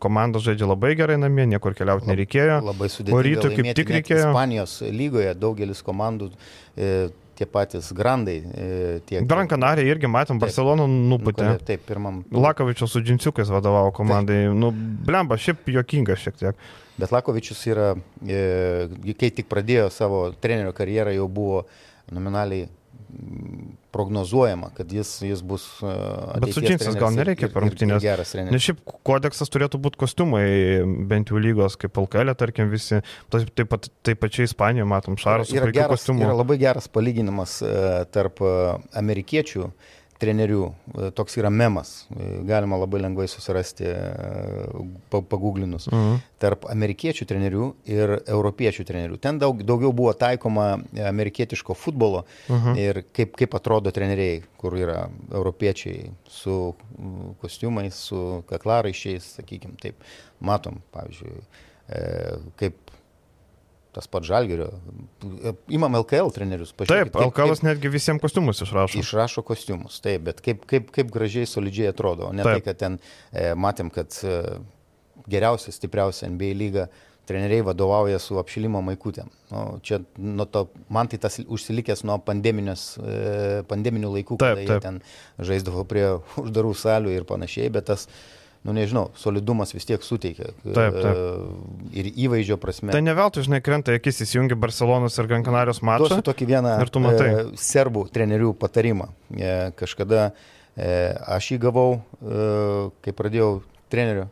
komandos 0.00 0.46
žaidžia 0.46 0.68
labai 0.68 0.94
gerai 0.96 1.18
namie, 1.20 1.46
niekur 1.50 1.76
keliauti 1.76 2.08
nereikėjo. 2.10 2.60
Labai 2.64 2.88
sudėtinga. 2.92 3.18
O 3.18 3.24
ryto 3.24 3.52
kaip 3.52 3.70
tik 3.76 3.92
reikėjo. 3.98 4.30
Ispanijos 4.30 4.78
lygoje 4.94 5.34
daugelis 5.38 5.82
komandų 5.86 6.30
e, 6.32 6.90
tie 7.36 7.46
patys 7.50 7.92
grandai. 7.96 8.36
E, 8.42 8.68
tiek, 9.08 9.26
Gran 9.28 9.50
Canaria 9.50 9.84
irgi 9.86 10.10
matėm, 10.10 10.40
Barcelona 10.42 10.86
nuputė. 10.88 11.52
Taip, 11.56 11.66
taip, 11.68 11.84
pirmam. 11.88 12.22
Lakovičius 12.32 12.94
su 12.96 13.02
džinsiukais 13.04 13.52
vadovavo 13.52 13.92
komandai. 13.96 14.42
Taip. 14.48 14.58
Nu, 14.60 14.72
blemba, 15.06 15.38
šiaip 15.40 15.68
juokingas 15.74 16.24
šiek 16.24 16.40
tiek. 16.40 16.66
Bet 16.96 17.12
Lakovičius 17.12 17.60
yra, 17.68 17.90
e, 18.24 18.40
kai 19.20 19.30
tik 19.36 19.50
pradėjo 19.52 19.90
savo 19.92 20.22
trenerio 20.40 20.72
karjerą, 20.76 21.12
jau 21.18 21.28
buvo 21.28 21.66
nominaliai 22.14 22.70
prognozuojama, 23.94 24.70
kad 24.76 24.92
jis, 24.92 25.10
jis 25.26 25.42
bus. 25.46 25.66
Uh, 25.82 25.90
Bet 26.42 26.54
su 26.54 26.62
džinsais 26.64 26.98
gal 26.98 27.14
nereikia 27.16 27.50
per 27.52 27.66
rungtynės. 27.66 28.00
Geras 28.04 28.32
treneris. 28.34 28.54
Nes 28.54 28.66
šiaip 28.66 28.80
kodeksas 29.06 29.52
turėtų 29.52 29.80
būti 29.82 30.00
kostiumai, 30.02 30.46
bent 31.10 31.32
jau 31.32 31.42
lygos, 31.42 31.78
kaip 31.80 31.98
LKL, 32.02 32.34
tarkim, 32.38 32.70
visi. 32.72 33.02
Taip 33.32 33.66
pat 33.72 33.90
taip 34.06 34.22
pačiai 34.22 34.48
Ispanijoje 34.50 34.88
matom 34.90 35.20
šaras. 35.20 35.52
Yra, 35.54 35.70
geras, 35.74 36.08
yra 36.12 36.34
labai 36.36 36.58
geras 36.62 36.90
palyginimas 36.92 37.60
uh, 37.64 38.02
tarp 38.12 38.42
uh, 38.44 38.76
amerikiečių 38.98 39.68
uh, 39.68 39.94
trenerių. 40.20 40.62
E, 40.66 41.08
toks 41.16 41.36
yra 41.40 41.50
memas, 41.52 42.06
e, 42.10 42.28
galima 42.48 42.78
labai 42.80 43.00
lengvai 43.02 43.26
susirasti 43.30 43.86
e, 43.90 43.96
paguglinus. 45.12 45.88
Mhm. 45.92 46.22
Tarp 46.42 46.66
amerikiečių 46.72 47.26
trenerių 47.28 47.68
ir 47.90 48.14
europiečių 48.20 48.86
trenerių. 48.88 49.20
Ten 49.22 49.40
daug, 49.42 49.62
daugiau 49.66 49.92
buvo 49.96 50.12
taikoma 50.16 50.68
amerikietiško 51.10 51.76
futbolo 51.78 52.24
mhm. 52.48 52.80
ir 52.80 53.02
kaip, 53.16 53.36
kaip 53.38 53.56
atrodo 53.58 53.92
treneriai, 53.94 54.42
kur 54.60 54.76
yra 54.78 55.06
europiečiai 55.30 56.10
su 56.30 56.74
kostiumais, 57.42 57.96
su 58.08 58.42
kaklaraiščiais, 58.50 59.36
sakykime 59.40 59.80
taip. 59.80 60.00
Matom, 60.44 60.82
pavyzdžiui, 60.92 61.38
kaip 62.60 62.85
tas 63.96 64.06
pats 64.12 64.28
Žalgerio. 64.28 64.68
Imam 65.72 65.96
LKL 66.02 66.28
trenerius. 66.36 66.74
Taip, 66.76 67.08
kaip, 67.08 67.16
LKL 67.30 67.56
netgi 67.64 67.88
visiems 67.88 68.20
kostiumus 68.20 68.60
išrašo. 68.66 69.00
Išrašo 69.00 69.44
kostiumus, 69.46 69.98
taip, 70.04 70.26
bet 70.28 70.44
kaip, 70.44 70.66
kaip, 70.68 70.92
kaip 70.92 71.12
gražiai, 71.14 71.48
solidžiai 71.48 71.94
atrodo. 71.94 72.28
Ne 72.36 72.44
taip. 72.44 72.60
tai, 72.60 72.66
kad 72.68 72.82
ten 72.82 72.98
e, 73.32 73.54
matėm, 73.56 73.88
kad 73.94 74.12
e, 74.20 74.38
geriausia, 75.32 75.72
stipriausia 75.72 76.28
NBA 76.28 76.52
lyga 76.60 76.88
treneriai 77.26 77.64
vadovauja 77.66 78.20
su 78.22 78.36
apšilimo 78.38 78.84
maikutėm. 78.86 79.32
Nu, 79.50 79.64
čia, 79.82 79.98
nu, 80.20 80.46
to, 80.46 80.66
man 80.92 81.08
tai 81.10 81.18
tas 81.22 81.40
užsilikęs 81.42 82.04
nuo 82.06 82.20
e, 82.20 83.62
pandeminių 83.66 84.12
laikų, 84.18 84.38
taip, 84.44 84.60
taip. 84.60 84.68
jie 84.68 84.80
ten 84.84 85.00
žaisdavo 85.40 85.86
prie 85.88 86.04
uždarų 86.44 86.74
salių 86.78 87.16
ir 87.16 87.26
panašiai, 87.28 87.72
bet 87.74 87.88
tas 87.90 88.06
nu 88.66 88.74
nežinau, 88.74 89.10
solidumas 89.14 89.70
vis 89.74 89.86
tiek 89.86 90.02
suteikia. 90.02 90.50
Taip, 90.64 90.96
taip. 90.98 91.20
Ir 91.94 92.08
įvaizdžio 92.26 92.58
prasme. 92.58 92.90
Tai 92.94 93.02
ne 93.04 93.14
veltui, 93.14 93.44
žinai, 93.46 93.60
krenta 93.64 93.94
akis 93.94 94.18
įsijungi 94.24 94.58
Barcelonos 94.58 95.14
ir 95.20 95.28
Gran 95.30 95.46
Canarijos 95.46 95.82
mačą. 95.86 96.08
Duosiu 96.10 96.26
tokį 96.26 96.48
vieną 96.50 96.74
e, 96.82 97.30
serbų 97.62 98.06
trenerių 98.14 98.50
patarimą. 98.58 99.06
E, 99.30 99.54
kažkada 99.78 100.32
e, 100.74 100.90
aš 101.36 101.52
jį 101.54 101.60
gavau, 101.68 101.86
e, 102.18 102.42
kai 103.06 103.14
pradėjau 103.14 103.52
trenerio 103.92 104.26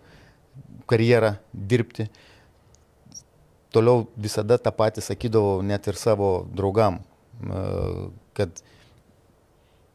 karjerą 0.91 1.37
dirbti. 1.55 2.09
Toliau 3.75 4.05
visada 4.19 4.59
tą 4.59 4.75
patį 4.75 5.03
sakydavau 5.03 5.63
net 5.67 5.87
ir 5.91 5.99
savo 5.99 6.35
draugam, 6.51 7.01
e, 7.39 7.65
kad 8.35 8.67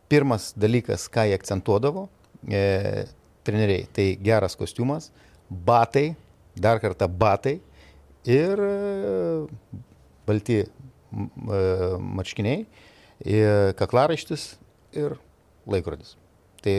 pirmas 0.09 0.53
dalykas, 0.55 1.11
ką 1.11 1.27
jie 1.27 1.37
akcentuodavo, 1.37 2.07
e, 2.47 3.05
treneriai, 3.49 3.87
tai 3.95 4.07
geras 4.23 4.55
kostiumas, 4.59 5.09
batai, 5.49 6.13
dar 6.55 6.79
kartą 6.83 7.09
batai 7.09 7.57
ir 8.29 8.61
e, 8.61 8.77
balti 10.29 10.61
e, 10.61 10.69
marškiniai, 12.19 12.63
ir 13.25 13.75
kaklaraištis 13.79 14.53
ir 14.97 15.17
laikrodis. 15.69 16.15
Tai 16.63 16.75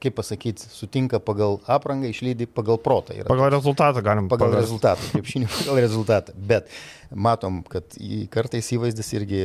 kaip, 0.00 0.14
pasakyti, 0.16 0.64
sutinka 0.72 1.18
pagal 1.20 1.58
aprangą, 1.68 2.08
išlydi 2.08 2.46
pagal 2.48 2.78
protą. 2.80 3.12
Yra 3.12 3.28
Pagal 3.28 3.50
rezultatą 3.52 4.00
galim 4.04 4.30
pagal 4.32 4.48
paverst. 4.48 4.64
rezultatą, 4.64 5.08
krepšinį 5.12 5.50
pagal 5.58 5.80
rezultatą. 5.84 6.32
Bet 6.52 6.70
matom, 7.12 7.60
kad 7.68 7.98
kartais 8.32 8.70
įvaizdis 8.72 9.12
irgi 9.18 9.42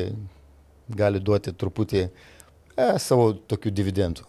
gali 0.96 1.20
duoti 1.20 1.52
truputį 1.52 2.06
e, 2.06 2.88
savo 3.04 3.34
tokių 3.52 3.74
dividendų. 3.82 4.28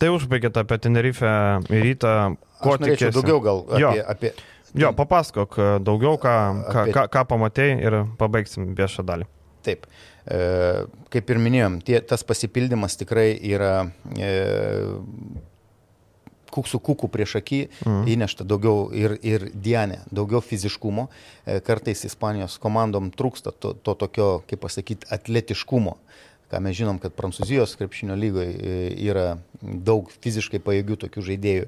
Tai 0.00 0.10
užbaigėte 0.16 0.60
apie 0.62 0.78
Tenerife 0.82 1.30
ir 1.70 1.82
rytą. 1.90 2.12
Ko 2.60 2.76
tikėsi? 2.80 3.14
daugiau 3.16 3.40
gal 3.44 3.64
Jo. 3.80 3.94
apie... 3.94 4.04
apie 4.12 4.36
Jo, 4.76 4.90
papasakok 4.92 5.54
e, 5.56 5.66
daugiau, 5.80 6.18
ką, 6.20 6.32
ką, 6.68 6.80
Apie- 6.82 6.92
ką, 6.92 7.06
ką 7.08 7.22
pamatėjai 7.30 7.76
ir 7.80 7.94
pabaigsim 8.20 8.74
viešą 8.76 9.06
dalį. 9.08 9.24
Taip, 9.64 9.86
e, 10.28 10.40
kaip 11.14 11.32
ir 11.32 11.40
minėjom, 11.40 11.78
tie, 11.86 11.96
tas 12.04 12.26
pasipildymas 12.26 12.98
tikrai 13.00 13.30
yra 13.40 13.86
e, 14.20 14.34
kuksų 16.56 16.80
kukų 16.88 17.10
prieš 17.12 17.38
akį 17.40 17.60
mm. 17.84 18.02
įnešta 18.14 18.46
daugiau 18.48 18.88
ir, 18.96 19.16
ir 19.26 19.48
Dianė, 19.52 20.02
daugiau 20.14 20.42
fiziškumo. 20.44 21.08
E, 21.44 21.58
kartais 21.66 22.04
Ispanijos 22.08 22.58
komandom 22.62 23.10
trūksta 23.16 23.54
to, 23.56 23.74
to 23.80 23.96
tokio, 23.98 24.30
kaip 24.48 24.62
pasakyti, 24.64 25.08
atletiškumo. 25.16 25.96
Ką 26.46 26.60
mes 26.62 26.76
žinom, 26.78 27.00
kad 27.02 27.14
Prancūzijos 27.18 27.74
krepšinio 27.78 28.14
lygoje 28.14 28.52
yra 29.02 29.38
daug 29.62 30.12
fiziškai 30.22 30.60
pajėgių 30.62 30.98
tokių 31.02 31.24
žaidėjų. 31.30 31.64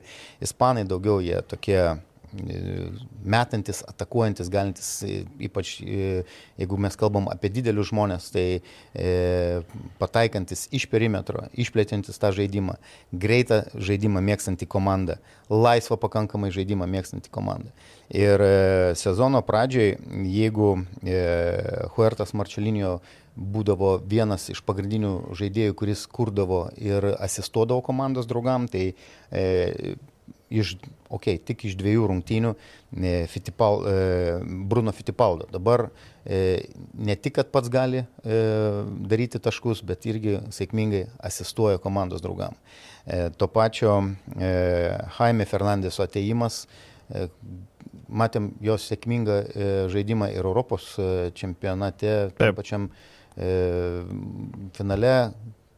Ispanai 0.47 0.85
daugiau 0.87 1.19
jie 1.25 1.41
tokie 1.51 1.81
metantis, 3.25 3.83
atakuojantis, 3.89 4.51
galintis, 4.53 4.89
e, 5.03 5.23
ypač 5.49 5.79
e, 5.81 6.25
jeigu 6.61 6.79
mes 6.81 6.97
kalbam 6.99 7.29
apie 7.33 7.51
didelius 7.53 7.91
žmonės, 7.91 8.31
tai 8.35 8.47
e, 8.59 9.13
pataikantis 10.01 10.67
iš 10.77 10.89
perimetro, 10.93 11.47
išplėtintis 11.57 12.21
tą 12.21 12.33
žaidimą, 12.37 12.79
greitą 13.13 13.63
žaidimą 13.75 14.23
mėgstantį 14.29 14.69
komandą, 14.71 15.19
laisvą 15.49 15.99
pakankamai 16.01 16.53
žaidimą 16.55 16.89
mėgstantį 16.91 17.33
komandą. 17.33 17.73
Ir 18.09 18.41
e, 18.41 18.53
sezono 18.97 19.43
pradžioj, 19.45 19.97
jeigu 20.29 20.75
e, 21.05 21.23
Huertas 21.97 22.35
Marčelinio 22.37 22.99
būdavo 23.39 23.99
vienas 24.03 24.49
iš 24.51 24.63
pagrindinių 24.67 25.35
žaidėjų, 25.39 25.75
kuris 25.79 26.07
kurdavo 26.11 26.67
ir 26.81 27.05
asistuodavo 27.19 27.85
komandos 27.87 28.27
draugam, 28.27 28.67
tai 28.71 28.95
e, 29.31 29.95
iš, 30.51 30.75
okei, 31.09 31.37
okay, 31.37 31.41
tik 31.51 31.65
iš 31.69 31.77
dviejų 31.79 32.09
rungtynių 32.11 32.53
e, 32.55 33.13
Fitipal, 33.31 33.83
e, 33.85 33.95
Bruno 34.71 34.93
Fitipaldo. 34.97 35.49
Dabar 35.53 35.89
e, 36.25 36.69
ne 36.95 37.17
tik, 37.17 37.39
kad 37.39 37.53
pats 37.55 37.71
gali 37.73 38.05
daryti 38.25 39.41
taškus, 39.43 39.83
bet 39.87 40.07
irgi 40.09 40.39
sėkmingai 40.55 41.07
asistuoja 41.31 41.81
komandos 41.83 42.25
draugam. 42.25 42.57
E, 43.07 43.29
to 43.37 43.49
pačio 43.53 44.01
Jaime 45.19 45.49
Fernandeso 45.49 46.05
ateimas, 46.05 46.67
matėm 48.09 48.51
jos 48.65 48.85
sėkmingą 48.91 49.39
žaidimą 49.93 50.29
ir 50.35 50.45
Europos 50.45 50.91
čempionate, 51.37 52.31
pačiam 52.37 52.91
e, 53.39 54.05
finale, 54.77 55.15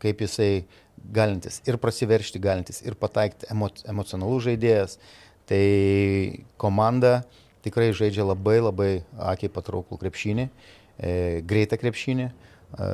kaip 0.01 0.25
jisai 0.25 0.65
galintis 1.13 1.61
ir 1.67 1.79
prasiveršti, 1.81 2.39
galintis 2.43 2.83
ir 2.85 2.95
pataikti 2.95 3.49
emo, 3.51 3.69
emocionalus 3.89 4.45
žaidėjas. 4.49 4.99
Tai 5.51 5.65
komanda 6.61 7.23
tikrai 7.65 7.91
žaidžia 7.97 8.25
labai 8.25 8.61
labai 8.63 8.91
akiai 9.19 9.51
patrauklų 9.53 9.99
krepšinį, 10.01 10.45
e, 11.03 11.41
greitą 11.43 11.77
krepšinį. 11.81 12.29
E, 12.31 12.91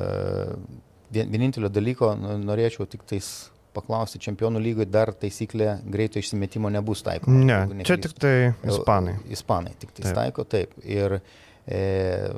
vien- 1.13 1.29
vienintelio 1.31 1.69
dalyko 1.69 2.15
norėčiau 2.17 2.87
tik 2.89 3.05
tais 3.07 3.49
paklausti, 3.77 4.17
čempionų 4.17 4.57
lygoje 4.63 4.89
dar 4.89 5.11
taisyklė 5.13 5.77
greito 5.85 6.17
išsimetimo 6.17 6.71
nebus 6.73 7.03
taikoma. 7.05 7.37
Ne, 7.45 7.53
jeigu 7.53 7.75
čia 7.85 7.97
neklystu. 7.97 8.07
tik 8.07 8.19
tai 8.19 8.71
ispanai. 8.73 9.13
Ispanai 9.29 9.73
tik 9.77 9.91
tai 9.93 10.13
taiko, 10.17 10.43
taip. 10.49 10.73
Ir 10.83 11.19
e, 11.67 12.33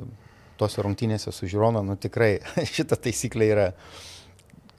tose 0.60 0.82
rungtynėse 0.84 1.32
su 1.32 1.48
Žirona, 1.48 1.80
nu 1.82 1.96
tikrai 1.96 2.34
šita 2.76 2.98
taisyklė 3.00 3.48
yra 3.54 3.66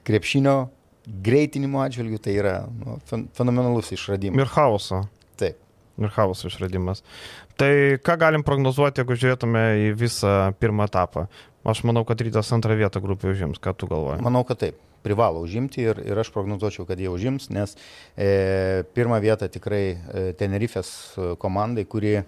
krepšinio 0.05 0.69
greitinimo 1.07 1.81
atžvilgių, 1.81 2.19
tai 2.21 2.35
yra 2.37 2.55
nu, 2.69 2.99
fen- 3.09 3.27
fenomenalus 3.37 3.91
išradimas. 3.95 4.41
Ir 4.43 4.51
chaoso. 4.53 5.03
Taip. 5.41 5.57
Ir 6.01 6.13
chaoso 6.13 6.49
išradimas. 6.51 7.01
Tai 7.59 7.71
ką 8.01 8.17
galim 8.21 8.43
prognozuoti, 8.45 9.01
jeigu 9.01 9.17
žiūrėtume 9.17 9.63
į 9.87 9.89
visą 9.99 10.35
pirmą 10.61 10.87
etapą? 10.89 11.27
Aš 11.67 11.83
manau, 11.85 12.01
kad 12.09 12.21
rytas 12.25 12.49
antrą 12.55 12.73
vietą 12.79 13.01
grupė 13.03 13.33
užims. 13.35 13.59
Ką 13.61 13.75
tu 13.77 13.89
galvoji? 13.89 14.21
Manau, 14.25 14.41
kad 14.47 14.61
taip. 14.63 14.79
Privalo 15.01 15.39
užimti 15.41 15.81
ir, 15.81 15.97
ir 16.05 16.19
aš 16.21 16.29
prognozuočiau, 16.29 16.85
kad 16.85 16.99
jie 17.01 17.09
užims, 17.09 17.47
nes 17.49 17.71
e, 18.13 18.83
pirmą 18.93 19.17
vietą 19.23 19.47
tikrai 19.49 19.83
e, 19.97 20.25
Tenerifės 20.37 20.91
e, 21.17 21.31
komandai, 21.41 21.87
kuri 21.89 22.19
e, 22.21 22.25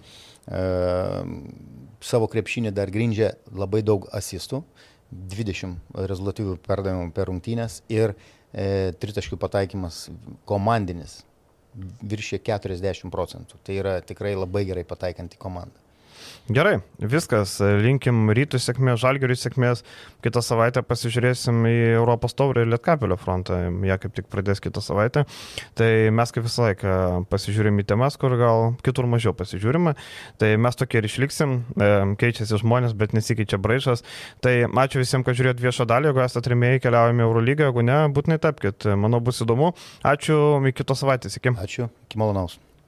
savo 2.02 2.26
krepšinį 2.30 2.72
dar 2.74 2.90
grindžia 2.90 3.34
labai 3.54 3.82
daug 3.86 4.08
asistų, 4.10 4.64
20 5.14 6.02
rezultatyvių 6.10 6.56
perdavimų 6.66 7.12
per 7.14 7.30
rungtynės 7.30 7.84
ir 7.94 8.16
e, 8.16 8.18
tritaškių 8.54 9.38
pataikymas 9.40 10.08
komandinis 10.48 11.22
viršė 12.06 12.38
40 12.46 13.10
procentų. 13.10 13.58
Tai 13.66 13.78
yra 13.80 13.94
tikrai 14.06 14.34
labai 14.38 14.64
gerai 14.68 14.84
pataikanti 14.86 15.40
komanda. 15.40 15.83
Gerai, 16.52 16.74
viskas. 17.00 17.56
Linkim 17.80 18.28
rytų 18.36 18.58
sėkmės, 18.60 18.98
žalgerių 19.00 19.36
sėkmės. 19.38 19.80
Kitą 20.24 20.42
savaitę 20.44 20.82
pasižiūrėsim 20.84 21.62
į 21.68 21.76
Europos 21.94 22.36
taurę 22.36 22.64
ir 22.64 22.70
Lietkapelio 22.72 23.16
frontą. 23.20 23.62
Jie 23.84 23.96
kaip 24.02 24.16
tik 24.16 24.28
pradės 24.32 24.60
kitą 24.64 24.82
savaitę. 24.84 25.24
Tai 25.78 25.88
mes 26.12 26.34
kaip 26.34 26.44
visą 26.44 26.66
laiką 26.66 26.96
pasižiūrim 27.32 27.80
į 27.80 27.86
temas, 27.94 28.18
kur 28.20 28.36
gal 28.40 28.74
kitur 28.84 29.08
mažiau 29.08 29.32
pasižiūrime. 29.36 29.94
Tai 30.40 30.50
mes 30.66 30.80
tokie 30.80 31.00
ir 31.00 31.08
išliksim. 31.08 31.56
E, 31.76 31.90
Keičiasi 32.20 32.60
žmonės, 32.60 32.92
bet 32.98 33.16
nesikeičia 33.16 33.60
braižas. 33.60 34.04
Tai 34.44 34.54
ačiū 34.68 35.00
visiems, 35.00 35.24
kad 35.24 35.40
žiūrėjot 35.40 35.64
viešą 35.64 35.88
dalį. 35.88 36.12
Jeigu 36.12 36.24
esate 36.26 36.44
trimėjai, 36.50 36.84
keliaujame 36.84 37.24
Eurolygą. 37.24 37.70
Jeigu 37.70 37.88
ne, 37.88 38.02
būtinai 38.12 38.40
tapkite. 38.42 38.98
Manau, 39.00 39.24
bus 39.24 39.40
įdomu. 39.44 39.72
Ačiū, 40.04 40.38
iki 40.68 40.84
kitos 40.84 41.04
savaitės. 41.04 41.40
Iki. 41.40 41.56
Ačiū, 41.64 41.88
iki 42.08 42.20
malonaus. 42.20 42.60